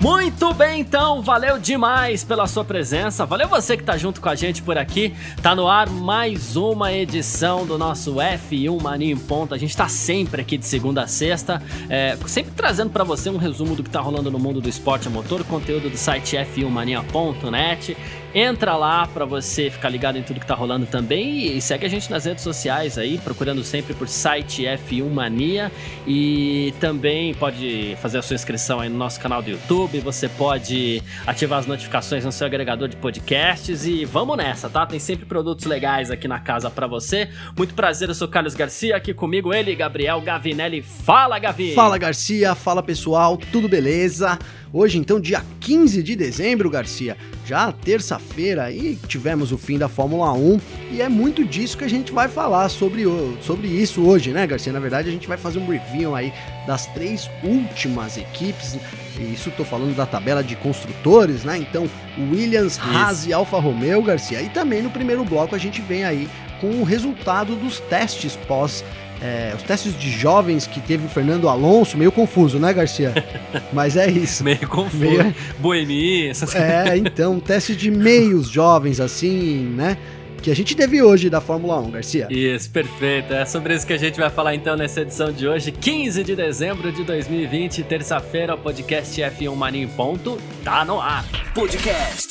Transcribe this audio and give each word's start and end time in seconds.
Muito 0.00 0.54
bem, 0.54 0.80
então, 0.80 1.20
valeu 1.20 1.58
demais 1.58 2.24
pela 2.24 2.46
sua 2.46 2.64
presença, 2.64 3.26
valeu 3.26 3.46
você 3.46 3.76
que 3.76 3.82
tá 3.82 3.98
junto 3.98 4.18
com 4.18 4.30
a 4.30 4.34
gente 4.34 4.62
por 4.62 4.78
aqui. 4.78 5.14
Tá 5.42 5.54
no 5.54 5.68
ar 5.68 5.90
mais 5.90 6.56
uma 6.56 6.90
edição 6.90 7.66
do 7.66 7.76
nosso 7.76 8.14
F1 8.14 8.80
Mania 8.80 9.12
em 9.12 9.16
Ponto. 9.18 9.54
A 9.54 9.58
gente 9.58 9.76
tá 9.76 9.88
sempre 9.88 10.40
aqui 10.40 10.56
de 10.56 10.64
segunda 10.64 11.02
a 11.02 11.06
sexta, 11.06 11.62
é, 11.90 12.16
sempre 12.26 12.52
trazendo 12.56 12.88
para 12.88 13.04
você 13.04 13.28
um 13.28 13.36
resumo 13.36 13.76
do 13.76 13.82
que 13.82 13.90
tá 13.90 14.00
rolando 14.00 14.30
no 14.30 14.38
mundo 14.38 14.58
do 14.58 14.70
esporte 14.70 15.06
a 15.06 15.10
motor, 15.10 15.44
conteúdo 15.44 15.90
do 15.90 15.98
site 15.98 16.34
f1mania.net. 16.34 17.94
Entra 18.34 18.76
lá 18.76 19.08
para 19.08 19.24
você 19.24 19.70
ficar 19.70 19.88
ligado 19.88 20.16
em 20.16 20.22
tudo 20.22 20.38
que 20.38 20.46
tá 20.46 20.54
rolando 20.54 20.86
também 20.86 21.56
e 21.56 21.60
segue 21.60 21.84
a 21.84 21.88
gente 21.88 22.08
nas 22.08 22.24
redes 22.24 22.44
sociais 22.44 22.96
aí, 22.96 23.18
procurando 23.18 23.64
sempre 23.64 23.92
por 23.92 24.08
site 24.08 24.62
F1 24.62 25.10
Mania 25.10 25.72
e 26.06 26.72
também 26.78 27.34
pode 27.34 27.96
fazer 28.00 28.18
a 28.18 28.22
sua 28.22 28.34
inscrição 28.34 28.78
aí 28.78 28.88
no 28.88 28.96
nosso 28.96 29.18
canal 29.18 29.42
do 29.42 29.50
YouTube, 29.50 29.98
você 29.98 30.28
pode 30.28 31.02
ativar 31.26 31.58
as 31.58 31.66
notificações 31.66 32.24
no 32.24 32.30
seu 32.30 32.46
agregador 32.46 32.86
de 32.86 32.96
podcasts 32.96 33.84
e 33.84 34.04
vamos 34.04 34.36
nessa, 34.36 34.70
tá? 34.70 34.86
Tem 34.86 35.00
sempre 35.00 35.26
produtos 35.26 35.66
legais 35.66 36.08
aqui 36.08 36.28
na 36.28 36.38
casa 36.38 36.70
para 36.70 36.86
você. 36.86 37.28
Muito 37.56 37.74
prazer, 37.74 38.08
eu 38.08 38.14
sou 38.14 38.28
Carlos 38.28 38.54
Garcia, 38.54 38.94
aqui 38.94 39.12
comigo 39.12 39.52
ele, 39.52 39.74
Gabriel 39.74 40.20
Gavinelli. 40.20 40.82
Fala, 40.82 41.36
Gavi! 41.40 41.74
Fala, 41.74 41.98
Garcia, 41.98 42.54
fala 42.54 42.80
pessoal, 42.80 43.36
tudo 43.36 43.68
beleza? 43.68 44.38
Hoje, 44.72 44.98
então, 44.98 45.20
dia 45.20 45.44
15 45.58 46.00
de 46.00 46.14
dezembro, 46.14 46.70
Garcia, 46.70 47.16
já 47.50 47.72
terça-feira, 47.72 48.70
e 48.70 48.94
tivemos 49.08 49.50
o 49.50 49.58
fim 49.58 49.76
da 49.76 49.88
Fórmula 49.88 50.32
1 50.32 50.60
e 50.92 51.02
é 51.02 51.08
muito 51.08 51.44
disso 51.44 51.76
que 51.76 51.82
a 51.82 51.90
gente 51.90 52.12
vai 52.12 52.28
falar 52.28 52.68
sobre, 52.68 53.02
sobre 53.42 53.66
isso 53.66 54.06
hoje, 54.06 54.30
né, 54.30 54.46
Garcia? 54.46 54.72
Na 54.72 54.78
verdade, 54.78 55.08
a 55.08 55.12
gente 55.12 55.26
vai 55.26 55.36
fazer 55.36 55.58
um 55.58 55.66
review 55.66 56.14
aí 56.14 56.32
das 56.64 56.86
três 56.86 57.28
últimas 57.42 58.16
equipes, 58.16 58.78
e 59.18 59.34
isso 59.34 59.50
tô 59.56 59.64
falando 59.64 59.96
da 59.96 60.06
tabela 60.06 60.44
de 60.44 60.54
construtores, 60.54 61.42
né? 61.42 61.58
Então, 61.58 61.90
Williams. 62.16 62.78
Haas 62.78 63.26
e 63.26 63.32
Alfa 63.32 63.58
Romeo, 63.58 64.00
Garcia, 64.00 64.40
e 64.40 64.48
também 64.48 64.80
no 64.80 64.90
primeiro 64.90 65.24
bloco 65.24 65.52
a 65.52 65.58
gente 65.58 65.82
vem 65.82 66.04
aí 66.04 66.28
com 66.60 66.68
o 66.68 66.84
resultado 66.84 67.56
dos 67.56 67.80
testes 67.80 68.36
pós 68.46 68.84
é, 69.20 69.52
os 69.54 69.62
testes 69.62 69.98
de 69.98 70.10
jovens 70.10 70.66
que 70.66 70.80
teve 70.80 71.06
o 71.06 71.08
Fernando 71.08 71.48
Alonso, 71.48 71.98
meio 71.98 72.10
confuso, 72.10 72.58
né, 72.58 72.72
Garcia? 72.72 73.12
Mas 73.72 73.96
é 73.96 74.10
isso. 74.10 74.42
meio 74.42 74.66
confuso. 74.66 74.98
Meio... 74.98 75.34
Boemi, 75.58 76.28
essas 76.28 76.52
coisas. 76.52 76.70
É, 76.70 76.96
então, 76.96 77.38
teste 77.38 77.76
de 77.76 77.90
meios 77.90 78.48
jovens, 78.48 79.00
assim, 79.00 79.74
né? 79.76 79.98
Que 80.42 80.50
a 80.50 80.56
gente 80.56 80.74
teve 80.74 81.02
hoje 81.02 81.28
da 81.28 81.38
Fórmula 81.38 81.78
1, 81.80 81.90
Garcia. 81.90 82.26
Isso, 82.30 82.70
perfeito. 82.70 83.34
É 83.34 83.44
sobre 83.44 83.74
isso 83.74 83.86
que 83.86 83.92
a 83.92 83.98
gente 83.98 84.18
vai 84.18 84.30
falar 84.30 84.54
então 84.54 84.74
nessa 84.74 85.02
edição 85.02 85.30
de 85.30 85.46
hoje, 85.46 85.70
15 85.70 86.24
de 86.24 86.34
dezembro 86.34 86.90
de 86.90 87.04
2020, 87.04 87.82
terça-feira, 87.82 88.54
o 88.54 88.58
podcast 88.58 89.20
F1 89.20 89.54
Mania 89.54 89.82
em 89.82 89.88
ponto 89.88 90.38
tá 90.64 90.82
no 90.82 90.98
ar. 90.98 91.26
Podcast 91.54 92.28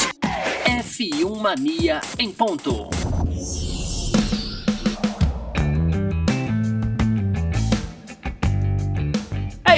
F1 0.65 1.39
Mania 1.39 2.01
em 2.17 2.31
ponto. 2.31 2.89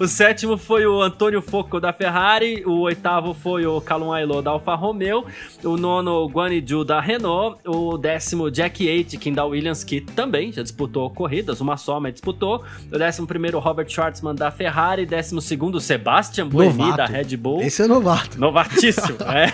o 0.00 0.06
sétimo 0.06 0.56
foi 0.56 0.86
o 0.86 1.00
Antônio 1.00 1.40
Focco, 1.42 1.80
da 1.80 1.92
Ferrari. 1.92 2.62
O 2.66 2.80
oitavo 2.80 3.34
foi 3.34 3.66
o 3.66 3.80
Calum 3.80 4.12
Ailot, 4.12 4.42
da 4.42 4.50
Alfa 4.50 4.74
Romeo. 4.74 5.24
O 5.64 5.76
nono, 5.76 6.24
o 6.24 6.28
Guan 6.28 6.50
Yu, 6.52 6.84
da 6.84 7.00
Renault. 7.00 7.58
O 7.66 7.96
décimo 7.96 8.09
décimo 8.10 8.50
Jack 8.50 8.88
Aitken 8.88 9.32
da 9.32 9.44
Williams, 9.44 9.84
que 9.84 10.00
também 10.00 10.52
já 10.52 10.62
disputou 10.62 11.08
corridas, 11.10 11.60
uma 11.60 11.76
só, 11.76 12.00
mas 12.00 12.12
disputou. 12.12 12.64
O 12.92 12.98
décimo 12.98 13.26
primeiro 13.26 13.58
Robert 13.60 13.88
Schwartzman 13.88 14.34
da 14.34 14.50
Ferrari, 14.50 15.06
décimo 15.06 15.40
segundo 15.40 15.80
Sebastian 15.80 16.48
Buemi 16.48 16.96
da 16.96 17.06
Red 17.06 17.36
Bull. 17.36 17.62
Esse 17.62 17.82
é 17.82 17.86
novato. 17.86 18.38
Novatíssimo, 18.38 19.16
é. 19.30 19.52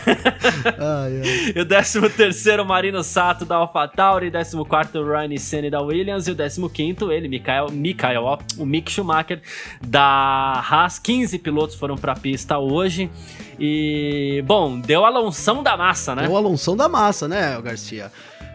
ai, 0.78 1.20
ai. 1.20 1.52
E 1.54 1.60
o 1.60 1.64
décimo 1.66 2.08
terceiro 2.08 2.64
Marino 2.64 3.02
Sato 3.02 3.44
da 3.44 3.56
AlphaTauri, 3.56 4.30
décimo 4.30 4.64
quarto 4.64 5.02
Ryan 5.04 5.36
Senna 5.36 5.70
da 5.70 5.82
Williams 5.82 6.26
e 6.26 6.30
o 6.30 6.34
décimo 6.34 6.70
quinto 6.70 7.12
ele, 7.12 7.28
Mikael, 7.28 7.70
Mikael 7.70 8.24
ó, 8.24 8.38
o 8.56 8.64
Mick 8.64 8.90
Schumacher 8.90 9.42
da 9.86 10.64
Haas. 10.66 10.98
15 10.98 11.38
pilotos 11.40 11.76
foram 11.76 11.96
para 11.96 12.12
a 12.12 12.16
pista 12.16 12.58
hoje. 12.58 13.10
E, 13.58 14.42
bom, 14.46 14.78
deu 14.78 15.04
a 15.04 15.08
lonção 15.08 15.62
da 15.62 15.76
massa, 15.76 16.14
né? 16.14 16.26
Deu 16.26 16.36
a 16.36 16.40
lonção 16.40 16.76
da 16.76 16.88
massa, 16.88 17.26
né, 17.26 17.60
Garcia? 17.62 18.10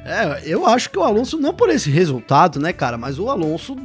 É, 0.05 0.41
eu 0.45 0.65
acho 0.65 0.89
que 0.89 0.97
o 0.97 1.03
Alonso, 1.03 1.37
não 1.37 1.53
por 1.53 1.69
esse 1.69 1.89
resultado, 1.89 2.59
né, 2.59 2.73
cara, 2.73 2.97
mas 2.97 3.19
o 3.19 3.29
Alonso 3.29 3.77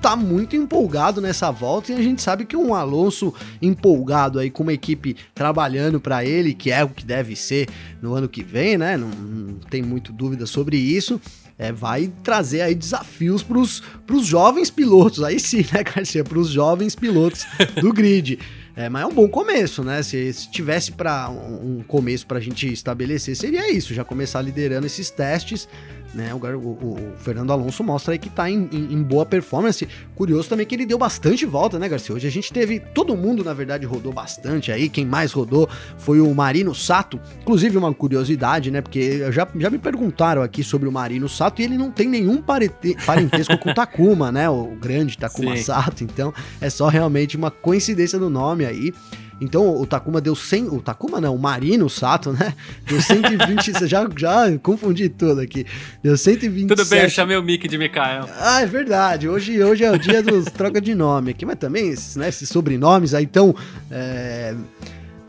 tá 0.00 0.16
muito 0.16 0.56
empolgado 0.56 1.20
nessa 1.20 1.50
volta 1.50 1.92
e 1.92 1.94
a 1.94 2.02
gente 2.02 2.22
sabe 2.22 2.44
que 2.44 2.56
um 2.56 2.74
Alonso 2.74 3.34
empolgado 3.60 4.38
aí 4.38 4.50
com 4.50 4.62
uma 4.62 4.72
equipe 4.72 5.14
trabalhando 5.34 6.00
para 6.00 6.24
ele, 6.24 6.54
que 6.54 6.70
é 6.70 6.82
o 6.82 6.88
que 6.88 7.04
deve 7.04 7.36
ser 7.36 7.68
no 8.00 8.14
ano 8.14 8.28
que 8.28 8.42
vem, 8.42 8.78
né? 8.78 8.96
Não, 8.96 9.08
não 9.08 9.54
tem 9.58 9.82
muito 9.82 10.12
dúvida 10.12 10.46
sobre 10.46 10.76
isso. 10.76 11.20
É, 11.58 11.70
vai 11.70 12.10
trazer 12.22 12.62
aí 12.62 12.74
desafios 12.74 13.42
para 13.42 13.58
os 13.58 13.82
jovens 14.24 14.70
pilotos, 14.70 15.22
aí 15.22 15.38
sim, 15.38 15.66
né, 15.70 15.84
Garcia? 15.94 16.24
Para 16.24 16.38
os 16.38 16.48
jovens 16.48 16.94
pilotos 16.94 17.44
do 17.80 17.92
grid. 17.92 18.38
É, 18.80 18.88
mas 18.88 19.02
é 19.02 19.06
um 19.06 19.12
bom 19.12 19.28
começo, 19.28 19.84
né? 19.84 20.02
Se, 20.02 20.32
se 20.32 20.50
tivesse 20.50 20.90
para 20.90 21.28
um, 21.28 21.80
um 21.80 21.82
começo 21.82 22.26
para 22.26 22.38
a 22.38 22.40
gente 22.40 22.72
estabelecer, 22.72 23.36
seria 23.36 23.70
isso, 23.70 23.92
já 23.92 24.02
começar 24.04 24.40
liderando 24.40 24.86
esses 24.86 25.10
testes, 25.10 25.68
né? 26.14 26.34
O, 26.34 26.38
o, 26.38 26.70
o, 26.70 27.12
Fernando 27.18 27.52
Alonso 27.52 27.84
mostra 27.84 28.12
aí 28.12 28.18
que 28.18 28.28
tá 28.28 28.50
em, 28.50 28.68
em, 28.72 28.94
em, 28.94 29.02
boa 29.02 29.24
performance. 29.24 29.86
Curioso 30.14 30.48
também 30.48 30.66
que 30.66 30.74
ele 30.74 30.86
deu 30.86 30.98
bastante 30.98 31.46
volta, 31.46 31.78
né, 31.78 31.88
Garcia? 31.88 32.14
Hoje 32.14 32.26
a 32.26 32.30
gente 32.30 32.52
teve. 32.52 32.80
Todo 32.80 33.16
mundo, 33.16 33.44
na 33.44 33.54
verdade, 33.54 33.86
rodou 33.86 34.12
bastante 34.12 34.72
aí. 34.72 34.88
Quem 34.88 35.06
mais 35.06 35.32
rodou 35.32 35.68
foi 35.98 36.20
o 36.20 36.34
Marino 36.34 36.74
Sato. 36.74 37.20
Inclusive, 37.40 37.76
uma 37.76 37.92
curiosidade, 37.94 38.70
né? 38.70 38.80
Porque 38.80 39.30
já, 39.32 39.46
já 39.56 39.70
me 39.70 39.78
perguntaram 39.78 40.42
aqui 40.42 40.62
sobre 40.64 40.88
o 40.88 40.92
Marino 40.92 41.28
Sato 41.28 41.60
e 41.60 41.64
ele 41.64 41.78
não 41.78 41.90
tem 41.90 42.08
nenhum 42.08 42.42
parente, 42.42 42.96
parentesco 43.06 43.56
com 43.58 43.70
o 43.70 43.74
Takuma, 43.74 44.32
né? 44.32 44.48
O 44.48 44.76
grande 44.80 45.16
Takuma 45.16 45.56
Sim. 45.56 45.62
Sato. 45.62 46.04
Então 46.04 46.32
é 46.60 46.68
só 46.68 46.88
realmente 46.88 47.36
uma 47.36 47.50
coincidência 47.50 48.18
do 48.18 48.28
nome 48.28 48.64
aí. 48.64 48.92
Então 49.40 49.80
o 49.80 49.86
Takuma 49.86 50.20
deu 50.20 50.34
100. 50.34 50.68
O 50.68 50.80
Takuma 50.80 51.20
não, 51.20 51.34
o 51.34 51.38
Marino 51.38 51.88
Sato, 51.88 52.32
né? 52.32 52.54
Deu 52.86 53.00
120. 53.00 53.72
já, 53.88 54.08
já 54.16 54.58
confundi 54.58 55.08
tudo 55.08 55.40
aqui. 55.40 55.66
Deu 56.02 56.16
127. 56.16 56.68
Tudo 56.68 56.88
bem, 56.88 57.02
eu 57.02 57.10
chamei 57.10 57.36
o 57.36 57.42
Mickey 57.42 57.68
de 57.68 57.78
Mikael. 57.78 58.28
Ah, 58.38 58.60
é 58.60 58.66
verdade. 58.66 59.28
Hoje, 59.28 59.62
hoje 59.62 59.84
é 59.84 59.90
o 59.90 59.98
dia 59.98 60.22
dos 60.22 60.44
troca 60.46 60.80
de 60.80 60.94
nome 60.94 61.30
aqui, 61.30 61.46
mas 61.46 61.56
também 61.56 61.88
esses, 61.88 62.16
né, 62.16 62.28
esses 62.28 62.48
sobrenomes 62.48 63.14
aí 63.14 63.26
tão. 63.26 63.54
É, 63.90 64.54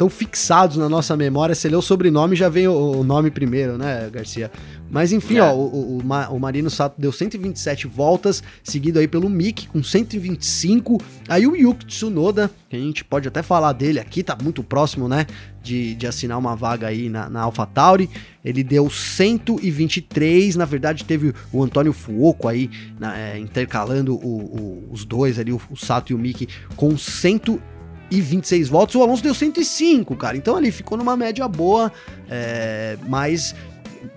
tão 0.02 0.10
fixados 0.10 0.78
na 0.78 0.90
nossa 0.90 1.16
memória. 1.16 1.54
Se 1.54 1.70
lê 1.70 1.76
o 1.76 1.82
sobrenome, 1.82 2.36
já 2.36 2.50
vem 2.50 2.68
o, 2.68 2.74
o 2.74 3.04
nome 3.04 3.30
primeiro, 3.30 3.78
né, 3.78 4.10
Garcia? 4.12 4.52
Mas 4.90 5.12
enfim, 5.12 5.38
é. 5.38 5.44
ó, 5.44 5.54
o, 5.54 6.00
o, 6.00 6.02
o, 6.02 6.40
Marino 6.40 6.72
Sato 6.72 7.00
deu 7.00 7.12
127 7.12 7.86
voltas, 7.86 8.42
seguido 8.64 8.98
aí 8.98 9.08
pelo 9.08 9.30
Mick 9.30 9.68
com 9.68 9.84
125. 9.84 11.00
Aí 11.30 11.46
o 11.46 11.56
Yuki 11.56 11.86
Tsunoda, 11.86 12.50
que 12.68 12.76
a 12.76 12.80
gente 12.80 13.06
pode 13.06 13.28
até 13.28 13.44
falar 13.44 13.74
dele 13.74 14.00
aqui, 14.00 14.24
tá 14.24 14.36
muito 14.42 14.64
próximo, 14.64 15.08
né? 15.08 15.28
De, 15.62 15.94
de 15.94 16.08
assinar 16.08 16.40
uma 16.40 16.56
vaga 16.56 16.88
aí 16.88 17.08
na, 17.08 17.30
na 17.30 17.42
AlphaTauri. 17.44 18.10
Ele 18.44 18.64
deu 18.64 18.90
123. 18.90 20.56
Na 20.56 20.66
verdade, 20.66 21.06
teve 21.06 21.32
o 21.54 21.64
Antônio 21.64 21.94
Fuoco 21.94 22.48
aí 22.48 22.72
na, 23.00 23.16
é, 23.16 23.38
intercalando 23.38 24.16
o, 24.16 24.90
os 24.90 25.06
dois 25.06 25.38
ali, 25.38 25.54
o, 25.54 25.62
Sato 25.76 26.12
e 26.12 26.16
o 26.16 26.18
Mick, 26.18 26.48
com 26.76 26.98
126 28.12 28.70
voltas. 28.70 28.96
O 28.96 29.02
Alonso 29.02 29.24
deu 29.24 29.34
105, 29.34 30.16
cara. 30.16 30.36
Então 30.36 30.56
ali 30.56 30.72
ficou 30.72 30.98
numa 30.98 31.16
média 31.16 31.48
boa, 31.48 31.92
é, 32.30 32.98
mas 33.08 33.56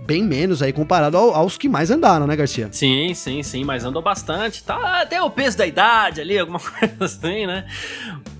bem 0.06 0.22
menos 0.22 0.62
aí 0.62 0.72
comparado 0.72 1.16
ao, 1.16 1.34
aos 1.34 1.56
que 1.56 1.68
mais 1.68 1.90
andaram, 1.90 2.26
né, 2.26 2.36
Garcia? 2.36 2.68
Sim, 2.72 3.14
sim, 3.14 3.42
sim, 3.42 3.64
mas 3.64 3.84
andou 3.84 4.02
bastante. 4.02 4.62
Tá 4.62 5.02
até 5.02 5.22
o 5.22 5.30
peso 5.30 5.56
da 5.56 5.66
idade 5.66 6.20
ali, 6.20 6.38
alguma 6.38 6.60
coisa 6.60 7.04
assim, 7.04 7.46
né? 7.46 7.66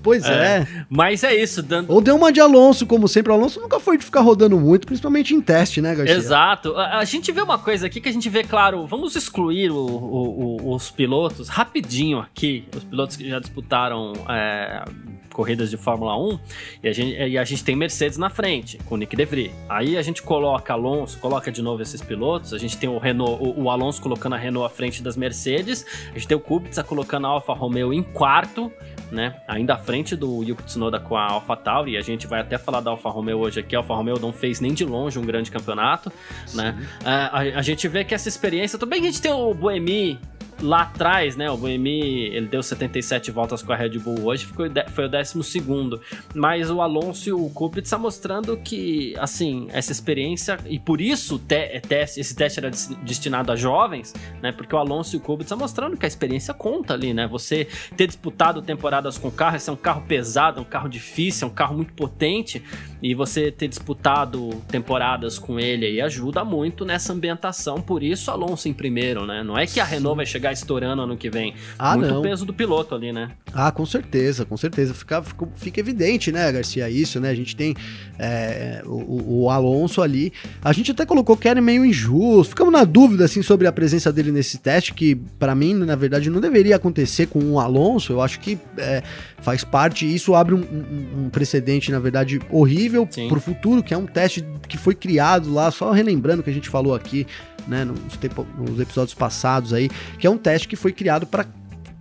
Pois 0.05 0.23
é. 0.23 0.59
é. 0.59 0.85
Mas 0.87 1.23
é 1.23 1.35
isso. 1.35 1.63
Dando... 1.63 1.91
Ou 1.91 1.99
deu 1.99 2.15
uma 2.15 2.31
de 2.31 2.39
Alonso, 2.39 2.85
como 2.85 3.07
sempre. 3.07 3.31
O 3.31 3.35
Alonso 3.35 3.59
nunca 3.59 3.79
foi 3.79 3.97
de 3.97 4.05
ficar 4.05 4.21
rodando 4.21 4.55
muito, 4.59 4.85
principalmente 4.85 5.33
em 5.33 5.41
teste, 5.41 5.81
né, 5.81 5.95
Garcia? 5.95 6.15
Exato. 6.15 6.75
A, 6.77 6.99
a 6.99 7.05
gente 7.05 7.31
vê 7.31 7.41
uma 7.41 7.57
coisa 7.57 7.87
aqui 7.87 7.99
que 7.99 8.07
a 8.07 8.13
gente 8.13 8.29
vê, 8.29 8.43
claro, 8.43 8.85
vamos 8.85 9.15
excluir 9.15 9.71
o, 9.71 9.77
o, 9.77 10.61
o, 10.61 10.75
os 10.75 10.91
pilotos 10.91 11.49
rapidinho 11.49 12.19
aqui, 12.19 12.65
os 12.77 12.83
pilotos 12.83 13.15
que 13.15 13.27
já 13.27 13.39
disputaram 13.39 14.13
é, 14.29 14.85
corridas 15.33 15.71
de 15.71 15.75
Fórmula 15.75 16.17
1, 16.17 16.39
e 16.83 16.87
a, 16.87 16.93
gente, 16.93 17.17
e 17.17 17.37
a 17.37 17.43
gente 17.43 17.63
tem 17.63 17.75
Mercedes 17.75 18.17
na 18.17 18.29
frente, 18.29 18.77
com 18.85 18.95
o 18.95 18.97
Nick 18.97 19.15
DeVry. 19.15 19.51
Aí 19.67 19.97
a 19.97 20.01
gente 20.01 20.21
coloca 20.21 20.71
Alonso, 20.71 21.19
coloca 21.19 21.51
de 21.51 21.61
novo 21.61 21.81
esses 21.81 22.01
pilotos, 22.01 22.53
a 22.53 22.57
gente 22.57 22.77
tem 22.77 22.87
o 22.87 22.97
Renault, 22.97 23.43
o, 23.43 23.63
o 23.63 23.69
Alonso 23.69 24.01
colocando 24.01 24.35
a 24.35 24.37
Renault 24.37 24.65
à 24.65 24.69
frente 24.69 25.03
das 25.03 25.17
Mercedes, 25.17 25.85
a 26.11 26.13
gente 26.13 26.27
tem 26.27 26.37
o 26.37 26.39
Kubica 26.39 26.83
colocando 26.83 27.27
a 27.27 27.31
Alfa 27.31 27.53
Romeo 27.53 27.91
em 27.91 28.01
quarto, 28.01 28.71
né? 29.11 29.35
Ainda 29.47 29.75
à 29.75 29.77
frente 29.77 30.15
do 30.15 30.43
Yuki 30.43 30.63
Tsunoda 30.63 30.99
com 30.99 31.15
a 31.15 31.31
Alfa 31.31 31.55
Tauri, 31.55 31.93
e 31.93 31.97
a 31.97 32.01
gente 32.01 32.27
vai 32.27 32.41
até 32.41 32.57
falar 32.57 32.81
da 32.81 32.91
Alfa 32.91 33.09
Romeo 33.09 33.39
hoje 33.39 33.59
aqui. 33.59 33.75
A 33.75 33.79
Alfa 33.79 33.93
Romeo 33.93 34.19
não 34.19 34.33
fez 34.33 34.59
nem 34.59 34.73
de 34.73 34.85
longe 34.85 35.17
um 35.19 35.25
grande 35.25 35.51
campeonato, 35.51 36.11
Sim. 36.45 36.57
né? 36.57 36.87
A, 37.03 37.39
a, 37.39 37.39
a, 37.39 37.61
gente 37.61 37.87
vê 37.87 38.03
que 38.03 38.13
essa 38.13 38.27
experiência. 38.27 38.77
Também 38.79 39.01
a 39.01 39.03
gente 39.05 39.21
tem 39.21 39.31
o 39.31 39.53
Boemi 39.53 40.19
lá 40.65 40.83
atrás, 40.83 41.35
né, 41.35 41.49
o 41.49 41.57
Buemi, 41.57 42.27
ele 42.27 42.47
deu 42.47 42.63
77 42.63 43.31
voltas 43.31 43.61
com 43.61 43.73
a 43.73 43.75
Red 43.75 43.99
Bull 43.99 44.23
hoje, 44.23 44.45
ficou, 44.45 44.65
foi 44.93 45.05
o 45.05 45.09
12 45.09 45.43
segundo, 45.43 46.01
mas 46.33 46.71
o 46.71 46.81
Alonso 46.81 47.29
e 47.29 47.33
o 47.33 47.49
Kubica 47.49 47.81
está 47.81 47.97
mostrando 47.97 48.57
que, 48.57 49.13
assim, 49.17 49.67
essa 49.71 49.91
experiência, 49.91 50.57
e 50.65 50.79
por 50.79 51.01
isso 51.01 51.37
te, 51.37 51.55
é 51.55 51.79
teste, 51.79 52.19
esse 52.19 52.35
teste 52.35 52.59
era 52.59 52.71
destinado 53.03 53.51
a 53.51 53.55
jovens, 53.55 54.13
né, 54.41 54.51
porque 54.51 54.73
o 54.75 54.77
Alonso 54.77 55.15
e 55.15 55.17
o 55.17 55.21
Kubica 55.21 55.43
estão 55.43 55.57
mostrando 55.57 55.97
que 55.97 56.05
a 56.05 56.07
experiência 56.07 56.53
conta 56.53 56.93
ali, 56.93 57.13
né, 57.13 57.27
você 57.27 57.67
ter 57.97 58.07
disputado 58.07 58.61
temporadas 58.61 59.17
com 59.17 59.27
o 59.27 59.31
carro, 59.31 59.57
esse 59.57 59.69
é 59.69 59.73
um 59.73 59.77
carro 59.77 60.03
pesado, 60.07 60.59
é 60.59 60.61
um 60.61 60.65
carro 60.65 60.89
difícil, 60.89 61.47
é 61.47 61.51
um 61.51 61.53
carro 61.53 61.75
muito 61.75 61.93
potente, 61.93 62.63
e 63.01 63.13
você 63.13 63.51
ter 63.51 63.67
disputado 63.67 64.49
temporadas 64.67 65.37
com 65.37 65.59
ele 65.59 65.85
aí 65.85 66.01
ajuda 66.01 66.43
muito 66.43 66.85
nessa 66.85 67.13
ambientação, 67.13 67.81
por 67.81 68.01
isso 68.01 68.31
Alonso 68.31 68.69
em 68.69 68.73
primeiro, 68.73 69.25
né, 69.25 69.43
não 69.43 69.57
é 69.57 69.67
que 69.67 69.79
a 69.79 69.83
Renault 69.83 70.15
vai 70.15 70.25
chegar 70.25 70.45
chegar 70.45 70.53
estourando 70.59 71.01
ano 71.01 71.17
que 71.17 71.29
vem. 71.29 71.53
Ah, 71.77 71.95
Muito 71.97 72.13
não. 72.13 72.21
peso 72.21 72.45
do 72.45 72.53
piloto 72.53 72.95
ali, 72.95 73.11
né? 73.11 73.31
Ah, 73.53 73.71
com 73.71 73.85
certeza, 73.85 74.45
com 74.45 74.57
certeza. 74.57 74.93
Fica, 74.93 75.21
fica, 75.21 75.47
fica 75.55 75.79
evidente, 75.79 76.31
né, 76.31 76.51
Garcia, 76.51 76.89
isso, 76.89 77.19
né? 77.19 77.29
A 77.29 77.35
gente 77.35 77.55
tem 77.55 77.75
é, 78.17 78.81
o, 78.85 79.43
o, 79.43 79.49
Alonso 79.49 80.01
ali. 80.01 80.33
A 80.63 80.73
gente 80.73 80.91
até 80.91 81.05
colocou 81.05 81.37
que 81.37 81.47
era 81.47 81.61
meio 81.61 81.85
injusto. 81.85 82.49
Ficamos 82.49 82.73
na 82.73 82.83
dúvida, 82.83 83.25
assim, 83.25 83.41
sobre 83.41 83.67
a 83.67 83.71
presença 83.71 84.11
dele 84.11 84.31
nesse 84.31 84.57
teste, 84.57 84.93
que 84.93 85.15
para 85.15 85.53
mim, 85.53 85.73
na 85.73 85.95
verdade, 85.95 86.29
não 86.29 86.41
deveria 86.41 86.75
acontecer 86.75 87.27
com 87.27 87.39
o 87.39 87.59
Alonso. 87.59 88.13
Eu 88.13 88.21
acho 88.21 88.39
que 88.39 88.57
é, 88.77 89.03
faz 89.45 89.63
parte, 89.63 90.11
isso 90.11 90.33
abre 90.33 90.55
um, 90.55 90.59
um, 90.59 91.25
um, 91.25 91.29
precedente, 91.29 91.91
na 91.91 91.99
verdade, 91.99 92.39
horrível 92.49 93.07
Sim. 93.09 93.27
pro 93.27 93.39
futuro, 93.39 93.83
que 93.83 93.93
é 93.93 93.97
um 93.97 94.05
teste 94.05 94.43
que 94.67 94.77
foi 94.77 94.95
criado 94.95 95.53
lá, 95.53 95.69
só 95.69 95.91
relembrando 95.91 96.41
que 96.41 96.49
a 96.49 96.53
gente 96.53 96.69
falou 96.69 96.95
aqui, 96.95 97.27
né, 97.67 97.83
nos, 97.83 98.17
tempo, 98.17 98.45
nos 98.57 98.79
episódios 98.79 99.13
passados 99.13 99.73
aí, 99.73 99.89
que 100.19 100.27
é 100.27 100.29
um 100.29 100.37
teste 100.37 100.67
que 100.67 100.75
foi 100.75 100.91
criado 100.91 101.25
para 101.25 101.45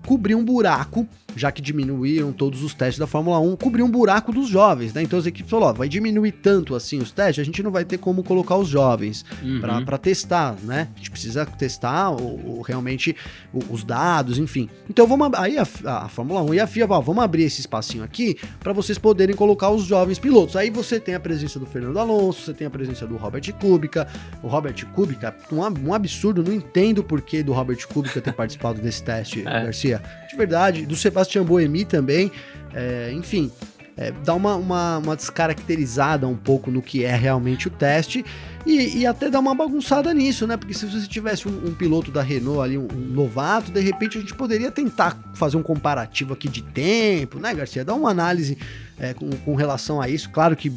cobrir 0.07 0.35
um 0.35 0.45
buraco 0.45 1.07
já 1.37 1.51
que 1.51 1.61
diminuíram 1.61 2.33
todos 2.33 2.63
os 2.63 2.75
testes 2.75 2.99
da 2.99 3.07
Fórmula 3.07 3.39
1, 3.39 3.57
cobriu 3.57 3.85
um 3.85 3.91
buraco 3.91 4.33
dos 4.33 4.49
jovens, 4.49 4.93
né? 4.93 5.03
Então 5.03 5.19
as 5.19 5.27
equipes 5.27 5.51
falaram, 5.51 5.71
ó, 5.71 5.73
vai 5.73 5.89
diminuir 5.89 6.33
tanto 6.33 6.75
assim 6.75 6.99
os 6.99 7.11
testes, 7.11 7.43
a 7.43 7.45
gente 7.45 7.63
não 7.63 7.71
vai 7.71 7.85
ter 7.85 7.99
como 7.99 8.23
colocar 8.23 8.57
os 8.57 8.69
jovens 8.69 9.25
uhum. 9.43 9.61
para 9.85 9.99
testar, 9.99 10.57
né? 10.63 10.89
A 10.95 10.99
gente 10.99 11.11
precisa 11.11 11.47
testar 11.47 12.11
o, 12.11 12.59
o 12.59 12.63
realmente 12.63 13.17
o, 13.53 13.61
os 13.71 13.85
dados, 13.85 14.39
enfim. 14.39 14.69
Então 14.89 15.07
vamos 15.07 15.31
aí 15.35 15.59
a, 15.59 15.67
a, 15.85 16.09
Fórmula 16.09 16.43
1 16.43 16.55
e 16.55 16.61
a 16.61 16.67
FIA, 16.67 16.87
ó, 16.89 17.01
vamos 17.01 17.23
abrir 17.23 17.45
esse 17.45 17.61
espacinho 17.61 18.05
aqui 18.05 18.37
para 18.61 18.73
vocês 18.73 18.99
poderem 18.99 19.35
colocar 19.35 19.71
os 19.71 19.85
jovens 19.85 20.19
pilotos. 20.19 20.57
Aí 20.57 20.71
você 20.71 21.01
tem 21.01 21.15
a 21.15 21.21
presença 21.21 21.59
do 21.59 21.67
Fernando 21.67 21.99
Alonso, 21.99 22.43
você 22.43 22.55
tem 22.55 22.67
a 22.67 22.71
presença 22.71 23.07
do 23.07 23.17
Robert 23.17 23.53
Kubica, 23.55 24.07
o 24.43 24.49
Robert 24.49 24.75
Kubica, 24.95 25.35
um, 25.53 25.89
um 25.89 25.95
absurdo, 25.95 26.43
não 26.43 26.53
entendo 26.53 26.99
o 26.99 27.05
porquê 27.05 27.43
do 27.43 27.53
Robert 27.53 27.87
Kubica 27.89 28.21
ter 28.21 28.33
participado 28.35 28.81
desse 28.81 29.03
teste, 29.03 29.41
é. 29.41 29.45
Garcia. 29.45 30.03
De 30.35 30.39
verdade, 30.39 30.85
do 30.85 30.97
Sebastião 30.97 31.45
Boemi 31.45 31.85
também. 31.85 32.29
É, 32.75 33.13
enfim, 33.13 33.53
é, 33.97 34.11
dá 34.11 34.35
uma, 34.35 34.57
uma, 34.57 34.99
uma, 34.99 35.15
descaracterizada 35.15 36.27
um 36.27 36.35
pouco 36.35 36.73
no 36.73 36.83
que 36.83 37.05
é 37.05 37.15
realmente 37.15 37.69
o 37.69 37.71
teste 37.71 38.25
e, 38.67 38.99
e 38.99 39.07
até 39.07 39.31
dá 39.31 39.39
uma 39.39 39.55
bagunçada 39.55 40.13
nisso, 40.13 40.45
né? 40.45 40.57
Porque 40.57 40.75
se 40.75 40.87
você 40.87 41.07
tivesse 41.07 41.47
um, 41.47 41.69
um 41.69 41.73
piloto 41.73 42.11
da 42.11 42.21
Renault 42.21 42.63
ali, 42.63 42.77
um, 42.77 42.89
um, 42.93 43.13
novato, 43.13 43.71
de 43.71 43.79
repente 43.79 44.19
a 44.19 44.21
gente 44.21 44.35
poderia 44.35 44.73
tentar 44.73 45.17
fazer 45.35 45.57
um 45.57 45.63
comparativo 45.63 46.33
aqui 46.33 46.49
de 46.49 46.63
tempo, 46.65 47.39
né, 47.39 47.55
Garcia? 47.55 47.85
Dar 47.85 47.94
uma 47.94 48.11
análise 48.11 48.58
é, 48.99 49.15
com, 49.15 49.31
com 49.31 49.55
relação 49.55 50.01
a 50.01 50.08
isso. 50.08 50.29
Claro 50.31 50.56
que 50.56 50.73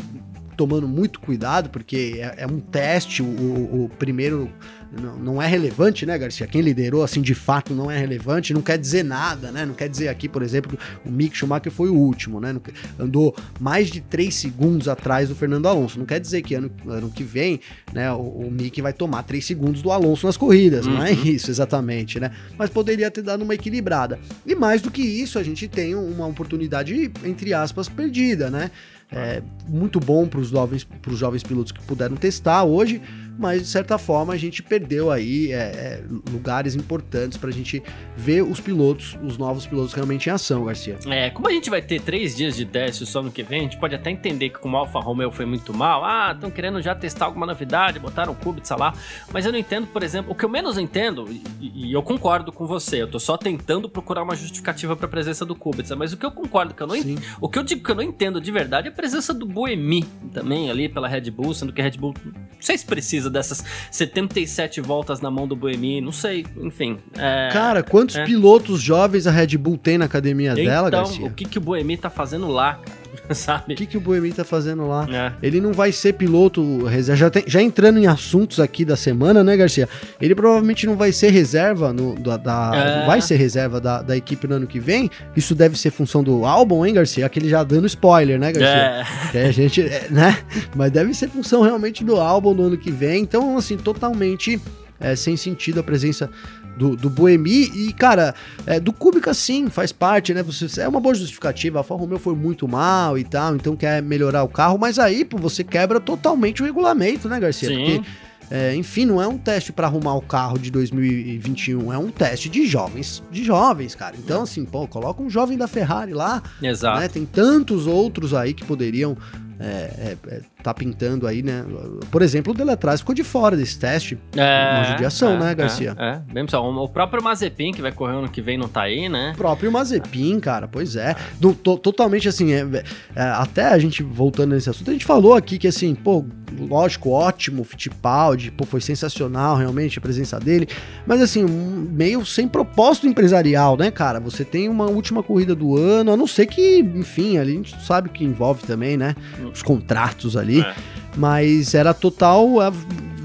tomando 0.57 0.87
muito 0.87 1.19
cuidado, 1.19 1.69
porque 1.69 2.15
é, 2.17 2.43
é 2.43 2.47
um 2.47 2.59
teste, 2.59 3.21
o, 3.21 3.25
o 3.25 3.91
primeiro 3.97 4.51
não, 4.91 5.17
não, 5.17 5.41
é 5.41 5.47
relevante, 5.47 6.05
né, 6.05 6.17
Garcia? 6.17 6.47
Quem 6.47 6.61
liderou, 6.61 7.03
assim, 7.03 7.21
de 7.21 7.35
fato 7.35 7.73
não 7.73 7.91
é 7.91 7.97
relevante, 7.97 8.53
não 8.53 8.61
quer 8.61 8.77
dizer 8.77 9.03
nada, 9.03 9.51
né? 9.51 9.65
Não 9.65 9.73
quer 9.73 9.89
dizer 9.89 10.07
aqui, 10.07 10.29
por 10.29 10.41
exemplo, 10.41 10.77
o 11.05 11.11
Mick 11.11 11.35
Schumacher 11.35 11.71
foi 11.71 11.89
o 11.89 11.95
último, 11.95 12.39
né? 12.39 12.55
Andou 12.97 13.35
mais 13.59 13.89
de 13.89 14.01
3 14.01 14.33
segundos 14.33 14.87
atrás 14.87 15.29
do 15.29 15.35
Fernando 15.35 15.67
Alonso. 15.67 15.99
Não 15.99 16.05
quer 16.05 16.19
dizer 16.19 16.41
que 16.41 16.55
ano, 16.55 16.71
ano 16.87 17.11
que 17.11 17.23
vem, 17.23 17.59
né, 17.93 18.11
o, 18.11 18.21
o 18.21 18.51
Mick 18.51 18.81
vai 18.81 18.93
tomar 18.93 19.23
3 19.23 19.45
segundos 19.45 19.81
do 19.81 19.91
Alonso 19.91 20.25
nas 20.25 20.37
corridas, 20.37 20.85
uhum. 20.85 20.93
não 20.93 21.03
é 21.03 21.11
uhum. 21.11 21.23
isso 21.25 21.51
exatamente, 21.51 22.19
né? 22.19 22.31
Mas 22.57 22.69
poderia 22.69 23.11
ter 23.11 23.21
dado 23.21 23.43
uma 23.43 23.53
equilibrada. 23.53 24.19
E 24.45 24.55
mais 24.55 24.81
do 24.81 24.89
que 24.89 25.01
isso, 25.01 25.37
a 25.37 25.43
gente 25.43 25.67
tem 25.67 25.95
uma 25.95 26.25
oportunidade, 26.25 27.11
entre 27.23 27.53
aspas, 27.53 27.89
perdida, 27.89 28.49
né? 28.49 28.71
É 29.11 29.41
muito 29.67 29.99
bom 29.99 30.27
para 30.27 30.39
os 30.39 30.49
jovens, 30.49 30.85
jovens 31.11 31.43
pilotos 31.43 31.71
que 31.71 31.81
puderam 31.81 32.15
testar 32.15 32.63
hoje 32.63 33.01
mas 33.37 33.61
de 33.61 33.67
certa 33.67 33.97
forma 33.97 34.33
a 34.33 34.37
gente 34.37 34.63
perdeu 34.63 35.11
aí 35.11 35.51
é, 35.51 35.55
é, 35.55 36.03
lugares 36.31 36.75
importantes 36.75 37.37
para 37.37 37.49
a 37.49 37.53
gente 37.53 37.81
ver 38.15 38.41
os 38.41 38.59
pilotos, 38.59 39.17
os 39.23 39.37
novos 39.37 39.65
pilotos 39.65 39.93
realmente 39.93 40.27
em 40.27 40.31
ação, 40.31 40.65
Garcia. 40.65 40.97
É, 41.07 41.29
como 41.29 41.47
a 41.47 41.51
gente 41.51 41.69
vai 41.69 41.81
ter 41.81 42.01
três 42.01 42.35
dias 42.35 42.55
de 42.55 42.65
teste 42.65 43.05
só 43.05 43.21
no 43.21 43.31
que 43.31 43.43
vem, 43.43 43.59
a 43.59 43.63
gente 43.63 43.77
pode 43.77 43.95
até 43.95 44.09
entender 44.09 44.49
que 44.49 44.59
como 44.59 44.75
o 44.75 44.79
Alfa 44.79 44.99
Romeo 44.99 45.31
foi 45.31 45.45
muito 45.45 45.73
mal, 45.73 46.03
ah, 46.03 46.31
estão 46.33 46.49
querendo 46.49 46.81
já 46.81 46.95
testar 46.95 47.25
alguma 47.25 47.45
novidade, 47.45 47.99
botaram 47.99 48.33
o 48.33 48.35
Kubica 48.35 48.75
lá, 48.75 48.93
mas 49.31 49.45
eu 49.45 49.51
não 49.51 49.59
entendo, 49.59 49.87
por 49.87 50.03
exemplo, 50.03 50.31
o 50.31 50.35
que 50.35 50.43
eu 50.43 50.49
menos 50.49 50.77
entendo, 50.77 51.25
e, 51.59 51.89
e 51.89 51.93
eu 51.93 52.01
concordo 52.01 52.51
com 52.51 52.65
você, 52.65 53.01
eu 53.01 53.07
tô 53.07 53.19
só 53.19 53.37
tentando 53.37 53.89
procurar 53.89 54.23
uma 54.23 54.35
justificativa 54.35 54.95
para 54.95 55.05
a 55.05 55.09
presença 55.09 55.45
do 55.45 55.55
Kubica, 55.55 55.95
mas 55.95 56.13
o 56.13 56.17
que 56.17 56.25
eu 56.25 56.31
concordo 56.31 56.73
que 56.73 56.81
eu 56.81 56.87
não 56.87 56.95
entendo, 56.95 57.21
o 57.39 57.47
que 57.47 57.59
eu 57.59 57.63
digo 57.63 57.83
que 57.83 57.91
eu 57.91 57.95
não 57.95 58.03
entendo 58.03 58.41
de 58.41 58.51
verdade 58.51 58.87
é 58.87 58.91
a 58.91 58.93
presença 58.93 59.33
do 59.33 59.45
Boemi 59.45 60.03
também 60.33 60.69
ali 60.69 60.89
pela 60.89 61.07
Red 61.07 61.29
Bull, 61.31 61.53
sendo 61.53 61.71
que 61.71 61.81
a 61.81 61.83
Red 61.83 61.97
Bull, 61.97 62.13
não 62.25 62.61
sei 62.61 62.77
se 62.77 62.85
precisa 62.85 63.26
precisa 63.27 63.29
dessas 63.29 63.63
77 63.91 64.81
voltas 64.81 65.21
na 65.21 65.29
mão 65.29 65.47
do 65.47 65.55
Buemi, 65.55 66.01
não 66.01 66.11
sei, 66.11 66.45
enfim. 66.57 66.97
É, 67.17 67.49
Cara, 67.51 67.83
quantos 67.83 68.15
é. 68.15 68.25
pilotos 68.25 68.81
jovens 68.81 69.27
a 69.27 69.31
Red 69.31 69.57
Bull 69.57 69.77
tem 69.77 69.97
na 69.97 70.05
academia 70.05 70.53
então, 70.53 70.63
dela, 70.63 70.89
Garcia? 70.89 71.25
o 71.25 71.31
que, 71.31 71.45
que 71.45 71.57
o 71.57 71.61
Buemi 71.61 71.97
tá 71.97 72.09
fazendo 72.09 72.47
lá? 72.47 72.79
sabe? 73.33 73.73
O 73.73 73.75
que, 73.75 73.85
que 73.85 73.97
o 73.97 74.01
Boemi 74.01 74.31
tá 74.31 74.43
fazendo 74.43 74.87
lá? 74.87 75.07
É. 75.09 75.33
Ele 75.45 75.59
não 75.59 75.73
vai 75.73 75.91
ser 75.91 76.13
piloto 76.13 76.85
reserva. 76.85 77.17
Já, 77.17 77.29
tem, 77.29 77.43
já, 77.47 77.61
entrando 77.61 77.99
em 77.99 78.07
assuntos 78.07 78.59
aqui 78.59 78.85
da 78.85 78.95
semana, 78.95 79.43
né, 79.43 79.55
Garcia? 79.57 79.87
Ele 80.19 80.33
provavelmente 80.33 80.85
não 80.85 80.95
vai 80.95 81.11
ser 81.11 81.29
reserva 81.29 81.91
no, 81.93 82.15
da, 82.15 82.37
da 82.37 82.71
é. 82.75 83.05
vai 83.05 83.21
ser 83.21 83.35
reserva 83.35 83.79
da, 83.79 84.01
da, 84.01 84.15
equipe 84.15 84.47
no 84.47 84.55
ano 84.55 84.67
que 84.67 84.79
vem. 84.79 85.09
Isso 85.35 85.53
deve 85.53 85.77
ser 85.77 85.91
função 85.91 86.23
do 86.23 86.45
álbum, 86.45 86.85
hein, 86.85 86.93
Garcia? 86.93 87.25
Aquele 87.25 87.49
já 87.49 87.63
dando 87.63 87.87
spoiler, 87.87 88.39
né, 88.39 88.51
Garcia? 88.51 88.67
É. 88.67 89.31
Que 89.31 89.37
a 89.37 89.51
gente, 89.51 89.81
é, 89.81 90.07
né? 90.09 90.37
Mas 90.75 90.91
deve 90.91 91.13
ser 91.13 91.29
função 91.29 91.61
realmente 91.61 92.03
do 92.03 92.15
álbum 92.17 92.53
no 92.53 92.63
ano 92.63 92.77
que 92.77 92.91
vem. 92.91 93.21
Então, 93.23 93.57
assim, 93.57 93.77
totalmente 93.77 94.59
é, 94.99 95.15
sem 95.15 95.37
sentido 95.37 95.79
a 95.79 95.83
presença 95.83 96.29
do, 96.77 96.95
do 96.95 97.09
Boemi. 97.09 97.71
E, 97.73 97.93
cara, 97.93 98.33
é, 98.65 98.79
do 98.79 98.93
Kubica 98.93 99.33
sim, 99.33 99.69
faz 99.69 99.91
parte, 99.91 100.33
né? 100.33 100.43
Você, 100.43 100.81
é 100.81 100.87
uma 100.87 100.99
boa 100.99 101.15
justificativa. 101.15 101.79
A 101.79 101.81
Alfa 101.81 101.95
Romeo 101.95 102.19
foi 102.19 102.35
muito 102.35 102.67
mal 102.67 103.17
e 103.17 103.23
tal, 103.23 103.55
então 103.55 103.75
quer 103.75 104.01
melhorar 104.01 104.43
o 104.43 104.47
carro, 104.47 104.77
mas 104.77 104.99
aí, 104.99 105.25
pô, 105.25 105.37
você 105.37 105.63
quebra 105.63 105.99
totalmente 105.99 106.61
o 106.61 106.65
regulamento, 106.65 107.27
né, 107.27 107.39
Garcia? 107.39 107.69
Sim. 107.69 107.75
Porque. 107.75 108.27
É, 108.49 108.73
enfim, 108.75 109.05
não 109.05 109.21
é 109.21 109.27
um 109.27 109.37
teste 109.37 109.73
para 109.73 109.87
arrumar 109.87 110.15
o 110.15 110.21
carro 110.21 110.57
de 110.57 110.71
2021, 110.71 111.91
é 111.91 111.97
um 111.97 112.09
teste 112.09 112.47
de 112.47 112.65
jovens, 112.65 113.21
de 113.29 113.43
jovens, 113.43 113.93
cara. 113.93 114.15
Então, 114.17 114.43
assim, 114.43 114.63
pô, 114.63 114.87
coloca 114.87 115.21
um 115.21 115.29
jovem 115.29 115.57
da 115.57 115.67
Ferrari 115.67 116.13
lá. 116.13 116.41
Exato. 116.61 117.01
Né? 117.01 117.09
Tem 117.09 117.25
tantos 117.25 117.87
outros 117.87 118.33
aí 118.33 118.53
que 118.53 118.63
poderiam 118.63 119.17
é, 119.59 119.65
é, 119.65 120.17
é, 120.27 120.41
tá 120.67 120.73
pintando 120.73 121.25
aí, 121.25 121.41
né? 121.41 121.63
Por 122.11 122.21
exemplo, 122.21 122.53
o 122.53 122.55
Deletraz 122.55 122.99
ficou 122.99 123.15
de 123.15 123.23
fora 123.23 123.55
desse 123.55 123.79
teste. 123.79 124.17
É, 124.35 124.75
uma 124.75 124.83
judiação, 124.83 125.33
é, 125.33 125.39
né, 125.39 125.55
Garcia? 125.55 125.95
É, 125.97 126.09
é. 126.09 126.33
Bem, 126.33 126.45
pessoal, 126.45 126.69
o 126.69 126.89
próprio 126.89 127.23
Mazepin, 127.23 127.71
que 127.71 127.81
vai 127.81 127.91
correr 127.91 128.15
ano 128.15 128.29
que 128.29 128.41
vem, 128.41 128.57
não 128.57 128.67
tá 128.67 128.83
aí, 128.83 129.07
né? 129.07 129.31
O 129.33 129.37
próprio 129.37 129.71
Mazepin, 129.71 130.39
cara, 130.39 130.67
pois 130.67 130.95
é. 130.95 131.15
Do, 131.39 131.53
to, 131.53 131.77
totalmente 131.77 132.27
assim, 132.27 132.53
é, 132.53 132.83
é, 133.15 133.21
até 133.21 133.67
a 133.67 133.77
gente 133.79 134.03
voltando 134.03 134.53
nesse 134.53 134.69
assunto, 134.69 134.89
a 134.89 134.93
gente 134.93 135.05
falou 135.05 135.35
aqui 135.35 135.57
que 135.57 135.67
assim, 135.67 135.95
pô, 135.95 136.25
lógico, 136.59 137.11
ótimo, 137.11 137.63
Fittipaldi, 137.63 138.51
pô, 138.51 138.65
foi 138.65 138.81
sensacional 138.81 139.55
realmente 139.55 139.99
a 139.99 140.01
presença 140.01 140.39
dele, 140.39 140.67
mas 141.05 141.21
assim, 141.21 141.45
meio 141.45 142.25
sem 142.25 142.47
propósito 142.47 143.07
empresarial, 143.07 143.77
né, 143.77 143.91
cara? 143.91 144.19
Você 144.19 144.43
tem 144.43 144.67
uma 144.69 144.85
última 144.85 145.23
corrida 145.23 145.55
do 145.55 145.77
ano, 145.77 146.11
a 146.11 146.17
não 146.17 146.27
ser 146.27 146.45
que, 146.45 146.79
enfim, 146.79 147.37
ali 147.37 147.51
a 147.51 147.55
gente 147.55 147.85
sabe 147.85 148.09
que 148.09 148.23
envolve 148.23 148.63
também, 148.63 148.97
né? 148.97 149.15
os 149.53 149.61
contratos 149.61 150.35
ali. 150.35 150.56
É. 150.61 150.75
Mas 151.15 151.73
era 151.73 151.93
total 151.93 152.61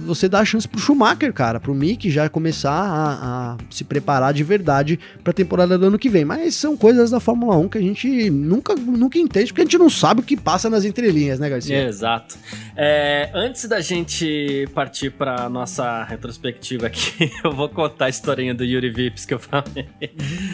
você 0.05 0.29
dá 0.29 0.41
a 0.41 0.45
chance 0.45 0.69
pro 0.69 0.81
Schumacher, 0.81 1.33
cara, 1.33 1.61
pro 1.61 1.75
Mick 1.75 2.11
já 2.11 2.29
começar 2.29 2.73
a, 2.73 3.53
a 3.53 3.57
se 3.71 3.85
preparar 3.85 4.33
de 4.35 4.43
verdade 4.43 4.99
pra 5.23 5.33
temporada 5.33 5.79
do 5.79 5.87
ano 5.87 5.99
que 5.99 6.09
vem. 6.09 6.25
Mas 6.25 6.55
são 6.55 6.77
coisas 6.77 7.11
da 7.11 7.21
Fórmula 7.21 7.57
1 7.57 7.69
que 7.69 7.79
a 7.79 7.81
gente 7.81 8.31
nunca, 8.31 8.75
nunca 8.75 9.19
entende, 9.19 9.47
porque 9.47 9.63
a 9.63 9.65
gente 9.65 9.79
não 9.79 9.91
sabe 9.91 10.21
o 10.21 10.25
que 10.25 10.37
passa 10.37 10.69
nas 10.69 10.85
entrelinhas, 10.85 11.39
né, 11.39 11.49
Garcia? 11.49 11.83
exato. 11.85 12.37
É, 12.77 13.31
antes 13.35 13.69
da 13.69 13.81
gente 13.81 14.69
partir 14.75 15.11
pra 15.11 15.49
nossa 15.49 16.05
retrospectiva 16.05 16.87
aqui, 16.87 17.31
eu 17.45 17.53
vou 17.53 17.69
contar 17.69 18.07
a 18.07 18.09
historinha 18.09 18.55
do 18.55 18.65
Yuri 18.65 18.91
Vips 18.91 19.25
que 19.25 19.35
eu 19.35 19.39
falei. 19.39 19.89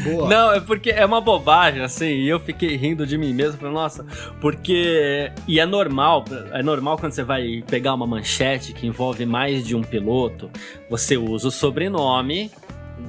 Boa. 0.04 0.28
Não, 0.28 0.52
é 0.52 0.60
porque 0.60 0.90
é 0.90 1.04
uma 1.04 1.20
bobagem, 1.20 1.82
assim, 1.82 2.06
e 2.06 2.28
eu 2.28 2.40
fiquei 2.40 2.76
rindo 2.76 3.06
de 3.06 3.16
mim 3.16 3.32
mesmo, 3.32 3.58
falei, 3.58 3.74
nossa, 3.74 4.04
porque. 4.40 5.30
E 5.46 5.60
é 5.60 5.66
normal, 5.66 6.24
é 6.52 6.62
normal 6.62 6.98
quando 6.98 7.12
você 7.12 7.22
vai 7.22 7.62
pegar 7.68 7.94
uma 7.94 8.06
manchete 8.06 8.72
que 8.72 8.86
envolve 8.86 9.24
mais 9.24 9.37
mais 9.38 9.64
de 9.64 9.76
um 9.76 9.82
piloto, 9.82 10.50
você 10.90 11.16
usa 11.16 11.46
o 11.46 11.50
sobrenome 11.50 12.50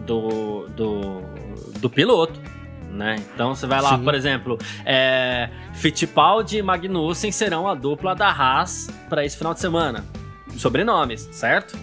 do, 0.05 0.67
do, 0.75 1.21
do 1.79 1.89
piloto. 1.89 2.39
Né? 2.91 3.15
Então 3.33 3.55
você 3.55 3.65
vai 3.65 3.81
lá, 3.81 3.97
Sim. 3.97 4.03
por 4.03 4.13
exemplo, 4.13 4.57
é, 4.85 5.49
Fittipaldi 5.73 6.57
e 6.57 6.61
Magnussen 6.61 7.31
serão 7.31 7.67
a 7.67 7.73
dupla 7.73 8.13
da 8.13 8.29
Haas 8.29 8.89
para 9.09 9.25
esse 9.25 9.37
final 9.37 9.55
de 9.55 9.59
semana. 9.59 10.05
Sobrenomes, 10.55 11.27
certo? 11.31 11.75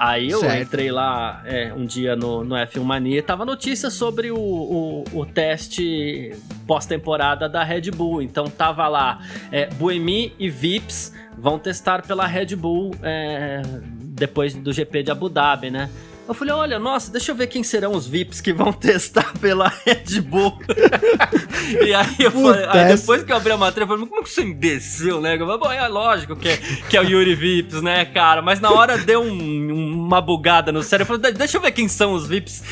Aí 0.00 0.30
eu 0.30 0.40
certo. 0.40 0.62
entrei 0.62 0.90
lá 0.90 1.42
é, 1.44 1.74
um 1.74 1.84
dia 1.84 2.16
no, 2.16 2.42
no 2.42 2.54
F1 2.54 2.82
Mania 2.82 3.18
e 3.18 3.22
tava 3.22 3.44
notícia 3.44 3.90
sobre 3.90 4.30
o, 4.30 4.38
o, 4.38 5.04
o 5.12 5.26
teste 5.26 6.34
pós-temporada 6.66 7.50
da 7.50 7.62
Red 7.62 7.90
Bull. 7.90 8.22
Então 8.22 8.48
tava 8.48 8.88
lá, 8.88 9.20
é, 9.52 9.66
Buemi 9.66 10.32
e 10.38 10.48
Vips 10.48 11.12
vão 11.36 11.58
testar 11.58 12.00
pela 12.00 12.26
Red 12.26 12.56
Bull 12.56 12.92
é, 13.02 13.60
depois 13.92 14.54
do 14.54 14.72
GP 14.72 15.02
de 15.02 15.10
Abu 15.10 15.28
Dhabi, 15.28 15.70
né? 15.70 15.90
Eu 16.30 16.34
falei, 16.34 16.54
olha, 16.54 16.78
nossa, 16.78 17.10
deixa 17.10 17.32
eu 17.32 17.34
ver 17.34 17.48
quem 17.48 17.64
serão 17.64 17.90
os 17.90 18.06
VIPs 18.06 18.40
que 18.40 18.52
vão 18.52 18.70
testar 18.72 19.32
pela 19.40 19.66
Red 19.84 20.20
Bull. 20.20 20.56
e 21.84 21.92
aí, 21.92 22.14
eu 22.20 22.30
falei, 22.30 22.66
aí 22.68 22.96
depois 22.96 23.24
que 23.24 23.32
eu 23.32 23.36
abri 23.36 23.50
a 23.50 23.56
matéria, 23.56 23.82
eu 23.82 23.88
falei, 23.88 24.06
como 24.06 24.22
que 24.22 24.30
você 24.30 24.42
imbecil, 24.42 25.20
né? 25.20 25.34
Eu 25.34 25.40
falei, 25.40 25.58
bom, 25.58 25.72
é 25.72 25.88
lógico 25.88 26.36
que 26.36 26.50
é, 26.50 26.56
que 26.88 26.96
é 26.96 27.00
o 27.00 27.02
Yuri 27.02 27.34
Vips, 27.34 27.82
né, 27.82 28.04
cara? 28.04 28.40
Mas 28.40 28.60
na 28.60 28.70
hora 28.70 28.96
deu 28.96 29.20
um, 29.20 30.06
uma 30.06 30.20
bugada 30.20 30.70
no 30.70 30.84
cérebro. 30.84 31.14
Eu 31.14 31.18
falei, 31.18 31.36
deixa 31.36 31.56
eu 31.56 31.60
ver 31.60 31.72
quem 31.72 31.88
são 31.88 32.12
os 32.12 32.28
VIPs. 32.28 32.62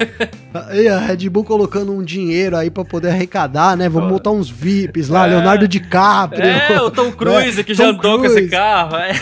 e 0.72 0.88
a 0.88 0.98
Red 0.98 1.28
Bull 1.28 1.44
colocando 1.44 1.92
um 1.92 2.02
dinheiro 2.02 2.56
aí 2.56 2.70
pra 2.70 2.82
poder 2.82 3.10
arrecadar, 3.10 3.76
né? 3.76 3.90
Vamos 3.90 4.10
montar 4.10 4.30
uns 4.30 4.48
VIPs 4.48 5.10
lá, 5.10 5.26
é. 5.26 5.32
Leonardo 5.32 5.68
DiCaprio. 5.68 6.42
É, 6.42 6.80
o 6.80 6.90
Tom 6.90 7.12
Cruise, 7.12 7.62
que 7.62 7.74
Tom 7.74 7.82
já 7.82 7.88
andou 7.90 8.20
Cruise. 8.20 8.34
com 8.34 8.40
esse 8.40 8.48
carro. 8.48 8.96
É. 8.96 9.12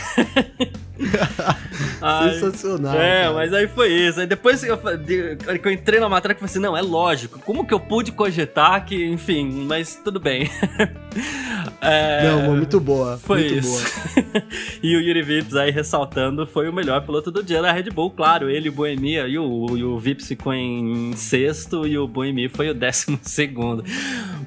Sensacional. 2.40 2.94
É, 2.94 3.22
cara. 3.22 3.34
mas 3.34 3.52
aí 3.52 3.68
foi 3.68 3.92
isso. 3.92 4.20
Aí 4.20 4.26
depois 4.26 4.62
que 4.62 4.70
eu, 4.70 4.78
que 4.78 5.68
eu 5.68 5.72
entrei 5.72 6.00
na 6.00 6.08
matéria, 6.08 6.34
eu 6.34 6.38
falei 6.38 6.50
assim: 6.50 6.58
não, 6.58 6.76
é 6.76 6.82
lógico. 6.82 7.38
Como 7.40 7.66
que 7.66 7.72
eu 7.72 7.80
pude 7.80 8.12
cogitar 8.12 8.84
que, 8.84 9.04
enfim, 9.04 9.66
mas 9.66 10.00
tudo 10.02 10.20
bem. 10.20 10.50
é, 11.80 12.28
não, 12.28 12.56
muito 12.56 12.80
boa. 12.80 13.18
Foi 13.18 13.40
muito 13.40 13.58
isso. 13.58 13.84
Boa. 14.14 14.42
e 14.82 14.96
o 14.96 15.00
Yuri 15.00 15.22
Vips 15.22 15.54
aí 15.54 15.70
ressaltando 15.70 16.46
foi 16.46 16.68
o 16.68 16.72
melhor 16.72 17.00
piloto 17.02 17.30
do 17.30 17.42
dia 17.42 17.62
da 17.62 17.72
Red 17.72 17.90
Bull, 17.90 18.10
claro. 18.10 18.50
Ele, 18.50 18.68
o 18.68 18.72
Boemia 18.72 19.26
e 19.26 19.38
o, 19.38 19.76
e 19.76 19.84
o 19.84 19.98
Vips 19.98 20.28
ficou 20.28 20.52
em 20.52 21.14
sexto 21.16 21.86
e 21.86 21.96
o 21.96 22.06
Boemia 22.06 22.50
foi 22.50 22.70
o 22.70 22.74
décimo 22.74 23.18
segundo. 23.22 23.84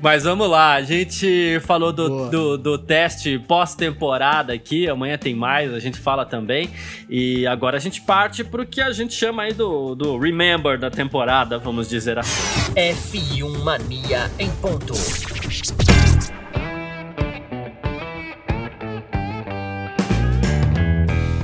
Mas 0.02 0.24
vamos 0.24 0.50
lá, 0.50 0.74
a 0.74 0.82
gente 0.82 1.60
falou 1.62 1.92
do, 1.92 2.30
do, 2.30 2.58
do 2.58 2.78
teste 2.78 3.40
pós-temporada 3.40 4.54
aqui. 4.54 4.88
Amanhã 4.88 5.18
tem 5.18 5.36
mais, 5.36 5.74
a 5.74 5.80
gente 5.80 6.00
fala 6.00 6.26
também 6.26 6.47
também. 6.48 6.70
E 7.10 7.46
agora 7.46 7.75
a 7.75 7.80
gente 7.80 8.01
parte 8.01 8.44
pro 8.44 8.66
que 8.66 8.80
a 8.80 8.92
gente 8.94 9.13
chama 9.13 9.44
aí 9.44 9.54
do, 9.54 9.94
do 9.94 10.18
Remember 10.18 10.80
da 10.80 10.89
temporada, 10.89 11.60
vamos 11.60 11.89
dizer 11.89 12.18
assim. 12.18 12.74
F1 12.74 13.63
Mania 13.63 14.32
em 14.39 14.50
ponto. 14.62 14.94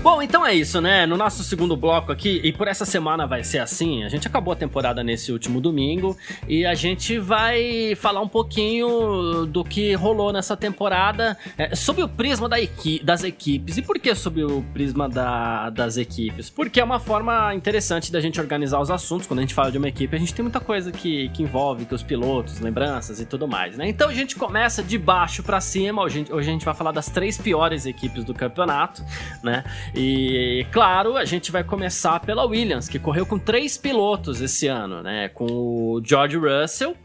Bom, 0.03 0.21
então 0.21 0.45
é 0.45 0.53
isso, 0.53 0.81
né? 0.81 1.05
No 1.05 1.15
nosso 1.15 1.45
segundo 1.45 1.77
bloco 1.77 2.11
aqui, 2.11 2.41
e 2.43 2.51
por 2.51 2.67
essa 2.67 2.83
semana 2.83 3.25
vai 3.25 3.41
ser 3.41 3.59
assim, 3.59 4.03
a 4.03 4.09
gente 4.09 4.27
acabou 4.27 4.51
a 4.51 4.55
temporada 4.55 5.01
nesse 5.01 5.31
último 5.31 5.61
domingo 5.61 6.17
e 6.45 6.65
a 6.65 6.73
gente 6.73 7.17
vai 7.17 7.95
falar 7.95 8.19
um 8.19 8.27
pouquinho 8.27 9.45
do 9.45 9.63
que 9.63 9.93
rolou 9.93 10.33
nessa 10.33 10.57
temporada 10.57 11.37
é, 11.57 11.73
sob 11.73 12.03
o 12.03 12.09
prisma 12.09 12.49
da 12.49 12.59
equi 12.59 13.01
das 13.01 13.23
equipes. 13.23 13.77
E 13.77 13.81
por 13.81 13.97
que 13.97 14.13
sob 14.13 14.43
o 14.43 14.61
prisma 14.73 15.07
da, 15.07 15.69
das 15.69 15.95
equipes? 15.95 16.49
Porque 16.49 16.81
é 16.81 16.83
uma 16.83 16.99
forma 16.99 17.55
interessante 17.55 18.11
da 18.11 18.19
gente 18.19 18.41
organizar 18.41 18.81
os 18.81 18.91
assuntos. 18.91 19.25
Quando 19.25 19.39
a 19.39 19.43
gente 19.43 19.53
fala 19.53 19.71
de 19.71 19.77
uma 19.77 19.87
equipe, 19.87 20.13
a 20.13 20.19
gente 20.19 20.33
tem 20.33 20.43
muita 20.43 20.59
coisa 20.59 20.91
que, 20.91 21.29
que 21.29 21.41
envolve, 21.41 21.85
que 21.85 21.95
os 21.95 22.03
pilotos, 22.03 22.59
lembranças 22.59 23.21
e 23.21 23.25
tudo 23.25 23.47
mais, 23.47 23.77
né? 23.77 23.87
Então 23.87 24.09
a 24.09 24.13
gente 24.13 24.35
começa 24.35 24.83
de 24.83 24.97
baixo 24.97 25.41
para 25.43 25.61
cima. 25.61 26.03
Hoje, 26.03 26.25
hoje 26.29 26.49
a 26.49 26.51
gente 26.51 26.65
vai 26.65 26.73
falar 26.73 26.91
das 26.91 27.05
três 27.05 27.37
piores 27.37 27.85
equipes 27.85 28.25
do 28.25 28.33
campeonato, 28.33 29.01
né? 29.41 29.63
E, 29.95 30.65
claro, 30.71 31.15
a 31.15 31.23
gente 31.23 31.51
vai 31.51 31.63
começar 31.63 32.19
pela 32.19 32.45
Williams, 32.45 32.89
que 32.89 32.97
correu 32.97 33.27
com 33.27 33.37
três 33.37 33.77
pilotos 33.77 34.41
esse 34.41 34.67
ano, 34.67 35.03
né? 35.03 35.29
Com 35.29 35.45
o 35.45 36.01
George 36.03 36.35
Russell, 36.35 36.95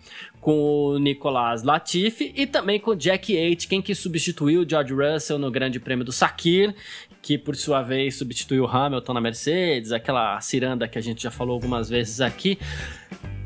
com 0.41 0.59
o 0.59 0.99
Nicolas 0.99 1.63
Latifi 1.63 2.33
e 2.35 2.47
também 2.47 2.81
com 2.81 2.93
o 2.93 2.97
Jack 2.97 3.37
Aitken, 3.37 3.83
que 3.83 3.95
substituiu 3.95 4.63
o 4.63 4.69
George 4.69 4.95
Russell 4.95 5.39
no 5.39 5.51
Grande 5.51 5.79
Prêmio 5.79 6.05
do 6.05 6.13
Sakir, 6.13 6.75
que 7.21 7.37
por 7.37 7.55
sua 7.57 7.83
vez 7.83 8.17
substituiu 8.17 8.65
o 8.65 8.67
Hamilton 8.67 9.13
na 9.13 9.21
Mercedes, 9.21 9.93
aquela 9.93 10.41
ciranda 10.41 10.89
que 10.89 10.97
a 10.97 11.03
gente 11.03 11.23
já 11.23 11.31
falou 11.31 11.53
algumas 11.55 11.91
vezes 11.91 12.23
aqui. 12.23 12.59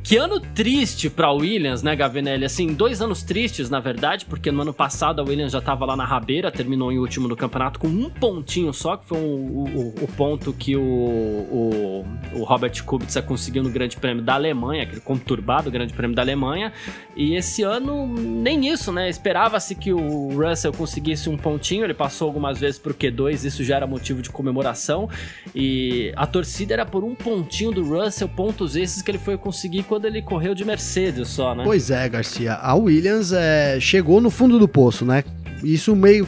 Que 0.03 0.17
ano 0.17 0.41
triste 0.41 1.09
para 1.09 1.31
Williams, 1.31 1.81
né, 1.81 1.95
Gavinelli? 1.95 2.45
Assim, 2.45 2.75
dois 2.75 3.01
anos 3.01 3.23
tristes, 3.23 3.71
na 3.71 3.79
verdade, 3.79 4.25
porque 4.27 4.51
no 4.51 4.63
ano 4.63 4.75
passado 4.75 5.21
a 5.21 5.25
Williams 5.25 5.53
já 5.53 5.61
estava 5.61 5.87
lá 5.87 5.95
na 5.95 6.05
rabeira, 6.05 6.51
terminou 6.51 6.91
em 6.91 6.99
último 6.99 7.29
no 7.29 7.37
campeonato 7.37 7.79
com 7.79 7.87
um 7.87 8.11
pontinho 8.11 8.73
só, 8.73 8.97
que 8.97 9.07
foi 9.07 9.19
o, 9.19 9.23
o, 9.23 9.95
o 10.03 10.09
ponto 10.17 10.53
que 10.53 10.77
o, 10.77 10.83
o, 10.83 12.05
o, 12.35 12.43
Robert 12.43 12.83
Kubica 12.85 13.23
conseguiu 13.23 13.63
no 13.63 13.71
Grande 13.71 13.97
Prêmio 13.97 14.25
da 14.25 14.35
Alemanha, 14.35 14.83
aquele 14.83 15.01
conturbado 15.01 15.71
Grande 15.71 15.93
Prêmio 15.95 16.17
da 16.17 16.23
Alemanha. 16.23 16.73
E 17.15 17.37
esse 17.37 17.63
ano, 17.63 18.07
nem 18.07 18.69
isso, 18.69 18.93
né? 18.93 19.09
Esperava-se 19.09 19.77
que 19.77 19.93
o 19.93 20.31
Russell 20.31 20.73
conseguisse 20.73 21.31
um 21.31 21.37
pontinho, 21.37 21.85
ele 21.85 21.95
passou 21.95 22.27
algumas 22.27 22.59
vezes 22.59 22.79
pro 22.79 22.93
Q2, 22.93 23.45
isso 23.45 23.63
já 23.63 23.77
era 23.77 23.87
motivo 23.87 24.21
de 24.21 24.31
comemoração. 24.31 25.09
E 25.55 26.13
a 26.17 26.27
torcida 26.27 26.75
era 26.75 26.85
por 26.85 27.05
um 27.05 27.15
pontinho 27.15 27.71
do 27.71 27.85
Russell, 27.85 28.29
pontos 28.29 28.75
esses 28.75 29.01
que 29.01 29.11
ele 29.11 29.19
foi 29.19 29.39
conseguir 29.39 29.85
quando 29.93 30.02
ele 30.07 30.23
correu 30.23 30.55
de 30.55 30.65
Mercedes 30.65 31.29
só, 31.29 31.55
né? 31.55 31.65
Pois 31.65 31.91
é, 31.91 32.09
Garcia. 32.09 32.55
A 32.55 32.75
Williams 32.75 33.33
é, 33.33 33.79
chegou 33.81 34.21
no 34.21 34.31
fundo 34.31 34.59
do 34.59 34.69
poço, 34.69 35.05
né? 35.05 35.25
Isso 35.63 35.95
meio 35.95 36.27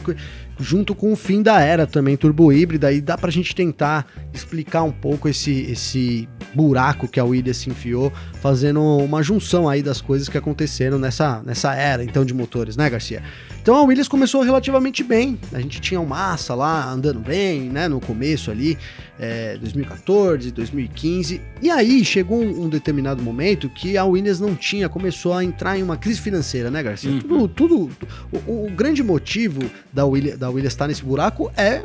junto 0.59 0.95
com 0.95 1.11
o 1.11 1.15
fim 1.15 1.41
da 1.41 1.59
era 1.59 1.85
também 1.85 2.15
turbo 2.15 2.51
híbrida 2.51 2.91
e 2.91 3.01
dá 3.01 3.17
pra 3.17 3.29
gente 3.29 3.53
tentar 3.53 4.07
explicar 4.33 4.83
um 4.83 4.91
pouco 4.91 5.27
esse, 5.27 5.51
esse 5.63 6.29
buraco 6.53 7.07
que 7.07 7.19
a 7.19 7.25
Williams 7.25 7.57
se 7.57 7.69
enfiou, 7.69 8.11
fazendo 8.41 8.81
uma 8.81 9.21
junção 9.21 9.67
aí 9.67 9.83
das 9.83 9.99
coisas 9.99 10.29
que 10.29 10.37
aconteceram 10.37 10.97
nessa, 10.97 11.41
nessa 11.43 11.75
era 11.75 12.03
então 12.03 12.23
de 12.23 12.33
motores, 12.33 12.77
né, 12.77 12.89
Garcia? 12.89 13.21
Então 13.65 13.77
a 13.77 13.81
Williams 13.81 14.07
começou 14.07 14.43
relativamente 14.43 15.03
bem. 15.03 15.39
A 15.51 15.59
gente 15.59 15.81
tinha 15.81 15.99
o 15.99 16.05
Massa 16.05 16.53
lá 16.53 16.87
andando 16.87 17.19
bem, 17.19 17.61
né, 17.61 17.87
no 17.87 17.99
começo 17.99 18.51
ali, 18.51 18.77
é, 19.19 19.57
2014, 19.57 20.51
2015. 20.51 21.41
E 21.63 21.71
aí 21.71 22.05
chegou 22.05 22.43
um, 22.43 22.65
um, 22.65 22.69
determinado 22.69 23.23
momento 23.23 23.67
que 23.67 23.97
a 23.97 24.05
Williams 24.05 24.39
não 24.39 24.55
tinha, 24.55 24.87
começou 24.87 25.33
a 25.33 25.43
entrar 25.43 25.79
em 25.79 25.81
uma 25.81 25.97
crise 25.97 26.21
financeira, 26.21 26.69
né, 26.69 26.83
Garcia? 26.83 27.09
Uhum. 27.09 27.21
Tudo, 27.21 27.47
tudo 27.47 27.91
o, 28.45 28.67
o, 28.67 28.69
grande 28.69 29.01
motivo 29.01 29.59
da 29.91 30.05
Williams, 30.05 30.37
da 30.37 30.47
Williams 30.47 30.73
estar 30.73 30.87
nesse 30.87 31.03
buraco 31.03 31.51
é 31.57 31.81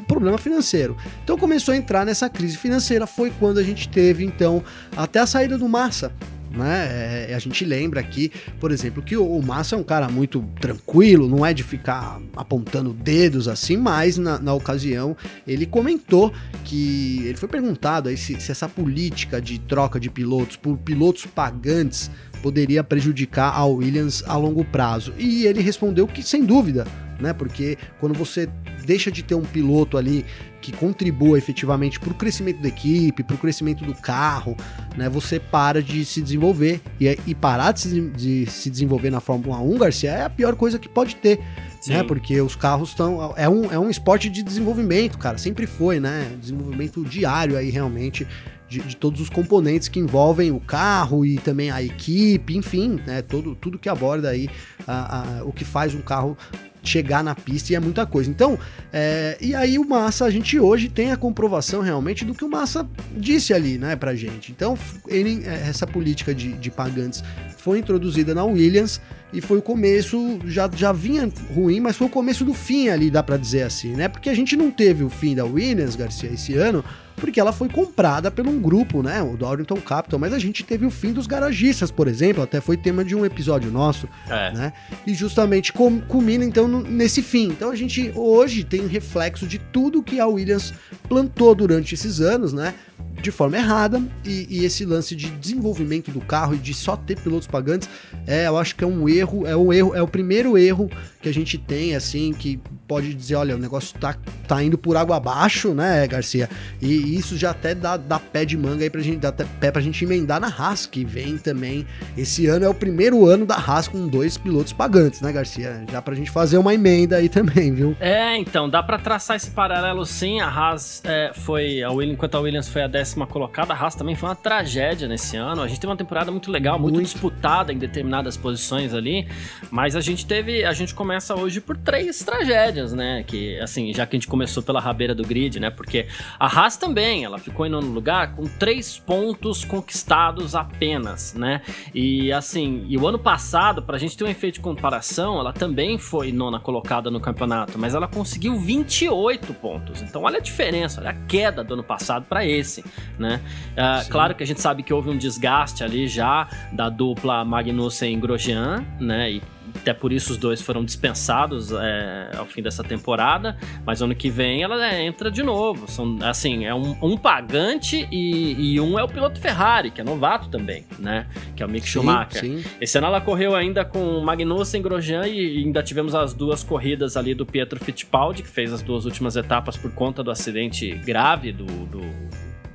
o 0.00 0.04
problema 0.04 0.38
financeiro. 0.38 0.96
Então 1.22 1.36
começou 1.36 1.74
a 1.74 1.76
entrar 1.76 2.06
nessa 2.06 2.30
crise 2.30 2.56
financeira. 2.56 3.06
Foi 3.06 3.30
quando 3.38 3.58
a 3.58 3.62
gente 3.62 3.90
teve 3.90 4.24
então 4.24 4.64
até 4.96 5.18
a 5.18 5.26
saída 5.26 5.58
do 5.58 5.68
Massa 5.68 6.10
né? 6.50 7.28
É, 7.30 7.34
a 7.34 7.38
gente 7.38 7.64
lembra 7.64 8.00
aqui, 8.00 8.30
por 8.58 8.72
exemplo, 8.72 9.02
que 9.02 9.16
o, 9.16 9.40
Massa 9.40 9.76
é 9.76 9.78
um 9.78 9.84
cara 9.84 10.08
muito 10.08 10.42
tranquilo, 10.60 11.28
não 11.28 11.44
é 11.44 11.54
de 11.54 11.62
ficar 11.62 12.20
apontando 12.36 12.92
dedos 12.92 13.48
assim, 13.48 13.76
mas 13.76 14.18
na, 14.18 14.38
na 14.38 14.52
ocasião 14.52 15.16
ele 15.46 15.66
comentou 15.66 16.32
que 16.64 17.22
ele 17.24 17.36
foi 17.36 17.48
perguntado 17.48 18.08
aí 18.08 18.16
se, 18.16 18.40
se 18.40 18.50
essa 18.50 18.68
política 18.68 19.40
de 19.40 19.58
troca 19.58 19.98
de 19.98 20.10
pilotos 20.10 20.56
por 20.56 20.76
pilotos 20.78 21.26
pagantes 21.26 22.10
poderia 22.42 22.82
prejudicar 22.82 23.54
a 23.54 23.64
Williams 23.64 24.24
a 24.26 24.36
longo 24.36 24.64
prazo. 24.64 25.12
E 25.18 25.46
ele 25.46 25.60
respondeu 25.60 26.06
que 26.06 26.22
sem 26.22 26.44
dúvida, 26.44 26.86
né? 27.20 27.32
Porque 27.32 27.76
quando 27.98 28.14
você 28.14 28.48
deixa 28.84 29.10
de 29.10 29.22
ter 29.22 29.34
um 29.34 29.42
piloto 29.42 29.96
ali 29.96 30.24
que 30.60 30.72
contribua 30.72 31.38
efetivamente 31.38 31.98
para 31.98 32.10
o 32.10 32.14
crescimento 32.14 32.60
da 32.60 32.68
equipe, 32.68 33.22
para 33.22 33.34
o 33.34 33.38
crescimento 33.38 33.84
do 33.84 33.94
carro, 33.94 34.56
né? 34.96 35.08
Você 35.08 35.40
para 35.40 35.82
de 35.82 36.04
se 36.04 36.20
desenvolver 36.20 36.80
e, 37.00 37.18
e 37.26 37.34
parar 37.34 37.72
de 37.72 37.80
se, 37.80 38.00
de 38.10 38.46
se, 38.46 38.70
desenvolver 38.70 39.10
na 39.10 39.20
Fórmula 39.20 39.58
1, 39.58 39.78
Garcia, 39.78 40.10
é 40.10 40.24
a 40.24 40.30
pior 40.30 40.54
coisa 40.56 40.78
que 40.78 40.88
pode 40.88 41.16
ter, 41.16 41.40
Sim. 41.80 41.94
né? 41.94 42.02
Porque 42.02 42.40
os 42.40 42.54
carros 42.54 42.90
estão 42.90 43.34
é 43.36 43.48
um, 43.48 43.72
é 43.72 43.78
um 43.78 43.88
esporte 43.88 44.28
de 44.28 44.42
desenvolvimento, 44.42 45.18
cara, 45.18 45.38
sempre 45.38 45.66
foi, 45.66 45.98
né? 46.00 46.30
Desenvolvimento 46.40 47.04
diário 47.04 47.56
aí 47.56 47.70
realmente 47.70 48.26
de, 48.70 48.78
de, 48.80 48.96
todos 48.96 49.20
os 49.20 49.28
componentes 49.28 49.88
que 49.88 49.98
envolvem 49.98 50.52
o 50.52 50.60
carro 50.60 51.26
e 51.26 51.38
também 51.38 51.72
a 51.72 51.82
equipe, 51.82 52.56
enfim, 52.56 53.00
né, 53.04 53.20
todo, 53.20 53.56
tudo 53.56 53.78
que 53.80 53.88
aborda 53.88 54.30
aí 54.30 54.48
a, 54.86 55.40
a, 55.40 55.44
o 55.44 55.52
que 55.52 55.64
faz 55.64 55.92
um 55.92 56.00
carro 56.00 56.38
chegar 56.82 57.22
na 57.22 57.34
pista 57.34 57.72
e 57.72 57.76
é 57.76 57.80
muita 57.80 58.06
coisa. 58.06 58.30
Então, 58.30 58.58
é, 58.92 59.36
e 59.40 59.54
aí 59.54 59.78
o 59.78 59.88
Massa, 59.88 60.24
a 60.24 60.30
gente 60.30 60.58
hoje 60.58 60.88
tem 60.88 61.12
a 61.12 61.16
comprovação 61.16 61.80
realmente 61.80 62.24
do 62.24 62.34
que 62.34 62.44
o 62.44 62.48
Massa 62.48 62.88
disse 63.16 63.52
ali, 63.52 63.78
né, 63.78 63.96
pra 63.96 64.14
gente. 64.14 64.52
Então, 64.52 64.78
ele, 65.06 65.42
é, 65.44 65.68
essa 65.68 65.86
política 65.86 66.34
de, 66.34 66.52
de 66.52 66.70
pagantes 66.70 67.22
foi 67.58 67.78
introduzida 67.78 68.34
na 68.34 68.44
Williams 68.44 69.00
e 69.32 69.40
foi 69.40 69.58
o 69.58 69.62
começo, 69.62 70.38
já, 70.46 70.68
já 70.74 70.92
vinha 70.92 71.30
ruim, 71.54 71.78
mas 71.80 71.96
foi 71.96 72.06
o 72.06 72.10
começo 72.10 72.44
do 72.44 72.54
fim 72.54 72.88
ali, 72.88 73.10
dá 73.10 73.22
para 73.22 73.36
dizer 73.36 73.62
assim, 73.62 73.94
né? 73.94 74.08
Porque 74.08 74.28
a 74.28 74.34
gente 74.34 74.56
não 74.56 74.70
teve 74.70 75.04
o 75.04 75.10
fim 75.10 75.34
da 75.34 75.44
Williams, 75.44 75.94
Garcia, 75.94 76.30
esse 76.32 76.54
ano, 76.54 76.84
porque 77.20 77.38
ela 77.38 77.52
foi 77.52 77.68
comprada 77.68 78.30
por 78.30 78.46
um 78.46 78.60
grupo, 78.60 79.02
né, 79.02 79.22
o 79.22 79.36
Dorrington 79.36 79.80
Capital, 79.80 80.18
mas 80.18 80.32
a 80.32 80.38
gente 80.38 80.64
teve 80.64 80.86
o 80.86 80.90
fim 80.90 81.12
dos 81.12 81.26
garagistas, 81.26 81.90
por 81.90 82.08
exemplo, 82.08 82.42
até 82.42 82.60
foi 82.60 82.76
tema 82.76 83.04
de 83.04 83.14
um 83.14 83.24
episódio 83.24 83.70
nosso, 83.70 84.08
é. 84.28 84.52
né, 84.52 84.72
e 85.06 85.14
justamente 85.14 85.72
com, 85.72 86.00
culmina 86.00 86.44
então 86.44 86.66
nesse 86.66 87.22
fim. 87.22 87.48
Então 87.48 87.70
a 87.70 87.76
gente 87.76 88.10
hoje 88.14 88.64
tem 88.64 88.86
reflexo 88.86 89.46
de 89.46 89.58
tudo 89.58 90.02
que 90.02 90.18
a 90.18 90.26
Williams 90.26 90.72
plantou 91.08 91.54
durante 91.54 91.94
esses 91.94 92.20
anos, 92.20 92.52
né, 92.52 92.74
de 93.20 93.30
forma 93.30 93.56
errada 93.56 94.02
e, 94.24 94.46
e, 94.48 94.64
esse 94.64 94.84
lance 94.84 95.14
de 95.14 95.28
desenvolvimento 95.30 96.10
do 96.10 96.20
carro 96.20 96.54
e 96.54 96.58
de 96.58 96.72
só 96.72 96.96
ter 96.96 97.18
pilotos 97.20 97.46
pagantes 97.46 97.88
é 98.26 98.46
eu 98.46 98.56
acho 98.56 98.74
que 98.74 98.82
é 98.82 98.86
um 98.86 99.08
erro 99.08 99.46
é 99.46 99.54
um 99.54 99.72
erro 99.72 99.94
é 99.94 100.02
o 100.02 100.08
primeiro 100.08 100.56
erro 100.56 100.90
que 101.20 101.28
a 101.28 101.34
gente 101.34 101.58
tem 101.58 101.94
assim 101.94 102.32
que 102.32 102.58
pode 102.88 103.12
dizer 103.12 103.34
olha 103.34 103.54
o 103.54 103.58
negócio 103.58 103.98
tá, 103.98 104.16
tá 104.48 104.62
indo 104.62 104.78
por 104.78 104.96
água 104.96 105.16
abaixo 105.16 105.74
né 105.74 106.06
Garcia? 106.06 106.48
E 106.80 107.16
isso 107.16 107.36
já 107.36 107.50
até 107.50 107.74
dá, 107.74 107.96
dá 107.96 108.18
pé 108.18 108.44
de 108.44 108.56
manga 108.56 108.82
aí 108.82 108.90
pra 108.90 109.00
gente 109.00 109.18
dá 109.18 109.32
pé 109.32 109.70
pra 109.70 109.80
gente 109.80 110.04
emendar 110.04 110.40
na 110.40 110.48
Haas 110.48 110.86
que 110.86 111.04
vem 111.04 111.38
também. 111.38 111.86
Esse 112.16 112.46
ano 112.46 112.64
é 112.64 112.68
o 112.68 112.74
primeiro 112.74 113.26
ano 113.26 113.46
da 113.46 113.54
Haas 113.54 113.86
com 113.86 114.08
dois 114.08 114.36
pilotos 114.36 114.72
pagantes 114.72 115.20
né 115.20 115.32
Garcia? 115.32 115.84
Já 115.90 116.02
pra 116.02 116.14
gente 116.14 116.30
fazer 116.30 116.58
uma 116.58 116.74
emenda 116.74 117.16
aí 117.16 117.28
também 117.28 117.72
viu? 117.72 117.96
É 118.00 118.36
então 118.36 118.68
dá 118.68 118.82
para 118.82 118.98
traçar 118.98 119.36
esse 119.36 119.50
paralelo 119.50 120.04
sim. 120.04 120.40
A 120.40 120.48
Haas 120.48 121.02
é, 121.04 121.32
foi 121.34 121.82
a 121.82 121.90
Williams 121.90 122.14
enquanto 122.14 122.34
a 122.34 122.40
Williams 122.40 122.68
foi 122.68 122.82
a 122.82 122.88
décima 122.90 123.26
colocada. 123.26 123.72
A 123.72 123.76
Haas 123.76 123.94
também 123.94 124.14
foi 124.14 124.28
uma 124.28 124.34
tragédia 124.34 125.08
nesse 125.08 125.36
ano. 125.36 125.62
A 125.62 125.68
gente 125.68 125.80
teve 125.80 125.90
uma 125.90 125.96
temporada 125.96 126.30
muito 126.30 126.50
legal, 126.50 126.78
muito, 126.78 126.94
muito, 126.94 127.06
disputada 127.06 127.72
em 127.72 127.78
determinadas 127.78 128.36
posições 128.36 128.92
ali, 128.92 129.28
mas 129.70 129.96
a 129.96 130.00
gente 130.00 130.26
teve, 130.26 130.64
a 130.64 130.72
gente 130.72 130.94
começa 130.94 131.34
hoje 131.34 131.60
por 131.60 131.76
três 131.76 132.18
tragédias, 132.18 132.92
né? 132.92 133.24
Que 133.26 133.58
assim, 133.60 133.92
já 133.94 134.06
que 134.06 134.16
a 134.16 134.18
gente 134.18 134.28
começou 134.28 134.62
pela 134.62 134.80
rabeira 134.80 135.14
do 135.14 135.24
grid, 135.24 135.58
né? 135.60 135.70
Porque 135.70 136.06
a 136.38 136.46
Haas 136.46 136.76
também, 136.76 137.24
ela 137.24 137.38
ficou 137.38 137.66
em 137.66 137.70
nono 137.70 137.90
lugar 137.90 138.34
com 138.34 138.44
três 138.44 138.98
pontos 138.98 139.64
conquistados 139.64 140.54
apenas, 140.54 141.34
né? 141.34 141.62
E 141.94 142.32
assim, 142.32 142.84
e 142.88 142.98
o 142.98 143.06
ano 143.06 143.18
passado, 143.18 143.82
pra 143.82 143.96
gente 143.96 144.16
ter 144.16 144.24
um 144.24 144.28
efeito 144.28 144.54
de 144.54 144.60
comparação, 144.60 145.38
ela 145.38 145.52
também 145.52 145.98
foi 145.98 146.32
nona 146.32 146.58
colocada 146.58 147.10
no 147.10 147.20
campeonato, 147.20 147.78
mas 147.78 147.94
ela 147.94 148.08
conseguiu 148.08 148.56
28 148.56 149.54
pontos. 149.54 150.02
Então 150.02 150.22
olha 150.22 150.38
a 150.38 150.40
diferença, 150.40 151.00
olha 151.00 151.10
a 151.10 151.14
queda 151.14 151.62
do 151.62 151.74
ano 151.74 151.84
passado 151.84 152.26
para 152.28 152.44
esse 152.44 152.79
né? 153.18 153.40
Uh, 153.72 154.10
claro 154.10 154.34
que 154.34 154.42
a 154.42 154.46
gente 154.46 154.60
sabe 154.60 154.82
que 154.82 154.92
houve 154.92 155.10
um 155.10 155.16
desgaste 155.16 155.84
ali 155.84 156.08
já 156.08 156.48
da 156.72 156.88
dupla 156.88 157.44
Magnussen-Grosjean, 157.44 158.84
né? 159.00 159.32
E 159.32 159.42
até 159.76 159.94
por 159.94 160.12
isso 160.12 160.32
os 160.32 160.38
dois 160.38 160.60
foram 160.60 160.84
dispensados 160.84 161.72
é, 161.72 162.30
ao 162.36 162.46
fim 162.46 162.62
dessa 162.62 162.82
temporada, 162.82 163.56
mas 163.84 164.02
ano 164.02 164.14
que 164.14 164.30
vem 164.30 164.62
ela 164.62 164.84
é, 164.84 165.04
entra 165.04 165.30
de 165.30 165.42
novo. 165.42 165.90
São 165.90 166.18
assim, 166.22 166.64
é 166.64 166.74
um, 166.74 166.96
um 167.02 167.16
pagante 167.16 168.08
e, 168.10 168.74
e, 168.74 168.80
um 168.80 168.98
é 168.98 169.04
o 169.04 169.08
piloto 169.08 169.40
Ferrari, 169.40 169.90
que 169.90 170.00
é 170.00 170.04
novato 170.04 170.48
também, 170.48 170.84
né? 170.98 171.26
Que 171.56 171.62
é 171.62 171.66
o 171.66 171.68
Mick 171.68 171.86
sim, 171.86 171.92
Schumacher. 171.92 172.40
Sim. 172.40 172.64
Esse 172.80 172.98
ano 172.98 173.06
ela 173.06 173.20
correu 173.20 173.54
ainda 173.54 173.84
com 173.84 174.20
Magnussen, 174.20 174.82
Grosjean 174.82 175.26
e 175.26 175.58
ainda 175.58 175.82
tivemos 175.82 176.14
as 176.14 176.34
duas 176.34 176.62
corridas 176.62 177.16
ali 177.16 177.34
do 177.34 177.46
Pietro 177.46 177.82
Fittipaldi, 177.82 178.42
que 178.42 178.48
fez 178.48 178.72
as 178.72 178.82
duas 178.82 179.04
últimas 179.04 179.36
etapas 179.36 179.76
por 179.76 179.92
conta 179.92 180.22
do 180.22 180.30
acidente 180.30 180.92
grave 180.94 181.52
do, 181.52 181.64
do 181.64 182.00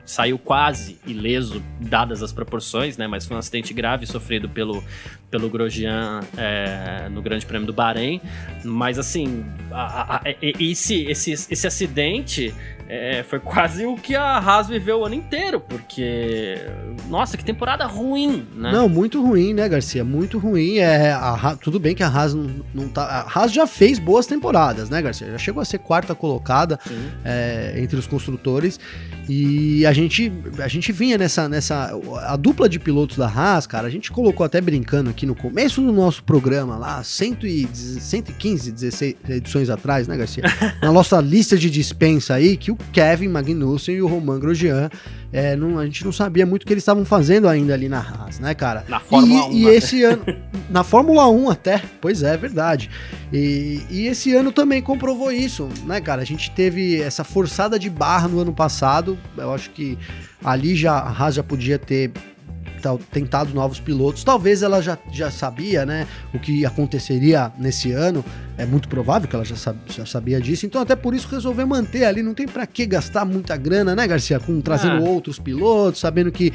saiu 0.05 0.37
quase 0.37 0.99
ileso, 1.05 1.61
dadas 1.79 2.21
as 2.21 2.31
proporções, 2.31 2.97
né? 2.97 3.07
Mas 3.07 3.25
foi 3.25 3.35
um 3.35 3.39
acidente 3.39 3.73
grave 3.73 4.05
sofrido 4.05 4.47
pelo, 4.47 4.83
pelo 5.31 5.49
Grosjean 5.49 6.21
é, 6.37 7.09
no 7.09 7.21
Grande 7.21 7.45
Prêmio 7.45 7.65
do 7.65 7.73
Bahrein. 7.73 8.21
Mas 8.63 8.99
assim, 8.99 9.45
a, 9.71 10.15
a, 10.15 10.17
a, 10.17 10.21
esse, 10.41 11.03
esse, 11.05 11.31
esse 11.31 11.67
acidente 11.67 12.53
é, 12.87 13.23
foi 13.23 13.39
quase 13.39 13.85
o 13.85 13.95
que 13.95 14.15
a 14.15 14.37
Haas 14.37 14.67
viveu 14.67 14.99
o 14.99 15.05
ano 15.05 15.15
inteiro, 15.15 15.59
porque. 15.59 16.55
Nossa, 17.09 17.35
que 17.35 17.43
temporada 17.43 17.85
ruim, 17.85 18.45
né? 18.55 18.71
Não, 18.71 18.87
muito 18.87 19.25
ruim, 19.25 19.53
né, 19.53 19.67
Garcia? 19.67 20.03
Muito 20.03 20.37
ruim. 20.37 20.77
É, 20.77 21.11
a, 21.11 21.57
tudo 21.59 21.79
bem 21.79 21.95
que 21.95 22.03
a 22.03 22.07
Haas 22.07 22.35
não, 22.35 22.47
não 22.73 22.87
tá. 22.87 23.03
A 23.03 23.39
Haas 23.39 23.51
já 23.51 23.65
fez 23.65 23.97
boas 23.97 24.27
temporadas, 24.27 24.87
né, 24.89 25.01
Garcia? 25.01 25.31
Já 25.31 25.37
chegou 25.37 25.61
a 25.61 25.65
ser 25.65 25.79
quarta 25.79 26.13
colocada 26.13 26.79
é, 27.23 27.73
entre 27.77 27.97
os 27.97 28.05
construtores. 28.05 28.79
E 29.27 29.83
a 29.87 29.91
gente, 29.91 30.31
a 30.59 30.67
gente 30.67 30.91
vinha 30.91 31.17
nessa, 31.17 31.49
nessa. 31.49 31.99
A 32.27 32.35
dupla 32.35 32.69
de 32.69 32.77
pilotos 32.77 33.17
da 33.17 33.27
Haas, 33.27 33.65
cara, 33.65 33.87
a 33.87 33.89
gente 33.89 34.11
colocou 34.11 34.45
até 34.45 34.61
brincando 34.61 35.09
aqui 35.09 35.25
no 35.25 35.33
começo 35.33 35.81
do 35.81 35.91
nosso 35.91 36.23
programa, 36.23 36.77
lá, 36.77 37.03
115, 37.03 38.71
16 38.71 39.15
edições 39.29 39.71
atrás, 39.71 40.07
né, 40.07 40.15
Garcia? 40.15 40.43
Na 40.83 40.91
nossa 40.91 41.19
lista 41.19 41.57
de 41.57 41.71
dispensa 41.71 42.35
aí, 42.35 42.55
que 42.55 42.74
o 42.75 42.91
Kevin 42.91 43.29
Magnussen 43.29 43.95
e 43.95 44.01
o 44.01 44.07
Romain 44.07 44.39
Grosjean. 44.39 44.89
É, 45.31 45.55
não, 45.55 45.79
a 45.79 45.85
gente 45.85 46.05
não 46.05 46.11
sabia 46.11 46.45
muito 46.45 46.63
o 46.63 46.65
que 46.65 46.73
eles 46.73 46.81
estavam 46.81 47.03
fazendo 47.03 47.47
ainda 47.47 47.73
ali 47.73 47.89
na 47.89 47.99
Haas, 47.99 48.39
né, 48.39 48.53
cara? 48.53 48.85
Na 48.87 48.99
Fórmula 48.99 49.47
e, 49.51 49.65
1. 49.65 49.67
E 49.67 49.67
esse 49.67 50.03
ano. 50.03 50.23
na 50.69 50.83
Fórmula 50.83 51.27
1 51.29 51.49
até, 51.49 51.81
pois 51.99 52.23
é, 52.23 52.33
é 52.33 52.37
verdade. 52.37 52.89
E, 53.33 53.81
e 53.89 54.07
esse 54.07 54.33
ano 54.33 54.51
também 54.51 54.81
comprovou 54.81 55.31
isso, 55.31 55.67
né, 55.85 55.99
cara? 55.99 56.21
A 56.21 56.25
gente 56.25 56.51
teve 56.51 57.01
essa 57.01 57.23
forçada 57.23 57.77
de 57.77 57.89
barra 57.89 58.27
no 58.27 58.39
ano 58.39 58.53
passado. 58.53 59.17
Eu 59.37 59.53
acho 59.53 59.71
que 59.71 59.97
ali 60.43 60.75
já 60.75 60.93
a 60.93 61.09
Haas 61.09 61.35
já 61.35 61.43
podia 61.43 61.77
ter 61.77 62.11
tentado 63.11 63.53
novos 63.53 63.79
pilotos. 63.79 64.23
Talvez 64.23 64.63
ela 64.63 64.81
já, 64.81 64.97
já 65.11 65.29
sabia, 65.29 65.85
né, 65.85 66.07
o 66.33 66.39
que 66.39 66.65
aconteceria 66.65 67.51
nesse 67.57 67.91
ano. 67.91 68.23
É 68.57 68.65
muito 68.65 68.87
provável 68.87 69.27
que 69.27 69.35
ela 69.35 69.43
já, 69.43 69.55
já 69.87 70.05
sabia 70.05 70.39
disso. 70.39 70.65
Então, 70.65 70.81
até 70.81 70.95
por 70.95 71.13
isso 71.13 71.27
resolveu 71.27 71.67
manter 71.67 72.05
ali. 72.05 72.23
Não 72.23 72.33
tem 72.33 72.47
para 72.47 72.65
que 72.65 72.85
gastar 72.85 73.25
muita 73.25 73.57
grana, 73.57 73.95
né, 73.95 74.07
Garcia? 74.07 74.39
Com 74.39 74.61
trazendo 74.61 75.05
ah. 75.05 75.09
outros 75.09 75.39
pilotos, 75.39 75.99
sabendo 75.99 76.31
que 76.31 76.53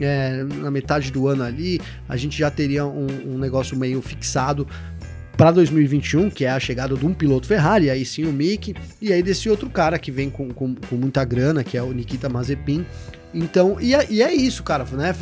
é, 0.00 0.44
na 0.44 0.70
metade 0.70 1.10
do 1.12 1.28
ano 1.28 1.42
ali 1.42 1.80
a 2.08 2.16
gente 2.16 2.38
já 2.38 2.50
teria 2.50 2.86
um, 2.86 3.34
um 3.34 3.38
negócio 3.38 3.76
meio 3.76 4.00
fixado 4.00 4.66
para 5.36 5.50
2021, 5.50 6.30
que 6.30 6.44
é 6.44 6.50
a 6.50 6.60
chegada 6.60 6.94
de 6.94 7.06
um 7.06 7.14
piloto 7.14 7.46
Ferrari, 7.46 7.90
aí 7.90 8.04
sim 8.04 8.24
o 8.24 8.32
Mick, 8.32 8.74
e 9.00 9.12
aí 9.12 9.22
desse 9.22 9.48
outro 9.48 9.68
cara 9.70 9.98
que 9.98 10.10
vem 10.10 10.30
com, 10.30 10.48
com, 10.50 10.74
com 10.74 10.96
muita 10.96 11.24
grana, 11.24 11.64
que 11.64 11.76
é 11.76 11.82
o 11.82 11.92
Nikita 11.92 12.28
Mazepin, 12.28 12.84
então, 13.34 13.80
e 13.80 13.94
é, 13.94 14.06
e 14.10 14.22
é, 14.22 14.32
isso, 14.32 14.62
cara, 14.62 14.84
né? 14.92 15.14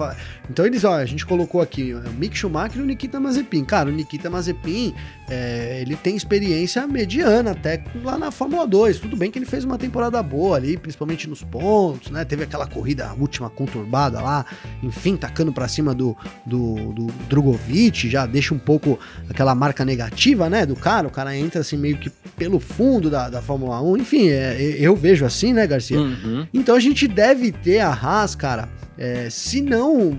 Então 0.49 0.67
eles, 0.67 0.85
ó, 0.85 0.95
a 0.95 1.05
gente 1.05 1.25
colocou 1.25 1.61
aqui 1.61 1.95
o 1.95 2.11
Mick 2.13 2.37
Schumacher 2.37 2.79
e 2.79 2.83
o 2.83 2.87
Nikita 2.87 3.21
Mazepin. 3.21 3.65
Cara, 3.65 3.89
o 3.89 3.93
Nikita 3.93 4.29
Mazepin, 4.29 4.95
é, 5.31 5.79
ele 5.81 5.95
tem 5.95 6.17
experiência 6.17 6.85
mediana 6.89 7.53
até 7.53 7.83
lá 8.03 8.19
na 8.19 8.33
Fórmula 8.33 8.67
2. 8.67 8.99
Tudo 8.99 9.17
bem 9.17 9.31
que 9.31 9.39
ele 9.39 9.47
fez 9.47 9.65
uma 9.65 9.79
temporada 9.79 10.21
boa 10.23 10.57
ali, 10.57 10.77
principalmente 10.77 11.29
nos 11.29 11.45
pontos, 11.45 12.11
né? 12.11 12.25
Teve 12.25 12.43
aquela 12.43 12.67
corrida 12.67 13.15
última 13.15 13.49
conturbada 13.49 14.21
lá, 14.21 14.45
enfim, 14.83 15.17
tacando 15.17 15.53
para 15.53 15.69
cima 15.69 15.95
do, 15.95 16.17
do, 16.45 16.93
do 16.93 17.07
Drogovic, 17.29 18.11
já 18.11 18.27
deixa 18.27 18.53
um 18.53 18.59
pouco 18.59 18.99
aquela 19.29 19.55
marca 19.55 19.85
negativa, 19.85 20.51
né, 20.51 20.67
do 20.67 20.75
cara. 20.75 21.07
O 21.07 21.11
cara 21.11 21.37
entra 21.37 21.61
assim 21.61 21.77
meio 21.77 21.97
que 21.97 22.11
pelo 22.37 22.59
fundo 22.59 23.09
da, 23.09 23.29
da 23.29 23.41
Fórmula 23.41 23.81
1. 23.81 23.99
Enfim, 23.99 24.29
é, 24.31 24.57
eu 24.61 24.97
vejo 24.97 25.25
assim, 25.25 25.53
né, 25.53 25.67
Garcia? 25.67 26.01
Uhum. 26.01 26.47
Então 26.53 26.75
a 26.75 26.81
gente 26.81 27.07
deve 27.07 27.53
ter 27.53 27.79
a 27.79 27.93
Haas, 27.93 28.35
cara, 28.35 28.69
é, 29.01 29.31
se 29.31 29.63
não. 29.63 30.15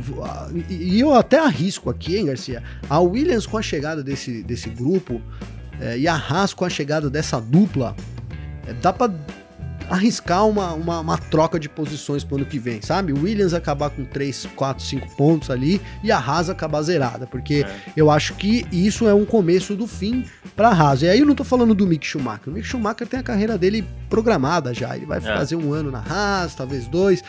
E 0.67 1.00
eu 1.00 1.13
até 1.13 1.38
arrisco 1.38 1.88
aqui, 1.88 2.17
hein, 2.17 2.26
Garcia? 2.26 2.63
A 2.89 3.00
Williams 3.00 3.45
com 3.45 3.56
a 3.56 3.62
chegada 3.62 4.04
desse, 4.04 4.41
desse 4.41 4.69
grupo 4.69 5.01
é, 5.80 5.98
e 5.98 6.08
a 6.08 6.16
Haas 6.16 6.54
com 6.54 6.64
a 6.64 6.70
chegada 6.70 7.10
dessa 7.10 7.40
dupla, 7.40 7.96
é, 8.68 8.74
dá 8.74 8.94
pra 8.94 9.10
arriscar 9.90 10.48
uma, 10.48 10.72
uma, 10.74 11.00
uma, 11.02 11.18
troca 11.18 11.60
de 11.60 11.68
posições 11.68 12.24
pro 12.24 12.38
ano 12.38 12.46
que 12.46 12.58
vem, 12.58 12.82
sabe? 12.82 13.12
O 13.12 13.24
Williams 13.24 13.54
acabar 13.54 13.90
com 13.90 14.06
3, 14.06 14.48
4, 14.56 14.84
5 14.84 15.16
pontos 15.18 15.50
ali 15.50 15.82
e 16.02 16.12
a 16.12 16.18
Haas 16.18 16.50
acabar 16.50 16.82
zerada, 16.82 17.28
porque 17.28 17.66
é. 17.68 17.92
eu 17.98 18.10
acho 18.10 18.36
que 18.36 18.66
isso 18.72 19.06
é 19.06 19.14
um 19.14 19.26
começo 19.26 19.76
do 19.76 19.86
fim 19.86 20.26
pra 20.56 20.70
Haas. 20.70 21.02
E 21.02 21.10
aí 21.10 21.20
eu 21.20 21.26
não 21.26 21.36
tô 21.36 21.44
falando 21.44 21.76
do 21.76 21.86
Mick 21.86 22.08
Schumacher. 22.08 22.48
O 22.48 22.52
Mick 22.52 22.66
Schumacher 22.66 23.06
tem 23.06 23.20
a 23.20 23.24
carreira 23.24 23.58
dele 23.58 23.86
programada 24.10 24.74
já. 24.74 24.96
Ele 24.96 25.06
vai 25.06 25.18
é. 25.18 25.22
fazer 25.22 25.58
um 25.58 25.74
ano 25.74 25.92
na 25.92 26.00
Haas, 26.00 26.56
talvez 26.56 26.88
dois 26.88 27.22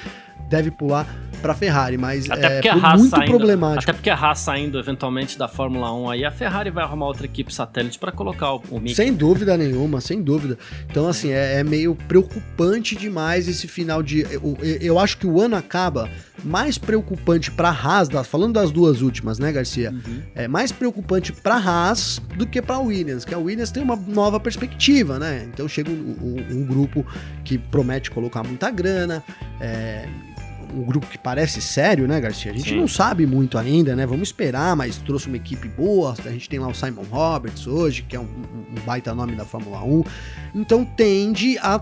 deve 0.52 0.70
pular 0.70 1.06
para 1.40 1.54
Ferrari, 1.54 1.98
mas 1.98 2.30
até 2.30 2.60
é 2.64 2.70
a 2.70 2.96
muito 2.96 3.10
saindo, 3.10 3.26
problemático. 3.26 3.82
Até 3.82 3.92
porque 3.92 4.08
a 4.08 4.14
Haas 4.14 4.38
saindo 4.38 4.78
eventualmente 4.78 5.36
da 5.36 5.48
Fórmula 5.48 5.92
1 5.92 6.10
aí, 6.10 6.24
a 6.24 6.30
Ferrari 6.30 6.70
vai 6.70 6.84
arrumar 6.84 7.06
outra 7.06 7.26
equipe 7.26 7.52
satélite 7.52 7.98
para 7.98 8.12
colocar 8.12 8.54
o, 8.54 8.62
o 8.70 8.78
Mick. 8.78 8.94
Sem 8.94 9.12
dúvida 9.12 9.56
nenhuma, 9.56 10.00
sem 10.00 10.22
dúvida. 10.22 10.56
Então, 10.88 11.08
assim, 11.08 11.30
é, 11.30 11.58
é 11.58 11.64
meio 11.64 11.96
preocupante 12.06 12.94
demais 12.94 13.48
esse 13.48 13.66
final 13.66 14.02
de. 14.02 14.20
Eu, 14.20 14.56
eu, 14.80 14.98
acho 15.00 15.18
que 15.18 15.26
o 15.26 15.40
ano 15.40 15.56
acaba 15.56 16.08
mais 16.44 16.78
preocupante 16.78 17.50
para 17.50 17.70
a 17.70 17.72
Haas, 17.72 18.08
falando 18.24 18.54
das 18.54 18.70
duas 18.70 19.02
últimas, 19.02 19.40
né, 19.40 19.50
Garcia? 19.50 19.90
Uhum. 19.90 20.22
É 20.36 20.46
mais 20.46 20.70
preocupante 20.70 21.32
para 21.32 21.56
a 21.56 21.58
Haas 21.58 22.22
do 22.36 22.46
que 22.46 22.62
para 22.62 22.76
a 22.76 22.80
Williams, 22.80 23.24
que 23.24 23.34
a 23.34 23.38
Williams 23.38 23.72
tem 23.72 23.82
uma 23.82 23.96
nova 23.96 24.38
perspectiva, 24.38 25.18
né? 25.18 25.48
Então 25.52 25.66
chega 25.66 25.90
um, 25.90 26.16
um, 26.22 26.56
um 26.58 26.66
grupo 26.66 27.04
que 27.44 27.58
promete 27.58 28.12
colocar 28.12 28.44
muita 28.44 28.70
grana. 28.70 29.24
É, 29.60 30.06
um 30.74 30.82
grupo 30.82 31.06
que 31.06 31.18
parece 31.18 31.60
sério, 31.60 32.06
né, 32.08 32.20
Garcia? 32.20 32.52
A 32.52 32.54
gente 32.54 32.70
Sim. 32.70 32.76
não 32.76 32.88
sabe 32.88 33.26
muito 33.26 33.58
ainda, 33.58 33.94
né? 33.94 34.06
Vamos 34.06 34.28
esperar, 34.28 34.74
mas 34.74 34.98
trouxe 34.98 35.28
uma 35.28 35.36
equipe 35.36 35.68
boa. 35.68 36.14
A 36.24 36.30
gente 36.30 36.48
tem 36.48 36.58
lá 36.58 36.68
o 36.68 36.74
Simon 36.74 37.04
Roberts 37.10 37.66
hoje, 37.66 38.02
que 38.02 38.16
é 38.16 38.20
um, 38.20 38.24
um 38.24 38.80
baita 38.84 39.14
nome 39.14 39.34
da 39.34 39.44
Fórmula 39.44 39.82
1. 39.84 40.04
Então 40.54 40.84
tende 40.84 41.58
a 41.58 41.80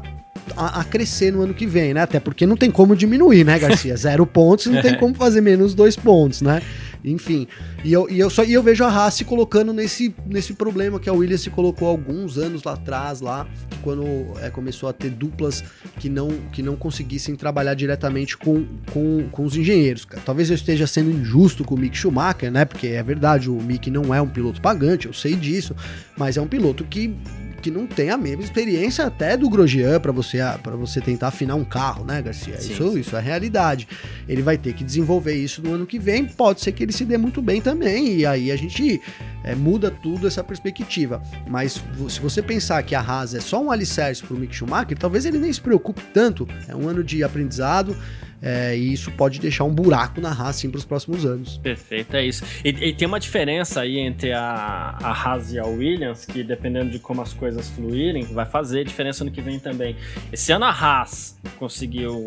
a, 0.57 0.81
a, 0.81 0.85
crescer 0.85 1.33
no 1.33 1.43
ano 1.43 1.55
que 1.55 1.67
vem, 1.67 1.95
né? 1.95 2.03
Até 2.03 2.21
porque 2.21 2.47
não 2.47 2.57
tem 2.57 2.71
como 2.71 2.97
diminuir, 2.97 3.45
né, 3.45 3.59
Garcia? 3.59 3.97
Zero 3.99 4.27
pontos, 4.27 4.67
não 4.67 4.83
tem 4.83 4.97
como 4.97 5.15
fazer 5.15 5.41
menos 5.41 5.75
dois 5.75 5.97
pontos, 5.97 6.43
né? 6.43 6.63
Enfim, 7.03 7.47
e 7.83 7.93
eu, 7.93 8.09
e 8.11 8.19
eu, 8.19 8.29
só, 8.29 8.45
e 8.45 8.53
eu 8.53 8.63
vejo 8.63 8.85
a 8.85 8.89
Haas 8.89 9.15
se 9.15 9.25
colocando 9.25 9.73
nesse, 9.73 10.15
nesse 10.27 10.53
problema 10.53 11.01
que 11.01 11.09
a 11.09 11.13
Williams 11.13 11.41
se 11.41 11.49
colocou 11.49 11.89
alguns 11.89 12.37
anos 12.37 12.63
lá 12.63 12.75
atrás, 12.75 13.23
lá, 13.23 13.49
quando 13.83 14.05
é, 14.43 14.51
começou 14.51 14.87
a 14.87 14.93
ter 14.93 15.11
duplas 15.11 15.65
que 15.99 16.11
não, 16.11 16.29
que 16.53 16.63
não 16.63 16.77
conseguissem 16.77 17.35
trabalhar 17.37 17.73
diretamente 17.73 18.37
com, 18.37 18.67
com, 18.93 19.27
com 19.31 19.45
os 19.45 19.57
engenheiros. 19.57 20.07
Talvez 20.27 20.51
eu 20.51 20.55
esteja 20.55 20.87
sendo 20.87 21.11
injusto 21.11 21.65
com 21.65 21.75
o 21.75 21.79
Mick 21.79 21.97
Schumacher, 21.97 22.51
né? 22.51 22.67
Porque 22.67 22.89
é 22.89 23.03
verdade, 23.03 23.49
o 23.49 23.55
Mick 23.55 23.91
não 23.91 24.15
é 24.15 24.21
um 24.21 24.29
piloto 24.29 24.61
pagante, 24.61 25.07
eu 25.07 25.15
sei 25.15 25.35
disso, 25.35 25.75
mas 26.19 26.37
é 26.37 26.41
um 26.43 26.49
piloto 26.49 26.85
que 26.85 27.17
que 27.61 27.71
não 27.71 27.87
tem 27.87 28.11
a 28.11 28.17
mesma 28.17 28.43
experiência 28.43 29.07
até 29.07 29.37
do 29.37 29.49
Grosjean 29.49 30.01
para 30.01 30.11
você 30.11 30.39
para 30.63 30.75
você 30.77 31.01
tentar 31.01 31.29
afinar 31.29 31.55
um 31.55 31.65
carro, 31.65 32.05
né, 32.05 32.21
Garcia? 32.23 32.61
Sim, 32.61 32.73
isso, 32.73 32.93
sim. 32.93 33.01
isso 33.01 33.17
é 33.17 33.21
realidade. 33.21 33.87
Ele 34.29 34.43
vai 34.43 34.57
ter 34.57 34.73
que 34.73 34.83
desenvolver 34.83 35.35
isso 35.35 35.63
no 35.63 35.75
ano 35.75 35.87
que 35.87 35.99
vem. 35.99 36.25
Pode 36.25 36.61
ser 36.61 36.73
que 36.73 36.83
ele 36.83 36.93
se 36.93 37.05
dê 37.05 37.19
muito 37.19 37.43
bem 37.43 37.61
também 37.61 38.17
e 38.17 38.27
aí 38.27 38.51
a 38.51 38.57
gente 38.57 39.01
é, 39.45 39.55
muda 39.55 39.91
tudo 39.91 40.27
essa 40.27 40.43
perspectiva. 40.43 41.23
Mas 41.47 41.83
se 42.09 42.21
você 42.21 42.43
pensar 42.43 42.83
que 42.83 42.95
a 42.95 43.01
Haas 43.01 43.35
é 43.35 43.41
só 43.41 43.63
um 43.63 43.71
alicerce 43.71 44.23
para 44.23 44.35
o 44.35 44.39
Mick 44.39 44.55
Schumacher, 44.55 44.97
talvez 44.99 45.25
ele 45.25 45.39
nem 45.39 45.53
se 45.53 45.61
preocupe 45.61 46.03
tanto. 46.15 46.49
É 46.67 46.75
um 46.75 46.89
ano 46.89 47.05
de 47.05 47.23
aprendizado. 47.23 47.97
É, 48.43 48.77
e 48.77 48.93
isso 48.93 49.11
pode 49.13 49.39
deixar 49.39 49.65
um 49.65 49.75
buraco 49.75 50.21
na 50.21 50.31
Haas 50.31 50.63
para 50.63 50.79
os 50.79 50.85
próximos 50.85 51.27
anos. 51.27 51.59
Perfeito, 51.59 52.17
é 52.17 52.25
isso. 52.25 52.45
E, 52.65 52.69
e, 52.69 52.93
tem 52.95 53.07
uma 53.07 53.21
diferença 53.21 53.81
aí 53.83 53.99
entre 53.99 54.33
a, 54.33 54.97
a 55.03 55.11
Haas 55.11 55.53
e 55.53 55.59
a 55.59 55.67
Williams, 55.67 56.25
que 56.25 56.43
dependendo 56.43 56.91
de 56.91 56.99
como 56.99 57.21
as 57.21 57.33
coisas 57.33 57.69
fluírem, 57.69 58.25
vai 58.25 58.47
fazer 58.47 58.85
diferença 58.85 59.25
no 59.25 59.31
que 59.31 59.43
vem 59.43 59.59
também. 59.59 59.97
Esse 60.33 60.53
ano 60.53 60.65
a 60.65 60.71
Haas 60.71 61.39
conseguiu 61.59 62.27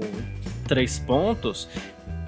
três 0.67 0.99
pontos 0.99 1.67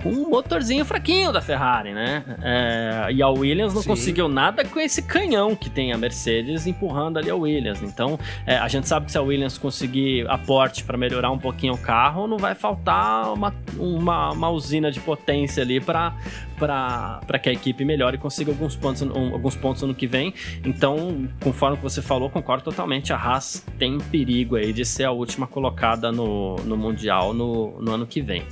com 0.06 0.12
um 0.12 0.30
motorzinho 0.30 0.86
fraquinho 0.86 1.32
da 1.32 1.42
Ferrari, 1.42 1.92
né? 1.92 2.24
É, 2.44 3.12
e 3.12 3.24
a 3.24 3.28
Williams 3.28 3.74
não 3.74 3.82
Sim. 3.82 3.90
conseguiu 3.90 4.28
nada 4.28 4.64
com 4.64 4.80
esse 4.80 5.02
canhão 5.02 5.56
que 5.56 5.68
tem 5.68 5.92
a 5.92 5.98
Mercedes 5.98 6.68
empurrando 6.68 7.18
ali 7.18 7.32
a 7.32 7.36
Williams. 7.36 7.82
Então, 7.82 8.20
é, 8.46 8.56
a 8.56 8.68
gente 8.68 8.88
sabe 8.88 9.08
que 9.08 9.12
se 9.12 9.18
a 9.18 9.22
Williams 9.24 9.58
conseguir 9.58 10.30
aporte 10.30 10.84
para 10.84 10.96
melhorar 10.96 11.32
um 11.32 11.40
pouquinho 11.40 11.74
o 11.74 11.78
carro, 11.80 12.28
não 12.28 12.38
vai 12.38 12.54
faltar 12.54 13.34
uma, 13.34 13.52
uma, 13.80 14.32
uma 14.32 14.50
usina 14.52 14.92
de 14.92 15.00
potência 15.00 15.64
ali 15.64 15.82
para 15.82 16.14
para 16.58 17.40
que 17.42 17.50
a 17.50 17.52
equipe 17.52 17.84
melhore 17.84 18.16
e 18.16 18.20
consiga 18.20 18.52
alguns 18.52 18.76
pontos, 18.76 19.02
um, 19.02 19.34
alguns 19.34 19.56
pontos 19.56 19.82
no 19.84 19.94
que 19.94 20.08
vem. 20.08 20.34
Então, 20.64 21.28
conforme 21.42 21.78
você 21.78 22.02
falou, 22.02 22.30
concordo 22.30 22.64
totalmente. 22.64 23.12
A 23.12 23.18
Haas 23.18 23.66
tem 23.78 23.98
perigo 23.98 24.56
aí 24.56 24.72
de 24.72 24.86
ser 24.86 25.04
a 25.04 25.12
última 25.12 25.46
colocada 25.46 26.12
no, 26.12 26.56
no 26.58 26.78
Mundial 26.78 27.34
no, 27.34 27.80
no 27.82 27.92
ano 27.92 28.08
que 28.08 28.22
vem. 28.22 28.44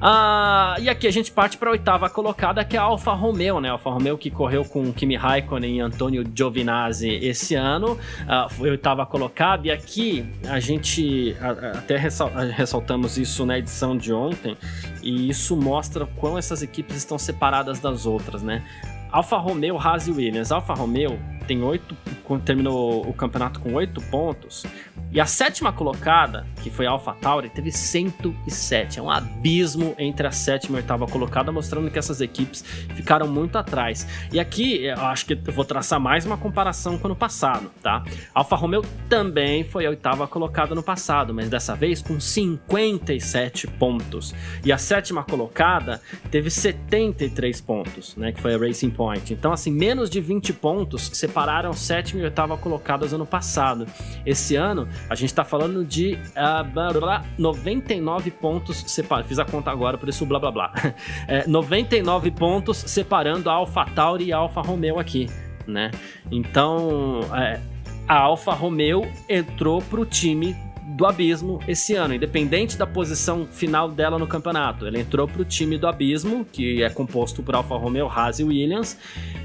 Ah, 0.00 0.76
e 0.80 0.88
aqui 0.88 1.06
a 1.06 1.10
gente 1.10 1.30
parte 1.30 1.56
para 1.56 1.68
a 1.68 1.72
oitava 1.72 2.08
colocada, 2.08 2.64
que 2.64 2.76
é 2.76 2.80
a 2.80 2.84
Alfa 2.84 3.12
Romeo, 3.12 3.60
né? 3.60 3.68
A 3.68 3.72
Alfa 3.72 3.90
Romeo 3.90 4.16
que 4.16 4.30
correu 4.30 4.64
com 4.64 4.92
Kimi 4.92 5.16
Raikkonen 5.16 5.76
e 5.76 5.80
Antonio 5.80 6.24
Giovinazzi 6.34 7.10
esse 7.10 7.54
ano, 7.54 7.98
ah, 8.26 8.48
foi 8.48 8.70
oitava 8.70 9.04
colocada. 9.04 9.66
E 9.66 9.70
aqui 9.70 10.26
a 10.48 10.58
gente 10.58 11.36
até 11.76 11.96
ressaltamos 11.96 13.18
isso 13.18 13.44
na 13.44 13.58
edição 13.58 13.96
de 13.96 14.12
ontem, 14.12 14.56
e 15.02 15.28
isso 15.28 15.56
mostra 15.56 16.06
quão 16.06 16.38
essas 16.38 16.62
equipes 16.62 16.96
estão 16.96 17.18
separadas 17.18 17.41
das 17.62 17.80
outras, 18.06 18.42
né? 18.42 18.62
Alfa 19.10 19.36
Romeo, 19.36 19.78
Haas 19.78 20.06
e 20.06 20.12
Williams. 20.12 20.52
Alfa 20.52 20.74
Romeo 20.74 21.18
tem 21.46 21.62
oito, 21.62 21.96
terminou 22.38 23.08
o 23.08 23.12
campeonato 23.12 23.60
com 23.60 23.74
oito 23.74 24.00
pontos. 24.02 24.64
E 25.12 25.20
a 25.20 25.26
sétima 25.26 25.72
colocada, 25.72 26.46
que 26.62 26.70
foi 26.70 26.86
a 26.86 26.90
AlphaTauri, 26.90 27.50
teve 27.50 27.70
107. 27.70 28.98
É 28.98 29.02
um 29.02 29.10
abismo 29.10 29.94
entre 29.98 30.26
a 30.26 30.30
sétima 30.30 30.76
e 30.76 30.78
a 30.78 30.82
oitava 30.82 31.06
colocada, 31.06 31.52
mostrando 31.52 31.90
que 31.90 31.98
essas 31.98 32.22
equipes 32.22 32.62
ficaram 32.94 33.28
muito 33.28 33.58
atrás. 33.58 34.06
E 34.32 34.40
aqui, 34.40 34.84
eu 34.84 35.00
acho 35.02 35.26
que 35.26 35.34
eu 35.34 35.52
vou 35.52 35.66
traçar 35.66 36.00
mais 36.00 36.24
uma 36.24 36.38
comparação 36.38 36.96
com 36.96 37.04
o 37.04 37.06
ano 37.08 37.16
passado, 37.16 37.70
tá? 37.82 38.02
A 38.34 38.40
Alfa 38.40 38.56
Romeo 38.56 38.82
também 39.08 39.64
foi 39.64 39.84
a 39.84 39.90
oitava 39.90 40.26
colocada 40.26 40.74
no 40.74 40.82
passado, 40.82 41.34
mas 41.34 41.50
dessa 41.50 41.76
vez 41.76 42.00
com 42.00 42.18
57 42.18 43.66
pontos. 43.66 44.34
E 44.64 44.72
a 44.72 44.78
sétima 44.78 45.22
colocada 45.22 46.00
teve 46.30 46.50
73 46.50 47.60
pontos, 47.60 48.16
né? 48.16 48.32
Que 48.32 48.40
foi 48.40 48.54
a 48.54 48.58
Racing 48.58 48.90
Point. 48.90 49.34
Então, 49.34 49.52
assim, 49.52 49.70
menos 49.70 50.08
de 50.08 50.20
20 50.22 50.54
pontos 50.54 51.10
separaram 51.12 51.72
sétima 51.74 52.21
e 52.22 52.24
oitava 52.24 52.56
colocadas 52.56 53.12
ano 53.12 53.26
passado. 53.26 53.86
Esse 54.24 54.56
ano, 54.56 54.88
a 55.08 55.14
gente 55.14 55.30
está 55.30 55.44
falando 55.44 55.84
de 55.84 56.18
uh, 56.36 57.22
99 57.38 58.30
pontos 58.30 58.84
separados. 58.86 59.28
Fiz 59.28 59.38
a 59.38 59.44
conta 59.44 59.70
agora, 59.70 59.98
por 59.98 60.08
isso 60.08 60.24
blá 60.26 60.38
blá 60.38 60.50
blá. 60.50 60.72
É, 61.28 61.46
99 61.46 62.30
pontos 62.32 62.76
separando 62.78 63.48
a 63.48 63.54
AlphaTauri 63.54 64.26
e 64.26 64.32
a 64.32 64.38
Alfa 64.38 64.60
Romeo 64.60 64.98
aqui, 64.98 65.28
né? 65.66 65.90
Então, 66.30 67.20
é, 67.34 67.60
a 68.08 68.18
Alfa 68.18 68.52
Romeo 68.52 69.06
entrou 69.28 69.80
pro 69.80 70.04
time 70.04 70.56
do 70.84 71.06
abismo 71.06 71.60
esse 71.66 71.94
ano, 71.94 72.14
independente 72.14 72.76
da 72.76 72.86
posição 72.86 73.46
final 73.46 73.90
dela 73.90 74.18
no 74.18 74.26
campeonato. 74.26 74.86
Ela 74.86 74.98
entrou 74.98 75.28
para 75.28 75.42
o 75.42 75.44
time 75.44 75.78
do 75.78 75.86
abismo, 75.86 76.44
que 76.44 76.82
é 76.82 76.90
composto 76.90 77.42
por 77.42 77.54
Alfa 77.54 77.76
Romeo, 77.76 78.08
Haas 78.08 78.40
e 78.40 78.44
Williams, 78.44 78.98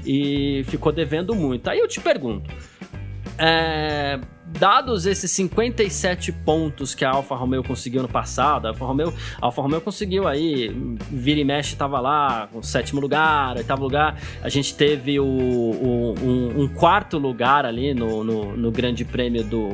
e 0.04 0.64
ficou 0.66 0.92
devendo 0.92 1.34
muito. 1.34 1.68
Aí 1.68 1.78
eu 1.78 1.88
te 1.88 2.00
pergunto, 2.00 2.50
é, 3.38 4.18
dados 4.58 5.06
esses 5.06 5.30
57 5.30 6.32
pontos 6.32 6.94
que 6.94 7.04
a 7.04 7.10
Alfa 7.10 7.34
Romeo 7.34 7.62
conseguiu 7.62 8.02
no 8.02 8.08
passado, 8.08 8.66
a 8.66 8.70
Alfa 8.70 8.84
Romeo, 8.84 9.14
a 9.40 9.46
Alfa 9.46 9.62
Romeo 9.62 9.80
conseguiu 9.80 10.26
aí, 10.26 10.68
vira 11.10 11.40
e 11.40 11.44
mexe 11.44 11.72
estava 11.74 12.00
lá, 12.00 12.48
o 12.52 12.62
sétimo 12.62 13.00
lugar, 13.00 13.56
oitavo 13.56 13.82
lugar, 13.82 14.20
a 14.42 14.48
gente 14.48 14.74
teve 14.74 15.20
o, 15.20 15.24
o 15.24 16.14
um, 16.20 16.62
um, 16.62 16.68
quarto 16.68 17.18
lugar 17.18 17.66
ali 17.66 17.94
no, 17.94 18.24
no, 18.24 18.56
no, 18.56 18.70
Grande 18.70 19.04
Prêmio 19.04 19.44
do, 19.44 19.68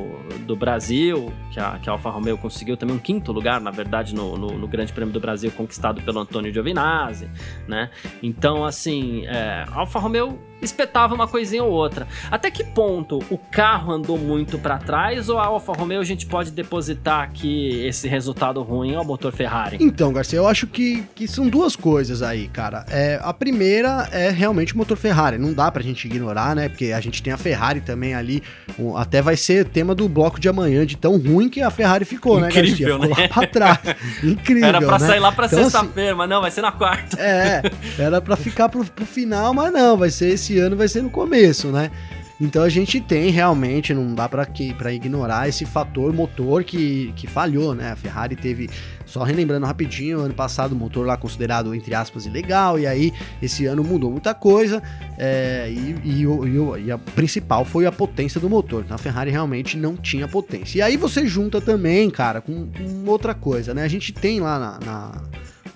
do 0.45 0.55
Brasil, 0.55 1.31
que 1.51 1.59
a, 1.59 1.79
que 1.79 1.89
a 1.89 1.93
Alfa 1.93 2.09
Romeo 2.09 2.37
conseguiu 2.37 2.77
também 2.77 2.95
um 2.95 2.99
quinto 2.99 3.31
lugar, 3.31 3.61
na 3.61 3.71
verdade, 3.71 4.13
no, 4.13 4.37
no, 4.37 4.57
no 4.57 4.67
Grande 4.67 4.91
Prêmio 4.91 5.13
do 5.13 5.19
Brasil, 5.19 5.51
conquistado 5.51 6.01
pelo 6.01 6.19
Antônio 6.19 6.53
Giovinazzi, 6.53 7.29
né? 7.67 7.89
Então, 8.21 8.65
assim, 8.65 9.25
é, 9.25 9.65
a 9.67 9.79
Alfa 9.79 9.99
Romeo 9.99 10.39
espetava 10.65 11.13
uma 11.13 11.27
coisinha 11.27 11.63
ou 11.63 11.71
outra. 11.71 12.07
Até 12.29 12.51
que 12.51 12.63
ponto 12.63 13.19
o 13.29 13.37
carro 13.37 13.93
andou 13.93 14.17
muito 14.17 14.57
para 14.59 14.77
trás 14.77 15.29
ou 15.29 15.37
a 15.37 15.45
Alfa 15.45 15.73
Romeo 15.73 16.01
a 16.01 16.03
gente 16.03 16.25
pode 16.25 16.51
depositar 16.51 17.21
aqui 17.21 17.85
esse 17.85 18.07
resultado 18.07 18.61
ruim 18.61 18.95
ao 18.95 19.05
motor 19.05 19.31
Ferrari? 19.31 19.77
Então, 19.79 20.11
Garcia, 20.11 20.37
eu 20.37 20.47
acho 20.47 20.67
que, 20.67 21.03
que 21.15 21.27
são 21.27 21.47
duas 21.47 21.75
coisas 21.75 22.21
aí, 22.21 22.47
cara. 22.47 22.85
É, 22.89 23.19
a 23.21 23.33
primeira 23.33 24.09
é 24.11 24.29
realmente 24.29 24.73
o 24.73 24.77
motor 24.77 24.97
Ferrari. 24.97 25.37
Não 25.37 25.53
dá 25.53 25.71
pra 25.71 25.81
gente 25.81 26.05
ignorar, 26.05 26.55
né? 26.55 26.69
Porque 26.69 26.91
a 26.91 26.99
gente 26.99 27.21
tem 27.21 27.31
a 27.31 27.37
Ferrari 27.37 27.81
também 27.81 28.13
ali. 28.13 28.43
Um, 28.77 28.97
até 28.97 29.21
vai 29.21 29.37
ser 29.37 29.65
tema 29.65 29.93
do 29.95 30.09
bloco 30.09 30.39
de 30.39 30.49
amanhã, 30.49 30.85
de 30.85 30.97
tão 30.97 31.17
ruim 31.17 31.49
que 31.49 31.61
a 31.61 31.69
Ferrari 31.69 32.05
ficou, 32.05 32.39
Incrível, 32.39 32.63
né, 32.65 32.67
Garcia? 32.67 32.87
Ficou 32.87 32.99
né? 32.99 33.15
lá 33.21 33.27
pra 33.27 33.47
trás. 33.47 33.79
Incrível. 34.23 34.67
Era 34.67 34.79
pra 34.79 34.99
né? 34.99 35.07
sair 35.07 35.19
lá 35.19 35.31
pra 35.31 35.45
então, 35.45 35.63
sexta-feira, 35.63 36.09
assim, 36.09 36.17
mas 36.17 36.29
não, 36.29 36.41
vai 36.41 36.51
ser 36.51 36.61
na 36.61 36.71
quarta. 36.71 37.17
É, 37.19 37.61
era 37.97 38.21
pra 38.21 38.35
ficar 38.35 38.69
pro, 38.69 38.83
pro 38.85 39.05
final, 39.05 39.53
mas 39.53 39.71
não, 39.71 39.97
vai 39.97 40.09
ser 40.09 40.29
esse 40.29 40.54
ano, 40.57 40.75
vai 40.75 40.87
ser 40.87 41.01
no 41.01 41.09
começo, 41.09 41.67
né? 41.69 41.91
Então 42.39 42.63
a 42.63 42.69
gente 42.69 42.99
tem 42.99 43.29
realmente, 43.29 43.93
não 43.93 44.13
dá 44.13 44.27
para 44.27 44.93
ignorar 44.93 45.47
esse 45.47 45.65
fator 45.65 46.11
motor 46.11 46.65
que, 46.65 47.13
que 47.15 47.27
falhou, 47.27 47.73
né? 47.73 47.91
A 47.91 47.95
Ferrari 47.95 48.35
teve, 48.35 48.69
só 49.05 49.23
relembrando 49.23 49.65
rapidinho, 49.65 50.19
ano 50.19 50.33
passado 50.33 50.73
o 50.73 50.75
motor 50.75 51.07
lá 51.07 51.15
considerado, 51.15 51.73
entre 51.73 51.95
aspas, 51.95 52.25
ilegal, 52.25 52.77
e 52.77 52.85
aí 52.85 53.13
esse 53.41 53.65
ano 53.65 53.85
mudou 53.85 54.11
muita 54.11 54.33
coisa, 54.33 54.83
é, 55.17 55.69
e, 55.69 55.95
e, 56.03 56.23
e, 56.23 56.85
e, 56.87 56.91
a 56.91 56.97
principal 56.97 57.63
foi 57.63 57.85
a 57.85 57.91
potência 57.91 58.39
do 58.41 58.49
motor. 58.49 58.83
Então 58.83 58.95
a 58.95 58.99
Ferrari 58.99 59.31
realmente 59.31 59.77
não 59.77 59.95
tinha 59.95 60.27
potência. 60.27 60.79
E 60.79 60.81
aí 60.81 60.97
você 60.97 61.25
junta 61.25 61.61
também, 61.61 62.09
cara, 62.09 62.41
com, 62.41 62.67
com 62.67 63.09
outra 63.09 63.33
coisa, 63.33 63.73
né? 63.73 63.83
A 63.83 63.87
gente 63.87 64.11
tem 64.11 64.41
lá 64.41 64.59
na, 64.59 64.79
na 64.85 65.21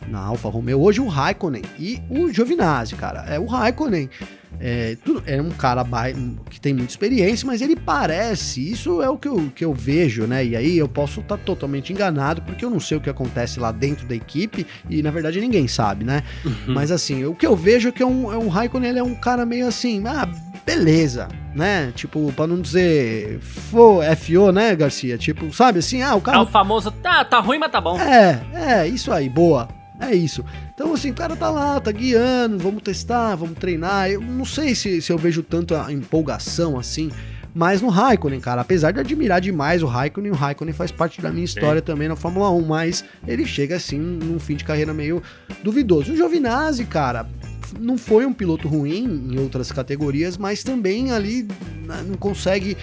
na 0.08 0.22
Alfa 0.22 0.50
Romeo 0.50 0.82
hoje 0.82 1.00
o 1.00 1.08
Raikkonen 1.08 1.62
e 1.78 2.02
o 2.10 2.34
Giovinazzi, 2.34 2.96
cara. 2.96 3.26
É 3.30 3.39
o 3.39 3.46
Raikkonen 3.46 4.10
é, 4.60 4.98
tudo, 5.04 5.24
é 5.26 5.41
um 5.41 5.50
cara 5.52 5.86
que 6.50 6.60
tem 6.60 6.74
muita 6.74 6.91
experiência, 6.91 7.48
mas 7.48 7.62
ele 7.62 7.76
parece, 7.76 8.72
isso 8.72 9.02
é 9.02 9.10
o 9.10 9.17
que 9.17 9.28
eu, 9.28 9.52
que 9.56 9.63
eu 9.63 9.74
vejo, 9.74 10.28
né? 10.28 10.45
E 10.45 10.56
aí 10.56 10.78
eu 10.78 10.88
posso 10.88 11.22
estar 11.22 11.38
tá 11.38 11.43
totalmente 11.43 11.93
enganado, 11.93 12.41
porque 12.41 12.65
eu 12.65 12.69
não 12.69 12.80
sei 12.80 12.98
o 12.98 13.02
que 13.02 13.10
acontece 13.10 13.60
lá 13.60 13.72
dentro 13.72 14.06
da 14.06 14.15
equipe, 14.15 14.67
e 14.89 15.02
na 15.02 15.12
verdade 15.12 15.39
ninguém 15.39 15.67
sabe, 15.67 16.04
né? 16.04 16.24
Uhum. 16.43 16.74
Mas 16.74 16.91
assim, 16.91 17.24
o 17.26 17.34
que 17.34 17.48
eu 17.48 17.56
vejo 17.56 17.89
é 17.89 17.91
que 17.91 18.04
é 18.04 18.06
um, 18.06 18.32
é 18.32 18.38
um 18.38 18.50
Raikkonen, 18.50 18.89
ele 18.89 19.00
é 19.00 19.04
um 19.04 19.15
cara 19.15 19.45
meio 19.45 19.67
assim, 19.67 20.04
ah, 20.06 20.28
beleza, 20.65 21.30
né? 21.56 21.91
Tipo, 21.95 22.32
pra 22.34 22.45
não 22.45 22.60
dizer 22.60 23.39
FO, 23.39 24.02
FO, 24.17 24.52
né, 24.52 24.76
Garcia? 24.76 25.17
Tipo, 25.17 25.54
sabe 25.54 25.80
assim, 25.80 26.02
ah, 26.02 26.15
o 26.15 26.22
cara. 26.22 26.38
É 26.38 26.41
o 26.41 26.45
famoso, 26.45 26.91
tá, 26.91 27.24
tá 27.24 27.39
ruim, 27.39 27.58
mas 27.58 27.72
tá 27.72 27.80
bom. 27.80 28.00
É, 28.00 28.41
é, 28.54 28.88
isso 28.88 29.12
aí, 29.12 29.30
boa. 29.30 29.79
É 29.99 30.15
isso. 30.15 30.45
Então, 30.73 30.93
assim, 30.93 31.12
o 31.12 31.13
cara 31.13 31.35
tá 31.35 31.49
lá, 31.49 31.79
tá 31.79 31.91
guiando, 31.91 32.57
vamos 32.57 32.81
testar, 32.81 33.35
vamos 33.35 33.57
treinar. 33.57 34.09
Eu 34.09 34.21
não 34.21 34.45
sei 34.45 34.73
se, 34.73 35.01
se 35.01 35.12
eu 35.12 35.17
vejo 35.17 35.43
tanto 35.43 35.75
a 35.75 35.91
empolgação 35.91 36.79
assim, 36.79 37.12
mas 37.53 37.81
no 37.81 37.89
Raikkonen, 37.89 38.39
cara, 38.39 38.62
apesar 38.62 38.91
de 38.91 38.99
admirar 38.99 39.41
demais 39.41 39.83
o 39.83 39.88
Raikkonen, 39.88 40.31
o 40.31 40.35
Raikkonen 40.35 40.73
faz 40.73 40.91
parte 40.91 41.21
da 41.21 41.31
minha 41.31 41.43
história 41.43 41.81
também 41.81 42.07
na 42.07 42.15
Fórmula 42.15 42.49
1, 42.51 42.65
mas 42.65 43.03
ele 43.27 43.45
chega 43.45 43.75
assim 43.75 43.99
num 43.99 44.39
fim 44.39 44.55
de 44.55 44.63
carreira 44.63 44.93
meio 44.93 45.21
duvidoso. 45.63 46.13
O 46.13 46.15
Giovinazzi, 46.15 46.85
cara, 46.85 47.27
não 47.77 47.97
foi 47.97 48.25
um 48.25 48.33
piloto 48.33 48.67
ruim 48.67 49.27
em 49.31 49.39
outras 49.39 49.71
categorias, 49.71 50.38
mas 50.38 50.63
também 50.63 51.12
ali 51.12 51.47
né, 51.85 52.03
não 52.07 52.15
consegue 52.15 52.77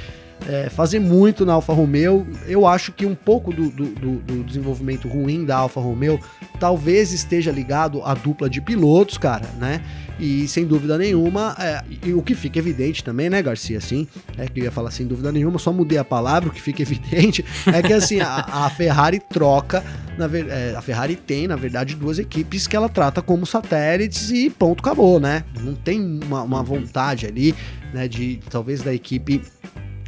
é, 0.49 0.69
fazer 0.69 0.99
muito 0.99 1.47
na 1.47 1.55
Alfa 1.55 1.73
Romeo. 1.73 2.27
Eu 2.47 2.67
acho 2.67 2.93
que 2.93 3.07
um 3.07 3.15
pouco 3.15 3.53
do, 3.53 3.71
do, 3.71 3.87
do, 4.19 4.45
desenvolvimento 4.45 5.09
ruim 5.09 5.45
da 5.45 5.57
Alfa 5.57 5.81
Romeo 5.81 6.21
talvez 6.59 7.13
esteja 7.13 7.51
ligado 7.51 8.03
à 8.03 8.15
dupla 8.15 8.49
de 8.49 8.61
pilotos, 8.61 9.19
cara, 9.19 9.47
né? 9.59 9.81
E 10.19 10.49
sem 10.49 10.65
dúvida 10.65 10.97
nenhuma, 10.97 11.55
é, 11.59 11.85
e 12.03 12.15
o 12.15 12.23
que 12.23 12.35
fica 12.35 12.59
evidente 12.59 13.05
também, 13.05 13.29
né, 13.29 13.43
Garcia? 13.43 13.77
Assim, 13.77 14.09
é 14.39 14.47
que 14.47 14.61
eu 14.61 14.65
ia 14.65 14.71
falar 14.71 14.91
sem 14.91 15.07
dúvida 15.07 15.31
nenhuma, 15.31 15.59
só 15.59 15.71
mudei 15.73 15.99
a 15.99 16.05
palavra, 16.05 16.49
o 16.49 16.53
que 16.53 16.61
fica 16.61 16.81
evidente 16.83 17.45
é 17.67 17.83
que 17.83 17.93
assim, 17.93 18.21
a, 18.21 18.65
a 18.65 18.71
Ferrari 18.71 19.21
troca, 19.21 19.85
na, 20.17 20.27
é, 20.27 20.75
a 20.75 20.81
Ferrari 20.81 21.17
tem, 21.17 21.47
na 21.47 21.57
verdade, 21.57 21.95
duas 21.95 22.19
equipes 22.19 22.67
que 22.67 22.75
ela 22.75 22.89
trata 22.89 23.21
como 23.21 23.45
satélites 23.45 24.31
e 24.31 24.49
ponto, 24.49 24.81
acabou, 24.81 25.21
né? 25.21 25.45
Não 25.61 25.75
tem 25.75 26.01
uma, 26.01 26.43
uma 26.43 26.63
vontade 26.63 27.27
ali, 27.27 27.55
né, 27.93 28.09
de 28.09 28.41
talvez 28.49 28.83
da 28.83 28.95
equipe 28.95 29.43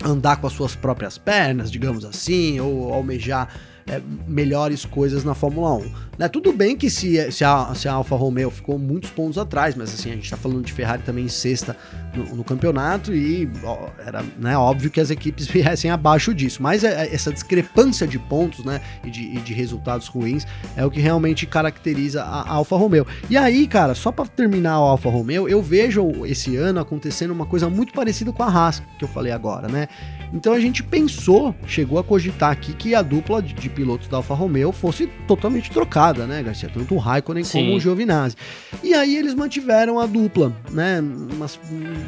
andar 0.02 0.36
com 0.36 0.46
as 0.46 0.52
suas 0.52 0.74
próprias 0.74 1.18
pernas, 1.18 1.70
digamos 1.70 2.04
assim, 2.04 2.60
ou 2.60 2.92
almejar 2.92 3.48
é, 3.88 4.00
melhores 4.26 4.84
coisas 4.84 5.24
na 5.24 5.34
Fórmula 5.34 5.74
1. 5.74 5.92
Né? 6.18 6.28
Tudo 6.28 6.52
bem 6.52 6.76
que 6.76 6.90
se, 6.90 7.30
se, 7.30 7.44
a, 7.44 7.72
se 7.74 7.88
a 7.88 7.92
Alfa 7.92 8.16
Romeo 8.16 8.50
ficou 8.50 8.78
muitos 8.78 9.10
pontos 9.10 9.38
atrás, 9.38 9.74
mas 9.74 9.94
assim, 9.94 10.10
a 10.10 10.14
gente 10.14 10.24
está 10.24 10.36
falando 10.36 10.64
de 10.64 10.72
Ferrari 10.72 11.02
também 11.02 11.24
em 11.24 11.28
sexta 11.28 11.76
no, 12.14 12.36
no 12.36 12.44
campeonato 12.44 13.14
e 13.14 13.48
ó, 13.62 13.88
era 14.04 14.24
né, 14.38 14.56
óbvio 14.56 14.90
que 14.90 15.00
as 15.00 15.10
equipes 15.10 15.46
viessem 15.48 15.90
abaixo 15.90 16.34
disso. 16.34 16.62
Mas 16.62 16.82
é, 16.82 17.04
é, 17.04 17.14
essa 17.14 17.32
discrepância 17.32 18.06
de 18.06 18.18
pontos 18.18 18.64
né, 18.64 18.80
e, 19.04 19.10
de, 19.10 19.22
e 19.22 19.36
de 19.38 19.54
resultados 19.54 20.08
ruins 20.08 20.46
é 20.76 20.84
o 20.84 20.90
que 20.90 21.00
realmente 21.00 21.46
caracteriza 21.46 22.22
a, 22.22 22.42
a 22.42 22.52
Alfa 22.54 22.76
Romeo. 22.76 23.06
E 23.30 23.36
aí, 23.36 23.66
cara, 23.66 23.94
só 23.94 24.10
para 24.10 24.26
terminar 24.26 24.72
a 24.72 24.76
Alfa 24.76 25.08
Romeo, 25.08 25.48
eu 25.48 25.62
vejo 25.62 26.26
esse 26.26 26.56
ano 26.56 26.80
acontecendo 26.80 27.30
uma 27.30 27.46
coisa 27.46 27.70
muito 27.70 27.92
parecida 27.92 28.32
com 28.32 28.42
a 28.42 28.46
Haas, 28.46 28.82
que 28.98 29.04
eu 29.04 29.08
falei 29.08 29.32
agora, 29.32 29.68
né? 29.68 29.88
Então 30.32 30.52
a 30.52 30.60
gente 30.60 30.82
pensou, 30.82 31.54
chegou 31.66 31.98
a 31.98 32.04
cogitar 32.04 32.50
aqui 32.50 32.74
que 32.74 32.94
a 32.94 33.02
dupla 33.02 33.40
de, 33.40 33.54
de 33.54 33.68
pilotos 33.78 34.08
da 34.08 34.16
Alfa 34.16 34.34
Romeo 34.34 34.72
fosse 34.72 35.06
totalmente 35.28 35.70
trocada, 35.70 36.26
né, 36.26 36.42
Garcia? 36.42 36.68
Tanto 36.68 36.96
o 36.96 36.98
Raikkonen 36.98 37.44
Sim. 37.44 37.60
como 37.60 37.76
o 37.76 37.80
Giovinazzi. 37.80 38.34
E 38.82 38.92
aí 38.92 39.16
eles 39.16 39.34
mantiveram 39.34 40.00
a 40.00 40.06
dupla, 40.06 40.52
né? 40.72 41.00
Mas 41.38 41.60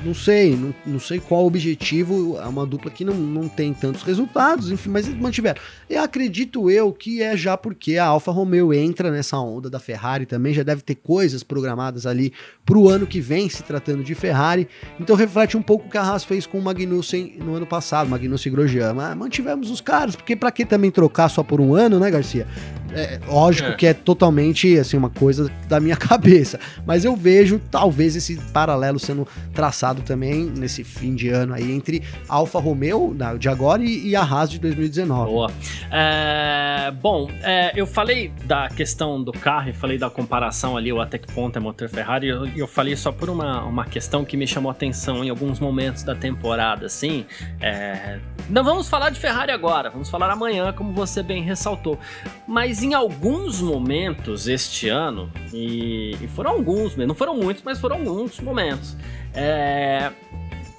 não 0.05 0.13
sei, 0.13 0.57
não, 0.57 0.75
não 0.85 0.99
sei 0.99 1.21
qual 1.21 1.45
o 1.45 1.47
objetivo, 1.47 2.37
é 2.41 2.47
uma 2.47 2.67
dupla 2.67 2.91
que 2.91 3.05
não, 3.05 3.15
não 3.15 3.49
tem 3.49 3.73
tantos 3.73 4.03
resultados, 4.03 4.73
enfim, 4.73 4.91
mas 4.91 5.07
eles 5.07 5.21
mantiveram. 5.21 5.63
E 5.89 5.97
acredito 5.97 6.69
eu 6.69 6.93
que 6.93 7.23
é 7.23 7.37
já 7.37 7.57
porque 7.57 7.99
a 7.99 8.07
Alfa 8.07 8.33
Romeo 8.33 8.75
entra 8.75 9.13
nessa 9.13 9.39
onda 9.39 9.71
da 9.71 9.79
Ferrari 9.79 10.27
também, 10.27 10.53
já 10.53 10.65
deve 10.65 10.83
ter 10.83 10.97
coisas 10.97 11.45
programadas 11.45 12.05
ali 12.05 12.33
pro 12.67 12.89
ano 12.89 13.07
que 13.07 13.21
vem, 13.21 13.49
se 13.49 13.63
tratando 13.63 14.03
de 14.03 14.15
Ferrari. 14.17 14.67
Então 14.99 15.15
reflete 15.15 15.57
um 15.57 15.63
pouco 15.63 15.87
o 15.87 15.91
que 15.91 15.99
a 15.99 16.03
Haas 16.03 16.25
fez 16.25 16.47
com 16.47 16.59
o 16.59 16.63
Magnussen 16.63 17.37
no 17.39 17.55
ano 17.55 17.67
passado 17.67 18.11
Magnus 18.11 18.45
e 18.45 18.51
Grosjean. 18.51 18.95
Mas 18.95 19.17
mantivemos 19.17 19.71
os 19.71 19.81
caras, 19.81 20.17
porque 20.17 20.35
para 20.35 20.51
que 20.51 20.65
também 20.65 20.91
trocar 20.91 21.29
só 21.29 21.45
por 21.45 21.60
um 21.61 21.75
ano, 21.75 21.99
né, 21.99 22.11
Garcia? 22.11 22.47
É, 22.95 23.21
lógico 23.27 23.71
é. 23.71 23.75
que 23.75 23.87
é 23.87 23.95
totalmente 23.95 24.79
assim 24.79 24.97
uma 24.97 25.11
coisa 25.11 25.51
da 25.69 25.81
minha 25.81 25.97
cabeça, 25.97 26.59
mas 26.87 27.05
eu 27.05 27.15
vejo 27.17 27.61
talvez 27.71 28.17
esse 28.17 28.37
paralelo 28.53 28.99
sendo 28.99 29.27
traçado 29.55 30.03
também 30.03 30.45
nesse 30.45 30.85
fim 30.85 31.15
de 31.15 31.29
ano 31.29 31.55
aí 31.55 31.71
entre 31.71 32.03
Alfa 32.29 32.59
Romeo 32.59 33.17
de 33.39 33.49
agora 33.49 33.83
e, 33.83 34.15
a 34.17 34.23
Haas 34.23 34.51
de 34.51 34.59
2019. 34.59 35.31
Boa. 35.31 35.51
É, 35.91 36.91
bom, 36.91 37.29
é, 37.43 37.73
eu 37.75 37.87
falei 37.87 38.33
da 38.45 38.69
questão 38.69 39.23
do 39.23 39.33
carro 39.33 39.71
e 39.71 39.73
falei 39.73 39.99
da 39.99 40.11
comparação 40.11 40.77
ali, 40.77 40.93
o 40.93 41.01
até 41.01 41.19
que 41.19 41.33
ponto 41.33 41.57
é 41.57 41.61
motor 41.61 41.89
Ferrari, 41.89 42.27
e 42.27 42.31
eu, 42.31 42.47
eu, 42.57 42.67
falei 42.67 42.97
só 42.97 43.13
por 43.13 43.29
uma, 43.31 43.63
uma 43.65 43.85
questão 43.85 44.25
que 44.25 44.37
me 44.37 44.47
chamou 44.47 44.71
a 44.71 44.73
atenção 44.73 45.25
em 45.25 45.31
alguns 45.31 45.59
momentos 45.59 46.03
da 46.03 46.15
temporada, 46.15 46.87
assim. 46.87 47.25
É, 47.61 48.19
não 48.49 48.65
vamos 48.65 48.89
falar 48.89 49.11
de 49.11 49.19
Ferrari 49.19 49.53
agora, 49.53 49.91
vamos 49.91 50.11
falar 50.11 50.31
amanhã, 50.31 50.73
como 50.73 50.93
você 50.93 51.23
bem 51.23 51.43
ressaltou. 51.43 51.99
Mas 52.47 52.80
em 52.83 52.95
alguns 52.95 53.61
momentos 53.61 54.49
este 54.49 54.89
ano, 54.89 55.31
e, 55.53 56.17
e 56.21 56.29
foram 56.29 56.53
alguns, 56.53 56.97
não 56.97 57.15
foram 57.15 57.37
muitos, 57.37 57.63
mas 57.63 57.79
foram 57.79 57.97
alguns 57.97 58.41
momentos, 58.41 58.97
é, 59.35 60.11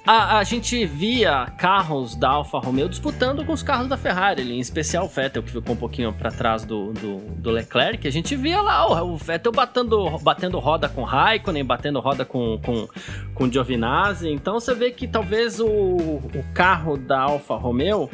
a, 0.04 0.38
a, 0.38 0.44
gente 0.44 0.84
via 0.84 1.46
carros 1.56 2.16
da 2.16 2.28
Alfa 2.28 2.58
Romeo 2.58 2.88
disputando 2.88 3.44
com 3.44 3.52
os 3.52 3.62
carros 3.62 3.86
da 3.86 3.96
Ferrari, 3.96 4.42
em 4.42 4.58
especial 4.58 5.04
o 5.04 5.08
Vettel, 5.08 5.44
que 5.44 5.52
ficou 5.52 5.76
um 5.76 5.78
pouquinho 5.78 6.12
para 6.12 6.32
trás 6.32 6.64
do, 6.64 6.92
do, 6.92 7.18
do, 7.36 7.50
Leclerc. 7.52 8.06
A 8.08 8.10
gente 8.10 8.34
via 8.34 8.60
lá 8.60 9.04
o, 9.04 9.16
Vettel 9.16 9.52
batendo, 9.52 10.18
batendo 10.18 10.58
roda 10.58 10.88
com 10.88 11.04
Raikkonen, 11.04 11.64
batendo 11.64 12.00
roda 12.00 12.24
com, 12.24 12.58
com, 12.64 12.88
com 13.32 13.50
Giovinazzi. 13.50 14.28
Então 14.28 14.58
você 14.58 14.74
vê 14.74 14.90
que 14.90 15.06
talvez 15.06 15.60
o, 15.60 15.66
o 15.68 16.44
carro 16.52 16.96
da 16.96 17.20
Alfa 17.20 17.54
Romeo 17.54 18.10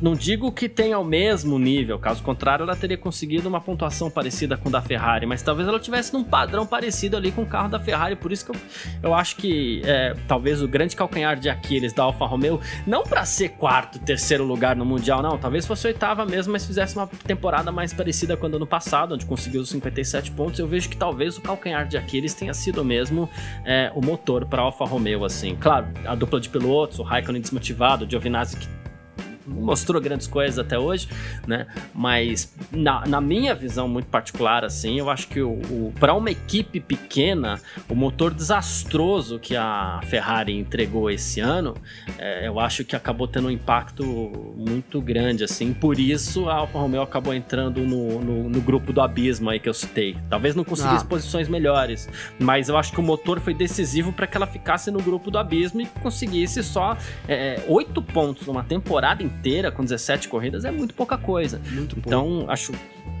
não 0.00 0.14
digo 0.14 0.52
que 0.52 0.68
tenha 0.68 0.98
o 0.98 1.04
mesmo 1.04 1.58
nível, 1.58 1.98
caso 1.98 2.22
contrário, 2.22 2.62
ela 2.62 2.76
teria 2.76 2.98
conseguido 2.98 3.48
uma 3.48 3.60
pontuação 3.60 4.10
parecida 4.10 4.56
com 4.56 4.68
o 4.68 4.72
da 4.72 4.82
Ferrari, 4.82 5.26
mas 5.26 5.42
talvez 5.42 5.66
ela 5.68 5.80
tivesse 5.80 6.12
num 6.12 6.22
padrão 6.22 6.66
parecido 6.66 7.16
ali 7.16 7.32
com 7.32 7.42
o 7.42 7.46
carro 7.46 7.68
da 7.68 7.80
Ferrari. 7.80 8.16
Por 8.16 8.32
isso 8.32 8.44
que 8.44 8.50
eu, 8.50 8.60
eu 9.02 9.14
acho 9.14 9.36
que 9.36 9.82
é, 9.84 10.14
talvez 10.28 10.62
o 10.62 10.68
grande 10.68 10.94
calcanhar 10.94 11.38
de 11.38 11.48
Aquiles 11.48 11.92
da 11.92 12.02
Alfa 12.02 12.26
Romeo, 12.26 12.60
não 12.86 13.02
para 13.02 13.24
ser 13.24 13.50
quarto, 13.50 13.98
terceiro 13.98 14.44
lugar 14.44 14.76
no 14.76 14.84
Mundial, 14.84 15.22
não, 15.22 15.38
talvez 15.38 15.66
fosse 15.66 15.86
oitava 15.86 16.24
mesmo, 16.26 16.52
mas 16.52 16.66
fizesse 16.66 16.96
uma 16.96 17.06
temporada 17.06 17.72
mais 17.72 17.92
parecida 17.92 18.36
com 18.36 18.46
a 18.46 18.48
do 18.48 18.56
ano 18.56 18.66
passado, 18.66 19.14
onde 19.14 19.24
conseguiu 19.24 19.62
os 19.62 19.70
57 19.70 20.30
pontos. 20.32 20.58
Eu 20.58 20.66
vejo 20.66 20.88
que 20.88 20.96
talvez 20.96 21.38
o 21.38 21.40
calcanhar 21.40 21.86
de 21.86 21.96
Aquiles 21.96 22.34
tenha 22.34 22.52
sido 22.52 22.84
mesmo 22.84 23.28
é, 23.64 23.90
o 23.94 24.04
motor 24.04 24.44
para 24.44 24.62
Alfa 24.62 24.84
Romeo, 24.84 25.24
assim. 25.24 25.56
Claro, 25.56 25.86
a 26.04 26.14
dupla 26.14 26.40
de 26.40 26.48
pilotos, 26.48 26.98
o 26.98 27.02
Raikkonen 27.02 27.40
desmotivado, 27.40 28.04
o 28.04 28.10
Giovinazzi 28.10 28.56
que 28.56 28.75
mostrou 29.46 30.00
grandes 30.00 30.26
coisas 30.26 30.58
até 30.58 30.78
hoje, 30.78 31.08
né? 31.46 31.66
Mas 31.94 32.52
na, 32.70 33.06
na 33.06 33.20
minha 33.20 33.54
visão 33.54 33.88
muito 33.88 34.06
particular, 34.06 34.64
assim, 34.64 34.98
eu 34.98 35.08
acho 35.08 35.28
que 35.28 35.40
o, 35.40 35.52
o 35.52 35.92
para 35.98 36.14
uma 36.14 36.30
equipe 36.30 36.80
pequena, 36.80 37.60
o 37.88 37.94
motor 37.94 38.34
desastroso 38.34 39.38
que 39.38 39.56
a 39.56 40.00
Ferrari 40.04 40.58
entregou 40.58 41.10
esse 41.10 41.40
ano, 41.40 41.74
é, 42.18 42.46
eu 42.46 42.58
acho 42.58 42.84
que 42.84 42.96
acabou 42.96 43.28
tendo 43.28 43.48
um 43.48 43.50
impacto 43.50 44.04
muito 44.56 45.00
grande, 45.00 45.44
assim. 45.44 45.72
Por 45.72 45.98
isso 45.98 46.48
a 46.48 46.54
Alfa 46.54 46.78
Romeo 46.78 47.02
acabou 47.02 47.34
entrando 47.34 47.80
no, 47.82 48.20
no, 48.20 48.48
no 48.48 48.60
grupo 48.60 48.92
do 48.92 49.00
abismo 49.00 49.50
aí 49.50 49.60
que 49.60 49.68
eu 49.68 49.74
citei. 49.74 50.16
Talvez 50.28 50.54
não 50.54 50.64
conseguisse 50.64 51.04
ah. 51.04 51.08
posições 51.08 51.48
melhores, 51.48 52.08
mas 52.38 52.68
eu 52.68 52.76
acho 52.76 52.92
que 52.92 53.00
o 53.00 53.02
motor 53.02 53.40
foi 53.40 53.54
decisivo 53.54 54.12
para 54.12 54.26
que 54.26 54.36
ela 54.36 54.46
ficasse 54.46 54.90
no 54.90 55.00
grupo 55.00 55.30
do 55.30 55.38
abismo 55.38 55.80
e 55.80 55.86
conseguisse 55.86 56.62
só 56.62 56.96
é, 57.28 57.62
oito 57.68 58.02
pontos 58.02 58.46
numa 58.46 58.64
temporada 58.64 59.22
inteira 59.22 59.35
inteira 59.38 59.70
com 59.70 59.82
17 59.82 60.28
corridas 60.28 60.64
é 60.64 60.70
muito 60.70 60.94
pouca 60.94 61.16
coisa. 61.16 61.60
Muito 61.70 61.96
então, 61.98 62.46
acho 62.48 62.72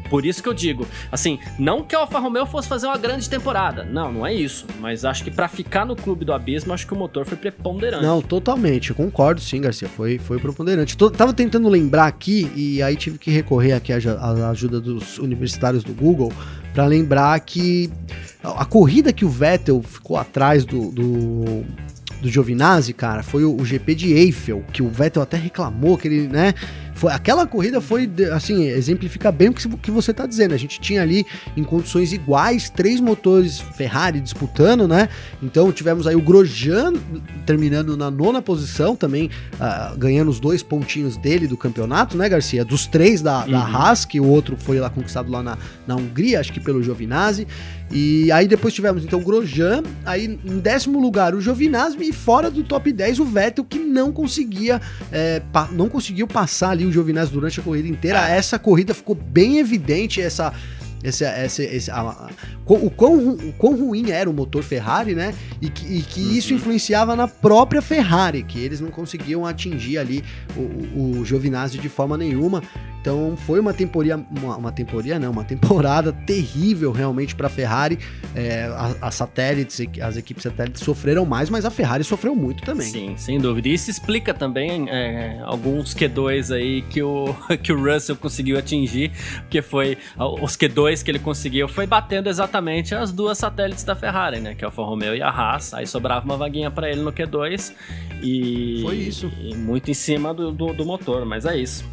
por 0.08 0.24
isso 0.24 0.42
que 0.42 0.48
eu 0.48 0.54
digo, 0.54 0.86
assim, 1.10 1.38
não 1.58 1.82
que 1.82 1.94
a 1.94 1.98
Alfa 1.98 2.18
Romeo 2.18 2.46
fosse 2.46 2.68
fazer 2.68 2.86
uma 2.86 2.96
grande 2.96 3.28
temporada. 3.28 3.84
Não, 3.84 4.12
não 4.12 4.26
é 4.26 4.32
isso. 4.32 4.66
Mas 4.78 5.04
acho 5.04 5.24
que 5.24 5.30
para 5.30 5.48
ficar 5.48 5.84
no 5.84 5.96
clube 5.96 6.24
do 6.24 6.32
abismo, 6.32 6.72
acho 6.72 6.86
que 6.86 6.94
o 6.94 6.96
motor 6.96 7.24
foi 7.24 7.36
preponderante. 7.36 8.04
Não, 8.04 8.22
totalmente. 8.22 8.90
Eu 8.90 8.96
concordo 8.96 9.40
sim, 9.40 9.60
Garcia. 9.60 9.88
Foi, 9.88 10.18
foi 10.18 10.38
preponderante. 10.38 10.96
Tô, 10.96 11.10
tava 11.10 11.32
tentando 11.32 11.68
lembrar 11.68 12.06
aqui, 12.06 12.50
e 12.54 12.82
aí 12.82 12.96
tive 12.96 13.18
que 13.18 13.30
recorrer 13.30 13.72
aqui 13.72 13.92
à, 13.92 13.96
à 13.96 14.50
ajuda 14.50 14.80
dos 14.80 15.18
universitários 15.18 15.82
do 15.82 15.92
Google, 15.92 16.32
para 16.72 16.86
lembrar 16.86 17.38
que 17.40 17.90
a 18.42 18.64
corrida 18.64 19.12
que 19.12 19.24
o 19.24 19.28
Vettel 19.28 19.82
ficou 19.82 20.16
atrás 20.16 20.64
do, 20.64 20.92
do 20.92 21.64
do 22.26 22.32
Giovinazzi, 22.32 22.92
cara, 22.92 23.22
foi 23.22 23.44
o, 23.44 23.56
o, 23.56 23.64
GP 23.64 23.94
de 23.94 24.12
Eiffel, 24.12 24.64
que 24.72 24.82
o 24.82 24.88
Vettel 24.88 25.22
até 25.22 25.36
reclamou 25.36 25.96
que 25.96 26.08
ele, 26.08 26.28
né, 26.28 26.54
foi, 26.96 27.12
aquela 27.12 27.46
corrida 27.46 27.78
foi, 27.78 28.10
assim, 28.32 28.64
exemplifica 28.64 29.30
bem 29.30 29.50
o 29.50 29.52
que, 29.52 29.68
que 29.76 29.90
você 29.90 30.12
está 30.12 30.24
dizendo. 30.26 30.54
A 30.54 30.56
gente 30.56 30.80
tinha 30.80 31.02
ali, 31.02 31.26
em 31.54 31.62
condições 31.62 32.10
iguais, 32.10 32.70
três 32.70 33.00
motores 33.00 33.60
Ferrari 33.60 34.18
disputando, 34.18 34.88
né? 34.88 35.10
Então 35.42 35.70
tivemos 35.70 36.06
aí 36.06 36.16
o 36.16 36.22
Grosjean 36.22 36.94
terminando 37.44 37.98
na 37.98 38.10
nona 38.10 38.40
posição, 38.40 38.96
também 38.96 39.30
uh, 39.54 39.96
ganhando 39.98 40.30
os 40.30 40.40
dois 40.40 40.62
pontinhos 40.62 41.18
dele 41.18 41.46
do 41.46 41.56
campeonato, 41.56 42.16
né, 42.16 42.30
Garcia? 42.30 42.64
Dos 42.64 42.86
três 42.86 43.20
da, 43.20 43.44
uhum. 43.44 43.50
da 43.50 43.58
Haas, 43.58 44.06
que 44.06 44.18
o 44.18 44.26
outro 44.26 44.56
foi 44.56 44.80
lá 44.80 44.88
conquistado 44.88 45.30
lá 45.30 45.42
na, 45.42 45.58
na 45.86 45.96
Hungria, 45.96 46.40
acho 46.40 46.50
que 46.50 46.60
pelo 46.60 46.82
Giovinazzi. 46.82 47.46
E 47.90 48.32
aí 48.32 48.48
depois 48.48 48.74
tivemos 48.74 49.04
então 49.04 49.20
o 49.20 49.22
Grosjean, 49.22 49.82
aí 50.04 50.24
em 50.24 50.58
décimo 50.58 50.98
lugar 50.98 51.34
o 51.34 51.40
Giovinazzi 51.40 51.96
e 52.00 52.12
fora 52.12 52.50
do 52.50 52.64
top 52.64 52.92
10 52.92 53.20
o 53.20 53.24
Vettel 53.24 53.64
que 53.64 53.78
não 53.78 54.10
conseguia 54.10 54.80
é, 55.12 55.40
não 55.70 55.88
conseguiu 55.88 56.26
passar 56.26 56.70
ali 56.70 56.85
o 56.88 56.92
Giovinazzi 56.92 57.32
durante 57.32 57.60
a 57.60 57.62
corrida 57.62 57.88
inteira. 57.88 58.22
Ah. 58.24 58.28
Essa 58.28 58.58
corrida 58.58 58.94
ficou 58.94 59.14
bem 59.14 59.58
evidente 59.58 60.20
essa 60.20 60.52
esse, 61.04 61.24
esse, 61.62 61.90
a, 61.90 62.00
a, 62.00 62.30
o, 62.64 62.90
quão, 62.90 63.28
o 63.28 63.52
quão 63.52 63.76
ruim 63.76 64.10
era 64.10 64.28
o 64.28 64.32
motor 64.32 64.62
Ferrari, 64.62 65.14
né? 65.14 65.34
E 65.60 65.68
que, 65.68 65.86
e 65.86 66.02
que 66.02 66.20
uhum. 66.20 66.32
isso 66.32 66.54
influenciava 66.54 67.14
na 67.14 67.28
própria 67.28 67.80
Ferrari, 67.80 68.42
que 68.42 68.58
eles 68.58 68.80
não 68.80 68.90
conseguiam 68.90 69.46
atingir 69.46 69.98
ali 69.98 70.24
o, 70.56 70.60
o, 70.60 71.20
o 71.20 71.24
Giovinazzi 71.24 71.78
de 71.78 71.88
forma 71.88 72.16
nenhuma. 72.16 72.62
Então 73.06 73.36
foi 73.36 73.60
uma 73.60 73.72
temporada, 73.72 74.26
uma, 74.36 74.56
uma 74.56 74.72
temporada, 74.72 75.16
não, 75.20 75.30
uma 75.30 75.44
temporada 75.44 76.12
terrível 76.12 76.90
realmente 76.90 77.36
para 77.36 77.46
a 77.46 77.50
Ferrari. 77.50 78.00
É, 78.34 78.68
as 79.00 79.14
satélites, 79.14 79.80
as 80.02 80.16
equipes 80.16 80.42
satélites 80.42 80.82
sofreram 80.82 81.24
mais, 81.24 81.48
mas 81.48 81.64
a 81.64 81.70
Ferrari 81.70 82.02
sofreu 82.02 82.34
muito 82.34 82.64
também. 82.64 82.88
Sim, 82.88 83.14
sem 83.16 83.38
dúvida. 83.38 83.68
E 83.68 83.74
isso 83.74 83.88
explica 83.88 84.34
também 84.34 84.90
é, 84.90 85.38
alguns 85.44 85.94
Q2 85.94 86.52
aí 86.52 86.82
que 86.82 87.00
o, 87.00 87.32
que 87.62 87.72
o 87.72 87.80
Russell 87.80 88.16
conseguiu 88.16 88.58
atingir, 88.58 89.12
que 89.48 89.62
foi 89.62 89.96
os 90.42 90.56
Q2 90.56 91.04
que 91.04 91.10
ele 91.12 91.20
conseguiu 91.20 91.68
foi 91.68 91.86
batendo 91.86 92.28
exatamente 92.28 92.92
as 92.92 93.12
duas 93.12 93.38
satélites 93.38 93.84
da 93.84 93.94
Ferrari, 93.94 94.40
né? 94.40 94.56
Que 94.56 94.64
é 94.64 94.66
o 94.66 94.68
Alfa 94.70 94.82
Romeo 94.82 95.14
e 95.14 95.22
a 95.22 95.28
Haas. 95.28 95.72
Aí 95.72 95.86
sobrava 95.86 96.24
uma 96.24 96.36
vaguinha 96.36 96.72
para 96.72 96.90
ele 96.90 97.02
no 97.02 97.12
Q2 97.12 97.72
e 98.20 98.80
foi 98.82 98.96
isso. 98.96 99.32
E 99.40 99.54
muito 99.54 99.92
em 99.92 99.94
cima 99.94 100.34
do, 100.34 100.50
do, 100.50 100.72
do 100.72 100.84
motor, 100.84 101.24
mas 101.24 101.46
é 101.46 101.56
isso. 101.56 101.84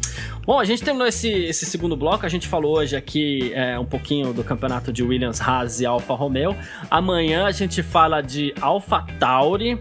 Bom, 0.46 0.60
a 0.60 0.64
gente 0.64 0.82
terminou 0.82 1.06
esse, 1.06 1.28
esse 1.28 1.64
segundo 1.64 1.96
bloco. 1.96 2.26
A 2.26 2.28
gente 2.28 2.46
falou 2.46 2.76
hoje 2.76 2.94
aqui 2.94 3.50
é, 3.54 3.78
um 3.78 3.84
pouquinho 3.84 4.32
do 4.32 4.44
campeonato 4.44 4.92
de 4.92 5.02
Williams, 5.02 5.40
Haas 5.40 5.80
e 5.80 5.86
Alfa 5.86 6.12
Romeo. 6.14 6.54
Amanhã 6.90 7.46
a 7.46 7.50
gente 7.50 7.82
fala 7.82 8.20
de 8.20 8.52
Alfa 8.60 9.06
Tauri. 9.18 9.80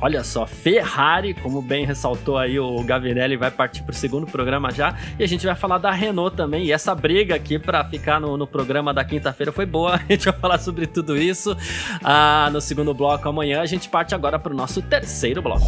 Olha 0.00 0.22
só, 0.22 0.44
Ferrari, 0.46 1.34
como 1.34 1.62
bem 1.62 1.86
ressaltou 1.86 2.36
aí 2.36 2.58
o 2.58 2.82
Gavinelli, 2.84 3.36
vai 3.36 3.50
partir 3.50 3.82
para 3.82 3.92
o 3.92 3.94
segundo 3.94 4.26
programa 4.26 4.70
já. 4.70 4.96
E 5.18 5.24
a 5.24 5.26
gente 5.26 5.46
vai 5.46 5.54
falar 5.54 5.78
da 5.78 5.90
Renault 5.90 6.36
também. 6.36 6.64
E 6.64 6.72
essa 6.72 6.94
briga 6.94 7.34
aqui 7.34 7.58
para 7.58 7.82
ficar 7.84 8.20
no, 8.20 8.36
no, 8.36 8.46
programa 8.46 8.92
da 8.92 9.04
quinta-feira 9.04 9.50
foi 9.50 9.66
boa. 9.66 9.96
A 10.08 10.12
gente 10.12 10.26
vai 10.26 10.38
falar 10.38 10.58
sobre 10.58 10.86
tudo 10.86 11.16
isso 11.16 11.56
ah, 12.02 12.50
no 12.52 12.60
segundo 12.60 12.92
bloco 12.92 13.28
amanhã. 13.28 13.62
A 13.62 13.66
gente 13.66 13.88
parte 13.88 14.14
agora 14.14 14.38
para 14.38 14.52
o 14.52 14.56
nosso 14.56 14.82
terceiro 14.82 15.40
bloco. 15.40 15.66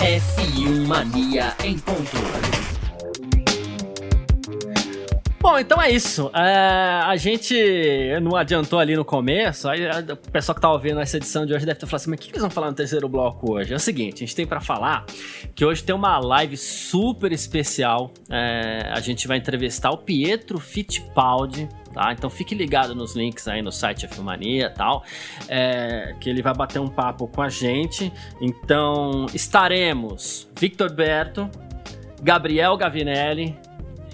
F1 0.00 0.86
Mania 0.86 1.54
em 1.62 1.78
ponto. 1.78 2.73
Bom, 5.44 5.58
então 5.58 5.80
é 5.80 5.90
isso. 5.90 6.30
É, 6.34 7.02
a 7.04 7.16
gente 7.16 7.54
não 8.22 8.34
adiantou 8.34 8.78
ali 8.78 8.96
no 8.96 9.04
começo. 9.04 9.68
Aí, 9.68 9.82
o 10.10 10.16
pessoal 10.16 10.54
que 10.54 10.60
tá 10.62 10.72
ouvindo 10.72 10.98
essa 10.98 11.18
edição 11.18 11.44
de 11.44 11.52
hoje 11.52 11.66
deve 11.66 11.76
estar 11.76 11.86
falando 11.86 12.00
assim: 12.00 12.10
mas 12.12 12.18
o 12.18 12.22
que 12.22 12.30
eles 12.30 12.40
vão 12.40 12.48
falar 12.48 12.68
no 12.68 12.74
terceiro 12.74 13.06
bloco 13.10 13.52
hoje? 13.52 13.70
É 13.70 13.76
o 13.76 13.78
seguinte: 13.78 14.24
a 14.24 14.26
gente 14.26 14.34
tem 14.34 14.46
para 14.46 14.58
falar 14.58 15.04
que 15.54 15.62
hoje 15.62 15.84
tem 15.84 15.94
uma 15.94 16.18
live 16.18 16.56
super 16.56 17.30
especial. 17.30 18.10
É, 18.30 18.90
a 18.90 19.00
gente 19.00 19.28
vai 19.28 19.36
entrevistar 19.36 19.90
o 19.90 19.98
Pietro 19.98 20.58
Fittipaldi. 20.58 21.68
Tá? 21.92 22.10
Então 22.10 22.30
fique 22.30 22.54
ligado 22.54 22.94
nos 22.94 23.14
links 23.14 23.46
aí 23.46 23.60
no 23.60 23.70
site 23.70 24.08
Filmania 24.08 24.66
e 24.66 24.70
tal, 24.70 25.04
é, 25.46 26.14
que 26.18 26.30
ele 26.30 26.40
vai 26.40 26.54
bater 26.54 26.78
um 26.78 26.88
papo 26.88 27.28
com 27.28 27.42
a 27.42 27.50
gente. 27.50 28.10
Então 28.40 29.26
estaremos 29.34 30.48
Victor 30.58 30.90
Berto, 30.90 31.50
Gabriel 32.22 32.76
Gavinelli, 32.78 33.54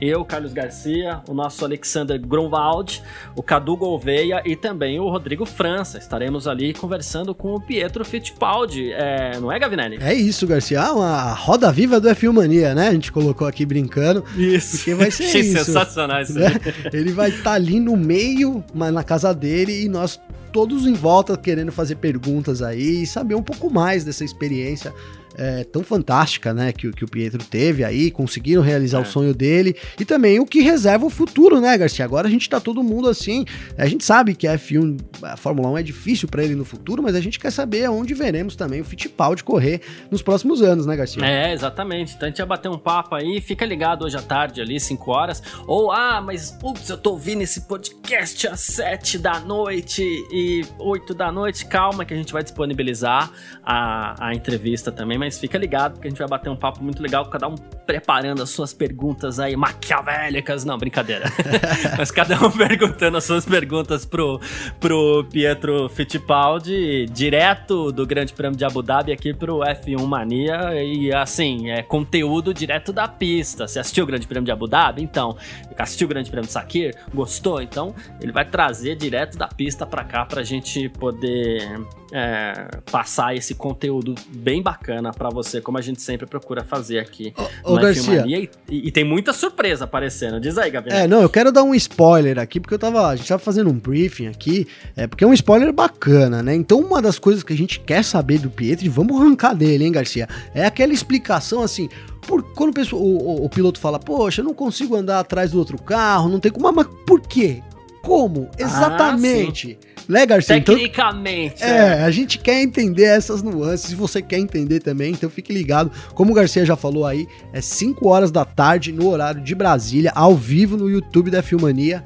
eu, 0.00 0.24
Carlos 0.24 0.52
Garcia, 0.52 1.20
o 1.28 1.34
nosso 1.34 1.64
Alexander 1.64 2.18
Grunwald, 2.18 3.02
o 3.36 3.42
Cadu 3.42 3.76
Gouveia 3.76 4.42
e 4.44 4.56
também 4.56 4.98
o 4.98 5.08
Rodrigo 5.08 5.44
França. 5.44 5.98
Estaremos 5.98 6.48
ali 6.48 6.72
conversando 6.72 7.34
com 7.34 7.54
o 7.54 7.60
Pietro 7.60 8.04
Fittipaldi, 8.04 8.92
é, 8.92 9.38
não 9.40 9.52
é, 9.52 9.58
Gavinelli? 9.58 9.98
É 10.00 10.14
isso, 10.14 10.46
Garcia. 10.46 10.80
Ah, 10.80 10.92
uma 10.92 11.32
roda 11.32 11.70
viva 11.70 12.00
do 12.00 12.08
F1 12.08 12.32
Mania, 12.32 12.74
né? 12.74 12.88
A 12.88 12.92
gente 12.92 13.12
colocou 13.12 13.46
aqui 13.46 13.66
brincando. 13.66 14.24
Isso. 14.36 14.76
Porque 14.76 14.94
vai 14.94 15.10
ser 15.10 15.24
Achei 15.30 15.40
isso. 15.42 15.64
sensacional 15.64 16.22
isso. 16.22 16.38
Né? 16.38 16.52
Ele 16.92 17.12
vai 17.12 17.30
estar 17.30 17.42
tá 17.42 17.52
ali 17.52 17.78
no 17.78 17.96
meio, 17.96 18.64
mas 18.74 18.92
na 18.92 19.04
casa 19.04 19.34
dele, 19.34 19.84
e 19.84 19.88
nós 19.88 20.20
todos 20.52 20.86
em 20.86 20.94
volta 20.94 21.36
querendo 21.36 21.70
fazer 21.70 21.96
perguntas 21.96 22.60
aí 22.62 23.02
e 23.02 23.06
saber 23.06 23.34
um 23.34 23.42
pouco 23.42 23.70
mais 23.70 24.04
dessa 24.04 24.24
experiência 24.24 24.92
é, 25.34 25.64
tão 25.64 25.82
fantástica, 25.82 26.52
né, 26.52 26.72
que, 26.72 26.90
que 26.92 27.04
o 27.04 27.08
Pietro 27.08 27.42
teve 27.44 27.84
aí, 27.84 28.10
conseguiram 28.10 28.62
realizar 28.62 28.98
é. 28.98 29.02
o 29.02 29.04
sonho 29.04 29.34
dele 29.34 29.76
e 29.98 30.04
também 30.04 30.38
o 30.40 30.46
que 30.46 30.60
reserva 30.60 31.06
o 31.06 31.10
futuro, 31.10 31.60
né, 31.60 31.76
Garcia? 31.76 32.04
Agora 32.04 32.28
a 32.28 32.30
gente 32.30 32.48
tá 32.48 32.60
todo 32.60 32.82
mundo 32.82 33.08
assim, 33.08 33.44
a 33.76 33.86
gente 33.86 34.04
sabe 34.04 34.34
que 34.34 34.46
a 34.46 34.54
F1, 34.58 34.98
a 35.22 35.36
Fórmula 35.36 35.68
1 35.70 35.78
é 35.78 35.82
difícil 35.82 36.28
para 36.28 36.42
ele 36.42 36.54
no 36.54 36.64
futuro, 36.64 37.02
mas 37.02 37.14
a 37.14 37.20
gente 37.20 37.38
quer 37.38 37.50
saber 37.50 37.84
aonde 37.84 38.14
veremos 38.14 38.56
também 38.56 38.80
o 38.80 38.84
Fittipaldi 38.84 39.44
correr 39.44 39.80
nos 40.10 40.22
próximos 40.22 40.62
anos, 40.62 40.86
né, 40.86 40.96
Garcia? 40.96 41.24
É, 41.24 41.52
exatamente. 41.52 42.14
Então 42.14 42.26
a 42.26 42.30
gente 42.30 42.38
vai 42.38 42.46
bater 42.46 42.68
um 42.68 42.78
papo 42.78 43.14
aí, 43.14 43.40
fica 43.40 43.64
ligado 43.64 44.04
hoje 44.04 44.16
à 44.16 44.22
tarde 44.22 44.60
ali, 44.60 44.78
5 44.78 45.10
horas, 45.10 45.42
ou 45.66 45.90
ah, 45.90 46.20
mas 46.20 46.50
putz, 46.50 46.88
eu 46.88 46.96
tô 46.96 47.12
ouvindo 47.12 47.42
esse 47.42 47.62
podcast 47.62 48.48
às 48.48 48.60
7 48.60 49.18
da 49.18 49.40
noite 49.40 50.02
e 50.32 50.64
8 50.78 51.14
da 51.14 51.30
noite, 51.30 51.66
calma 51.66 52.04
que 52.04 52.14
a 52.14 52.16
gente 52.16 52.32
vai 52.32 52.42
disponibilizar 52.42 53.30
a, 53.62 54.28
a 54.28 54.34
entrevista 54.34 54.90
também, 54.90 55.18
mas 55.20 55.38
fica 55.38 55.58
ligado 55.58 56.00
que 56.00 56.06
a 56.06 56.10
gente 56.10 56.18
vai 56.18 56.26
bater 56.26 56.48
um 56.48 56.56
papo 56.56 56.82
muito 56.82 57.02
legal, 57.02 57.28
cada 57.28 57.46
um 57.46 57.54
preparando 57.54 58.42
as 58.42 58.48
suas 58.48 58.72
perguntas 58.72 59.38
aí 59.38 59.54
maquiavélicas, 59.54 60.64
não, 60.64 60.78
brincadeira. 60.78 61.26
mas 61.98 62.10
cada 62.10 62.42
um 62.42 62.50
perguntando 62.50 63.18
as 63.18 63.24
suas 63.24 63.44
perguntas 63.44 64.06
pro, 64.06 64.40
pro 64.80 65.26
Pietro 65.30 65.90
Fittipaldi, 65.90 67.04
direto 67.12 67.92
do 67.92 68.06
Grande 68.06 68.32
Prêmio 68.32 68.56
de 68.56 68.64
Abu 68.64 68.82
Dhabi 68.82 69.12
aqui 69.12 69.34
pro 69.34 69.58
F1 69.58 70.06
Mania 70.06 70.82
e 70.82 71.12
assim, 71.12 71.70
é 71.70 71.82
conteúdo 71.82 72.54
direto 72.54 72.90
da 72.90 73.06
pista. 73.06 73.68
Você 73.68 73.78
assistiu 73.78 74.04
o 74.04 74.06
Grande 74.06 74.26
Prêmio 74.26 74.46
de 74.46 74.52
Abu 74.52 74.66
Dhabi? 74.66 75.02
Então, 75.02 75.36
assistiu 75.76 76.06
o 76.06 76.08
Grande 76.08 76.30
Prêmio 76.30 76.46
de 76.46 76.52
Sakir? 76.52 76.96
Gostou? 77.12 77.60
Então, 77.60 77.94
ele 78.22 78.32
vai 78.32 78.46
trazer 78.46 78.96
direto 78.96 79.36
da 79.36 79.48
pista 79.48 79.84
para 79.84 80.02
cá 80.02 80.24
pra 80.24 80.42
gente 80.42 80.88
poder 80.88 81.78
é, 82.12 82.68
passar 82.90 83.34
esse 83.34 83.54
conteúdo 83.54 84.14
bem 84.28 84.62
bacana 84.62 85.09
para 85.12 85.30
você, 85.30 85.60
como 85.60 85.78
a 85.78 85.80
gente 85.80 86.02
sempre 86.02 86.26
procura 86.26 86.64
fazer 86.64 86.98
aqui 86.98 87.32
ô, 87.64 87.76
Garcia. 87.76 88.24
E, 88.26 88.48
e, 88.68 88.90
tem 88.90 89.04
muita 89.04 89.32
surpresa 89.32 89.84
aparecendo. 89.84 90.40
Diz 90.40 90.58
aí, 90.58 90.70
Gabriel. 90.70 90.98
É, 90.98 91.06
não, 91.06 91.22
eu 91.22 91.28
quero 91.28 91.52
dar 91.52 91.62
um 91.62 91.74
spoiler 91.74 92.38
aqui, 92.38 92.60
porque 92.60 92.74
eu 92.74 92.78
tava. 92.78 93.08
A 93.08 93.16
gente 93.16 93.28
tava 93.28 93.38
fazendo 93.38 93.70
um 93.70 93.78
briefing 93.78 94.26
aqui, 94.26 94.66
é, 94.96 95.06
porque 95.06 95.24
é 95.24 95.26
um 95.26 95.32
spoiler 95.32 95.72
bacana, 95.72 96.42
né? 96.42 96.54
Então, 96.54 96.80
uma 96.80 97.00
das 97.00 97.18
coisas 97.18 97.42
que 97.42 97.52
a 97.52 97.56
gente 97.56 97.80
quer 97.80 98.04
saber 98.04 98.38
do 98.38 98.50
Pietro, 98.50 98.90
vamos 98.90 99.20
arrancar 99.20 99.54
dele, 99.54 99.84
hein, 99.84 99.92
Garcia? 99.92 100.28
É 100.54 100.64
aquela 100.64 100.92
explicação 100.92 101.62
assim. 101.62 101.88
Por, 102.26 102.42
quando 102.54 102.70
o, 102.70 102.74
pessoal, 102.74 103.02
o, 103.02 103.16
o, 103.16 103.44
o 103.46 103.48
piloto 103.48 103.80
fala, 103.80 103.98
poxa, 103.98 104.40
eu 104.40 104.44
não 104.44 104.54
consigo 104.54 104.94
andar 104.94 105.20
atrás 105.20 105.52
do 105.52 105.58
outro 105.58 105.80
carro, 105.80 106.28
não 106.28 106.38
tem 106.38 106.52
como. 106.52 106.70
Mas 106.72 106.86
por 107.06 107.20
quê? 107.20 107.62
Como? 108.02 108.48
Ah, 108.52 108.62
Exatamente. 108.62 109.78
Ah, 109.82 109.89
né, 110.10 110.26
Garcia? 110.26 110.56
Então, 110.56 110.74
Tecnicamente. 110.74 111.54
Então, 111.56 111.68
é, 111.68 112.02
a 112.02 112.10
gente 112.10 112.38
quer 112.38 112.60
entender 112.60 113.04
essas 113.04 113.42
nuances. 113.42 113.88
Se 113.88 113.94
você 113.94 114.20
quer 114.20 114.38
entender 114.38 114.80
também, 114.80 115.12
então 115.12 115.30
fique 115.30 115.52
ligado. 115.52 115.90
Como 116.14 116.32
o 116.32 116.34
Garcia 116.34 116.64
já 116.66 116.76
falou 116.76 117.06
aí, 117.06 117.26
é 117.52 117.60
5 117.60 118.06
horas 118.08 118.30
da 118.30 118.44
tarde 118.44 118.92
no 118.92 119.08
horário 119.08 119.40
de 119.40 119.54
Brasília, 119.54 120.12
ao 120.14 120.34
vivo 120.34 120.76
no 120.76 120.90
YouTube 120.90 121.30
da 121.30 121.42
Filmania. 121.42 122.04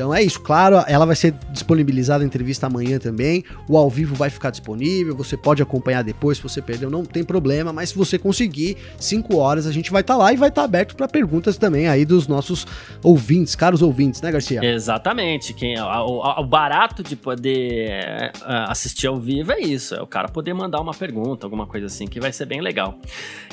Então 0.00 0.14
é 0.14 0.22
isso, 0.22 0.40
claro, 0.40 0.82
ela 0.86 1.04
vai 1.04 1.14
ser 1.14 1.34
disponibilizada 1.50 2.24
a 2.24 2.26
entrevista 2.26 2.66
amanhã 2.66 2.98
também. 2.98 3.44
O 3.68 3.76
ao 3.76 3.90
vivo 3.90 4.14
vai 4.14 4.30
ficar 4.30 4.48
disponível, 4.48 5.14
você 5.14 5.36
pode 5.36 5.62
acompanhar 5.62 6.02
depois, 6.02 6.38
se 6.38 6.42
você 6.42 6.62
perdeu, 6.62 6.88
não 6.88 7.04
tem 7.04 7.22
problema, 7.22 7.70
mas 7.70 7.90
se 7.90 7.98
você 7.98 8.18
conseguir, 8.18 8.78
5 8.98 9.36
horas 9.36 9.66
a 9.66 9.72
gente 9.72 9.90
vai 9.90 10.00
estar 10.00 10.14
tá 10.14 10.18
lá 10.18 10.32
e 10.32 10.38
vai 10.38 10.48
estar 10.48 10.62
tá 10.62 10.64
aberto 10.64 10.96
para 10.96 11.06
perguntas 11.06 11.58
também 11.58 11.86
aí 11.86 12.06
dos 12.06 12.26
nossos 12.26 12.66
ouvintes, 13.02 13.54
caros 13.54 13.82
ouvintes, 13.82 14.22
né, 14.22 14.32
Garcia? 14.32 14.64
Exatamente. 14.64 15.52
Quem 15.52 15.78
o, 15.78 16.44
barato 16.44 17.02
de 17.02 17.14
poder 17.14 17.90
é, 17.90 18.32
assistir 18.68 19.06
ao 19.06 19.20
vivo 19.20 19.52
é 19.52 19.60
isso, 19.60 19.94
é 19.94 20.00
o 20.00 20.06
cara 20.06 20.28
poder 20.28 20.54
mandar 20.54 20.80
uma 20.80 20.94
pergunta, 20.94 21.44
alguma 21.44 21.66
coisa 21.66 21.88
assim, 21.88 22.06
que 22.06 22.18
vai 22.18 22.32
ser 22.32 22.46
bem 22.46 22.62
legal. 22.62 22.98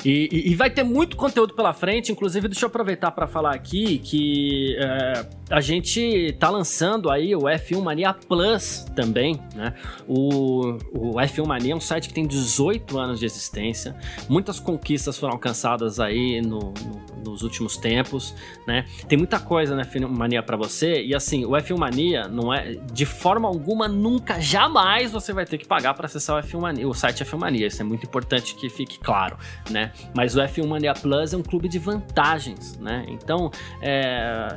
E, 0.02 0.30
e, 0.32 0.52
e 0.52 0.54
vai 0.54 0.70
ter 0.70 0.82
muito 0.82 1.14
conteúdo 1.14 1.54
pela 1.54 1.74
frente, 1.74 2.10
inclusive 2.10 2.48
deixa 2.48 2.64
eu 2.64 2.68
aproveitar 2.68 3.10
para 3.10 3.26
falar 3.26 3.54
aqui 3.54 3.98
que 3.98 4.74
é, 4.78 5.26
a 5.50 5.60
gente 5.60 6.37
tá 6.38 6.50
lançando 6.50 7.10
aí 7.10 7.34
o 7.34 7.42
F1 7.42 7.82
Mania 7.82 8.14
Plus 8.14 8.86
também, 8.94 9.40
né? 9.54 9.74
O, 10.06 10.76
o 10.92 11.14
F1 11.14 11.46
Mania 11.46 11.72
é 11.72 11.76
um 11.76 11.80
site 11.80 12.08
que 12.08 12.14
tem 12.14 12.26
18 12.26 12.98
anos 12.98 13.18
de 13.18 13.26
existência, 13.26 13.96
muitas 14.28 14.60
conquistas 14.60 15.18
foram 15.18 15.34
alcançadas 15.34 15.98
aí 15.98 16.40
no, 16.40 16.58
no, 16.58 17.30
nos 17.30 17.42
últimos 17.42 17.76
tempos, 17.76 18.34
né? 18.66 18.84
Tem 19.08 19.18
muita 19.18 19.40
coisa 19.40 19.74
no 19.74 19.82
F1 19.82 20.08
Mania 20.08 20.42
para 20.42 20.56
você 20.56 21.02
e 21.02 21.14
assim, 21.14 21.44
o 21.44 21.50
F1 21.50 21.76
Mania 21.76 22.28
não 22.28 22.54
é 22.54 22.74
de 22.92 23.04
forma 23.04 23.48
alguma 23.48 23.88
nunca 23.88 24.40
jamais 24.40 25.12
você 25.12 25.32
vai 25.32 25.44
ter 25.44 25.58
que 25.58 25.66
pagar 25.66 25.94
para 25.94 26.06
acessar 26.06 26.36
o 26.36 26.46
F1 26.46 26.60
Mania, 26.60 26.88
o 26.88 26.94
site 26.94 27.24
F1 27.24 27.38
Mania, 27.38 27.66
isso 27.66 27.82
é 27.82 27.84
muito 27.84 28.06
importante 28.06 28.54
que 28.54 28.68
fique 28.68 28.98
claro, 28.98 29.36
né? 29.70 29.92
Mas 30.14 30.36
o 30.36 30.40
F1 30.40 30.66
Mania 30.66 30.94
Plus 30.94 31.32
é 31.32 31.36
um 31.36 31.42
clube 31.42 31.68
de 31.68 31.78
vantagens, 31.78 32.76
né? 32.78 33.04
Então, 33.08 33.50
é, 33.82 34.56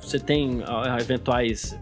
você 0.00 0.18
tem 0.18 0.62
eventuais 1.16 1.76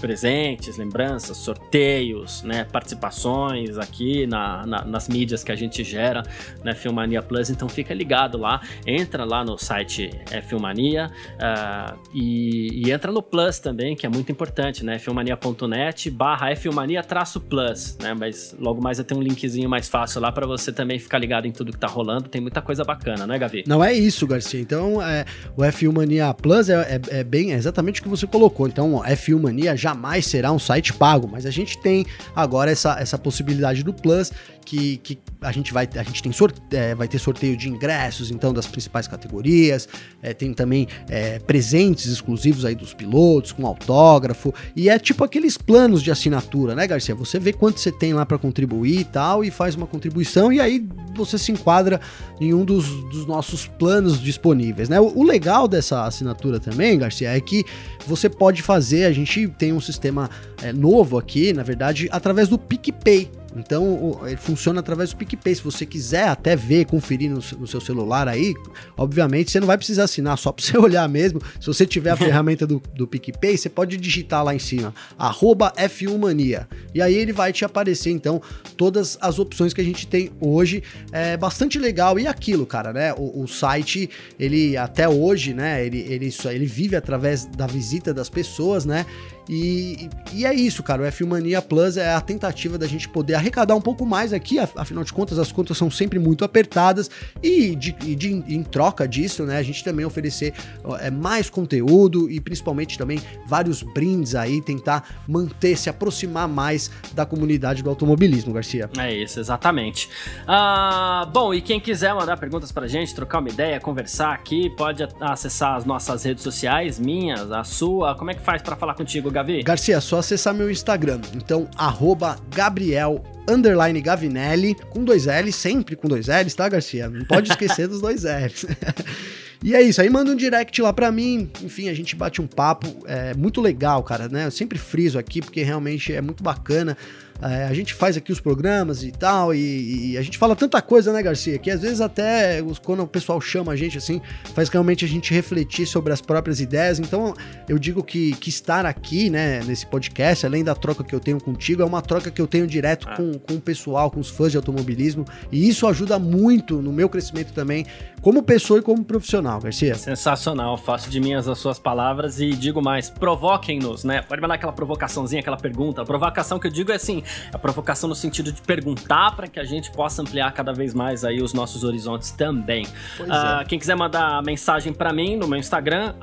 presentes, 0.00 0.76
lembranças, 0.76 1.36
sorteios, 1.36 2.42
né, 2.42 2.64
participações 2.64 3.78
aqui 3.78 4.26
na, 4.26 4.66
na, 4.66 4.84
nas 4.84 5.08
mídias 5.08 5.44
que 5.44 5.52
a 5.52 5.56
gente 5.56 5.84
gera, 5.84 6.22
né, 6.64 6.74
Filmania 6.74 7.22
Plus. 7.22 7.50
Então 7.50 7.68
fica 7.68 7.94
ligado 7.94 8.38
lá, 8.38 8.60
entra 8.86 9.24
lá 9.24 9.44
no 9.44 9.58
site 9.58 10.10
é, 10.30 10.40
Filmania 10.40 11.10
uh, 11.34 11.98
e, 12.14 12.86
e, 12.86 12.92
entra 12.92 13.12
no 13.12 13.22
Plus 13.22 13.58
também, 13.58 13.94
que 13.96 14.06
é 14.06 14.08
muito 14.08 14.30
importante, 14.30 14.84
né, 14.84 14.98
filmania.net 14.98 16.10
barra 16.10 16.54
Filmania 16.56 17.02
traço 17.02 17.40
Plus, 17.40 17.96
né, 18.00 18.14
mas 18.14 18.54
logo 18.58 18.82
mais 18.82 18.98
eu 18.98 19.04
tenho 19.04 19.20
um 19.20 19.22
linkzinho 19.22 19.68
mais 19.68 19.88
fácil 19.88 20.20
lá 20.20 20.30
para 20.30 20.46
você 20.46 20.72
também 20.72 20.98
ficar 20.98 21.18
ligado 21.18 21.46
em 21.46 21.52
tudo 21.52 21.72
que 21.72 21.78
tá 21.78 21.86
rolando. 21.86 22.28
Tem 22.28 22.40
muita 22.40 22.60
coisa 22.60 22.84
bacana, 22.84 23.26
né, 23.26 23.38
Gavi? 23.38 23.64
Não 23.66 23.82
é 23.82 23.92
isso, 23.92 24.26
Garcia. 24.26 24.60
Então, 24.60 25.02
é, 25.02 25.24
o 25.56 25.62
F1 25.62 25.92
Mania 25.92 26.32
Plus 26.34 26.68
é, 26.68 27.00
é, 27.10 27.20
é 27.20 27.24
bem 27.24 27.52
é 27.52 27.56
exatamente 27.56 28.00
o 28.00 28.02
que 28.04 28.08
você 28.08 28.26
colocou. 28.26 28.66
Então, 28.66 29.02
F1 29.02 29.40
Mania 29.40 29.76
já 29.76 29.81
jamais 29.82 30.26
será 30.26 30.52
um 30.52 30.58
site 30.58 30.92
pago, 30.92 31.28
mas 31.30 31.44
a 31.44 31.50
gente 31.50 31.76
tem 31.78 32.06
agora 32.34 32.70
essa, 32.70 32.98
essa 33.00 33.18
possibilidade 33.18 33.82
do 33.82 33.92
Plus, 33.92 34.30
que, 34.64 34.96
que 34.98 35.18
a 35.40 35.50
gente 35.50 35.72
vai 35.72 35.88
a 35.96 36.02
gente 36.02 36.22
tem 36.22 36.32
sorte, 36.32 36.60
é, 36.70 36.94
vai 36.94 37.08
ter 37.08 37.18
sorteio 37.18 37.56
de 37.56 37.68
ingressos 37.68 38.30
então 38.30 38.52
das 38.52 38.66
principais 38.66 39.08
categorias, 39.08 39.88
é, 40.22 40.32
tem 40.32 40.54
também 40.54 40.86
é, 41.08 41.38
presentes 41.40 42.06
exclusivos 42.06 42.64
aí 42.64 42.74
dos 42.74 42.94
pilotos 42.94 43.52
com 43.52 43.66
autógrafo 43.66 44.54
e 44.76 44.88
é 44.88 44.98
tipo 44.98 45.24
aqueles 45.24 45.58
planos 45.58 46.02
de 46.02 46.10
assinatura, 46.10 46.74
né, 46.74 46.86
Garcia? 46.86 47.14
Você 47.14 47.38
vê 47.38 47.52
quanto 47.52 47.80
você 47.80 47.90
tem 47.90 48.14
lá 48.14 48.24
para 48.24 48.38
contribuir 48.38 49.00
e 49.00 49.04
tal 49.04 49.44
e 49.44 49.50
faz 49.50 49.74
uma 49.74 49.86
contribuição 49.86 50.52
e 50.52 50.60
aí 50.60 50.86
você 51.14 51.36
se 51.36 51.52
enquadra 51.52 52.00
em 52.40 52.54
um 52.54 52.64
dos, 52.64 52.88
dos 53.10 53.26
nossos 53.26 53.66
planos 53.66 54.20
disponíveis, 54.20 54.88
né? 54.88 55.00
O, 55.00 55.18
o 55.18 55.22
legal 55.24 55.66
dessa 55.66 56.04
assinatura 56.04 56.58
também, 56.58 56.98
Garcia, 56.98 57.36
é 57.36 57.40
que 57.40 57.64
você 58.06 58.28
pode 58.28 58.62
fazer, 58.62 59.04
a 59.04 59.12
gente 59.12 59.48
tem 59.48 59.71
um 59.72 59.80
sistema 59.80 60.30
é, 60.62 60.72
novo 60.72 61.18
aqui, 61.18 61.52
na 61.52 61.62
verdade, 61.62 62.08
através 62.10 62.48
do 62.48 62.58
PicPay. 62.58 63.30
Então, 63.56 64.20
ele 64.26 64.36
funciona 64.36 64.80
através 64.80 65.10
do 65.10 65.16
PicPay. 65.16 65.54
Se 65.54 65.62
você 65.62 65.84
quiser 65.84 66.28
até 66.28 66.56
ver, 66.56 66.86
conferir 66.86 67.30
no, 67.30 67.40
no, 67.58 67.66
seu 67.66 67.80
celular 67.80 68.28
aí, 68.28 68.54
obviamente 68.96 69.50
você 69.50 69.60
não 69.60 69.66
vai 69.66 69.76
precisar 69.76 70.04
assinar, 70.04 70.38
só 70.38 70.50
para 70.52 70.64
você 70.64 70.78
olhar 70.78 71.08
mesmo. 71.08 71.40
Se 71.60 71.66
você 71.66 71.86
tiver 71.86 72.10
a 72.10 72.16
ferramenta 72.16 72.66
do, 72.66 72.82
do 72.94 73.06
PicPay, 73.06 73.56
você 73.56 73.68
pode 73.68 73.96
digitar 73.96 74.42
lá 74.44 74.54
em 74.54 74.58
cima, 74.58 74.94
F1mania. 75.18 76.66
E 76.94 77.02
aí 77.02 77.14
ele 77.14 77.32
vai 77.32 77.52
te 77.52 77.64
aparecer, 77.64 78.10
então, 78.10 78.40
todas 78.76 79.18
as 79.20 79.38
opções 79.38 79.72
que 79.72 79.80
a 79.80 79.84
gente 79.84 80.06
tem 80.06 80.30
hoje. 80.40 80.82
É 81.10 81.36
bastante 81.36 81.78
legal. 81.78 82.18
E 82.18 82.26
aquilo, 82.26 82.66
cara, 82.66 82.92
né? 82.92 83.12
O, 83.14 83.42
o 83.42 83.48
site, 83.48 84.08
ele 84.38 84.76
até 84.76 85.08
hoje, 85.08 85.52
né? 85.52 85.84
Ele, 85.84 85.98
ele, 86.00 86.34
ele 86.50 86.66
vive 86.66 86.96
através 86.96 87.44
da 87.46 87.66
visita 87.66 88.14
das 88.14 88.28
pessoas, 88.28 88.84
né? 88.84 89.04
E, 89.48 90.08
e 90.32 90.46
é 90.46 90.54
isso, 90.54 90.82
cara. 90.82 91.02
O 91.02 91.06
F1 91.06 91.26
Mania 91.26 91.60
Plus 91.60 91.96
é 91.96 92.14
a 92.14 92.20
tentativa 92.20 92.78
da 92.78 92.86
gente 92.86 93.08
poder 93.08 93.34
arrecadar 93.34 93.74
um 93.74 93.80
pouco 93.80 94.06
mais 94.06 94.32
aqui, 94.32 94.58
afinal 94.58 95.04
de 95.04 95.12
contas, 95.12 95.38
as 95.38 95.50
contas 95.50 95.76
são 95.76 95.90
sempre 95.90 96.18
muito 96.18 96.44
apertadas. 96.44 97.10
E, 97.42 97.74
de, 97.74 97.92
de 97.92 98.32
em 98.32 98.62
troca 98.62 99.06
disso, 99.06 99.44
né, 99.44 99.58
a 99.58 99.62
gente 99.62 99.82
também 99.82 100.04
oferecer 100.04 100.54
é, 101.00 101.10
mais 101.10 101.50
conteúdo 101.50 102.30
e 102.30 102.40
principalmente 102.40 102.96
também 102.96 103.20
vários 103.46 103.82
brindes 103.82 104.34
aí, 104.34 104.60
tentar 104.60 105.20
manter, 105.26 105.76
se 105.76 105.90
aproximar 105.90 106.48
mais 106.48 106.90
da 107.12 107.26
comunidade 107.26 107.82
do 107.82 107.90
automobilismo, 107.90 108.52
Garcia. 108.52 108.88
É 108.98 109.12
isso, 109.12 109.40
exatamente. 109.40 110.08
Ah, 110.46 111.28
bom, 111.32 111.52
e 111.52 111.60
quem 111.60 111.80
quiser 111.80 112.14
mandar 112.14 112.36
perguntas 112.36 112.70
pra 112.70 112.86
gente, 112.86 113.14
trocar 113.14 113.38
uma 113.38 113.48
ideia, 113.48 113.80
conversar 113.80 114.32
aqui, 114.32 114.70
pode 114.76 115.06
acessar 115.20 115.76
as 115.76 115.84
nossas 115.84 116.24
redes 116.24 116.42
sociais, 116.42 116.98
minhas, 116.98 117.50
a 117.50 117.64
sua. 117.64 118.14
Como 118.14 118.30
é 118.30 118.34
que 118.34 118.42
faz 118.42 118.62
para 118.62 118.76
falar 118.76 118.94
contigo, 118.94 119.30
Gavi? 119.32 119.62
Garcia, 119.62 119.96
é 119.96 120.00
só 120.00 120.18
acessar 120.18 120.54
meu 120.54 120.70
Instagram. 120.70 121.20
Então, 121.34 121.68
arroba 121.76 122.36
Gabriel 122.54 123.22
underline 123.48 124.00
Gavinelli, 124.00 124.74
com 124.90 125.04
dois 125.04 125.26
L's, 125.26 125.56
sempre 125.56 125.96
com 125.96 126.06
dois 126.06 126.28
L's, 126.28 126.54
tá, 126.54 126.68
Garcia? 126.68 127.08
Não 127.08 127.24
pode 127.24 127.50
esquecer 127.50 127.88
dos 127.88 128.00
dois 128.00 128.24
L's. 128.24 128.66
E 129.64 129.76
é 129.76 129.80
isso, 129.80 130.00
aí 130.00 130.10
manda 130.10 130.32
um 130.32 130.34
direct 130.34 130.82
lá 130.82 130.92
pra 130.92 131.12
mim, 131.12 131.48
enfim, 131.62 131.88
a 131.88 131.94
gente 131.94 132.16
bate 132.16 132.42
um 132.42 132.48
papo, 132.48 132.88
é 133.06 133.32
muito 133.32 133.60
legal, 133.60 134.02
cara, 134.02 134.28
né? 134.28 134.46
Eu 134.46 134.50
sempre 134.50 134.76
friso 134.76 135.20
aqui 135.20 135.40
porque 135.40 135.62
realmente 135.62 136.12
é 136.12 136.20
muito 136.20 136.42
bacana 136.42 136.98
É, 137.42 137.64
a 137.64 137.74
gente 137.74 137.92
faz 137.92 138.16
aqui 138.16 138.30
os 138.30 138.40
programas 138.40 139.02
e 139.02 139.10
tal, 139.10 139.52
e, 139.52 140.12
e, 140.12 140.18
a 140.18 140.22
gente 140.22 140.38
fala 140.38 140.54
tanta 140.54 140.80
coisa, 140.80 141.12
né, 141.12 141.20
Garcia? 141.22 141.58
Que 141.58 141.70
às 141.70 141.82
vezes 141.82 142.00
até 142.00 142.62
quando 142.84 143.02
o 143.02 143.06
pessoal 143.06 143.40
chama 143.40 143.72
a 143.72 143.76
gente 143.76 143.98
assim, 143.98 144.20
faz 144.54 144.68
realmente 144.68 145.04
a 145.04 145.08
gente 145.08 145.34
refletir 145.34 145.86
sobre 145.86 146.12
as 146.12 146.20
próprias 146.20 146.60
ideias. 146.60 147.00
Então 147.00 147.34
eu 147.68 147.78
digo 147.78 148.02
que, 148.04 148.32
que 148.36 148.48
estar 148.48 148.86
aqui, 148.86 149.28
né, 149.28 149.60
nesse 149.64 149.84
podcast, 149.86 150.46
além 150.46 150.62
da 150.62 150.74
troca 150.74 151.02
que 151.02 151.14
eu 151.14 151.18
tenho 151.18 151.40
contigo, 151.40 151.82
é 151.82 151.84
uma 151.84 152.00
troca 152.00 152.30
que 152.30 152.40
eu 152.40 152.46
tenho 152.46 152.66
direto 152.66 153.08
ah. 153.08 153.16
com, 153.16 153.32
com 153.32 153.54
o 153.54 153.60
pessoal, 153.60 154.08
com 154.08 154.20
os 154.20 154.30
fãs 154.30 154.52
de 154.52 154.56
automobilismo, 154.56 155.24
e 155.50 155.68
isso 155.68 155.86
ajuda 155.88 156.20
muito 156.20 156.80
no 156.80 156.92
meu 156.92 157.08
crescimento 157.08 157.52
também, 157.52 157.84
como 158.20 158.40
pessoa 158.44 158.78
e 158.78 158.82
como 158.82 159.04
profissional, 159.04 159.60
Garcia. 159.60 159.96
Sensacional, 159.96 160.76
faço 160.78 161.10
de 161.10 161.18
minhas 161.18 161.48
as 161.48 161.58
suas 161.58 161.78
palavras 161.78 162.38
e 162.40 162.50
digo 162.50 162.80
mais, 162.80 163.10
provoquem-nos, 163.10 164.04
né? 164.04 164.22
Pode 164.22 164.40
mandar 164.40 164.54
aquela 164.54 164.72
provocaçãozinha, 164.72 165.40
aquela 165.40 165.56
pergunta. 165.56 166.02
A 166.02 166.04
provocação 166.04 166.58
que 166.60 166.68
eu 166.68 166.70
digo 166.70 166.92
é 166.92 166.94
assim, 166.94 167.24
a 167.52 167.58
provocação 167.58 168.08
no 168.08 168.14
sentido 168.14 168.52
de 168.52 168.62
perguntar 168.62 169.36
para 169.36 169.46
que 169.46 169.60
a 169.60 169.64
gente 169.64 169.90
possa 169.92 170.22
ampliar 170.22 170.52
cada 170.52 170.72
vez 170.72 170.94
mais 170.94 171.24
aí 171.24 171.42
os 171.42 171.52
nossos 171.52 171.84
horizontes 171.84 172.30
também. 172.30 172.86
Uh, 173.18 173.60
é. 173.60 173.64
Quem 173.64 173.78
quiser 173.78 173.96
mandar 173.96 174.42
mensagem 174.42 174.92
para 174.92 175.12
mim 175.12 175.36
no 175.36 175.46
meu 175.46 175.58
Instagram, 175.58 176.14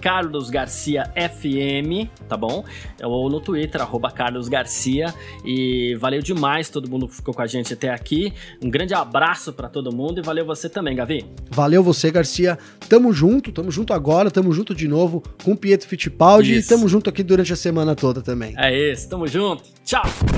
carlosgarciafm, 0.00 2.08
tá 2.28 2.36
bom? 2.36 2.64
Ou 3.02 3.30
no 3.30 3.40
Twitter, 3.40 3.80
carlosgarcia. 4.14 5.14
E 5.44 5.94
valeu 5.96 6.22
demais 6.22 6.68
todo 6.68 6.88
mundo 6.88 7.08
que 7.08 7.16
ficou 7.16 7.34
com 7.34 7.42
a 7.42 7.46
gente 7.46 7.74
até 7.74 7.90
aqui. 7.90 8.32
Um 8.62 8.70
grande 8.70 8.94
abraço 8.94 9.52
para 9.52 9.68
todo 9.68 9.94
mundo 9.94 10.20
e 10.20 10.22
valeu 10.22 10.44
você 10.44 10.68
também, 10.68 10.96
Gavi. 10.96 11.24
Valeu 11.50 11.82
você, 11.82 12.10
Garcia. 12.10 12.58
Tamo 12.88 13.12
junto, 13.12 13.52
tamo 13.52 13.70
junto 13.70 13.92
agora, 13.92 14.30
tamo 14.30 14.52
junto 14.52 14.74
de 14.74 14.88
novo 14.88 15.22
com 15.42 15.52
o 15.52 15.56
Pietro 15.56 15.88
Fittipaldi 15.88 16.56
isso. 16.56 16.72
e 16.72 16.76
tamo 16.76 16.88
junto 16.88 17.08
aqui 17.08 17.22
durante 17.22 17.52
a 17.52 17.56
semana 17.56 17.94
toda 17.94 18.20
também. 18.20 18.54
É 18.56 18.92
isso, 18.92 19.08
tamo 19.08 19.26
junto. 19.26 19.62
Tchau. 19.84 20.04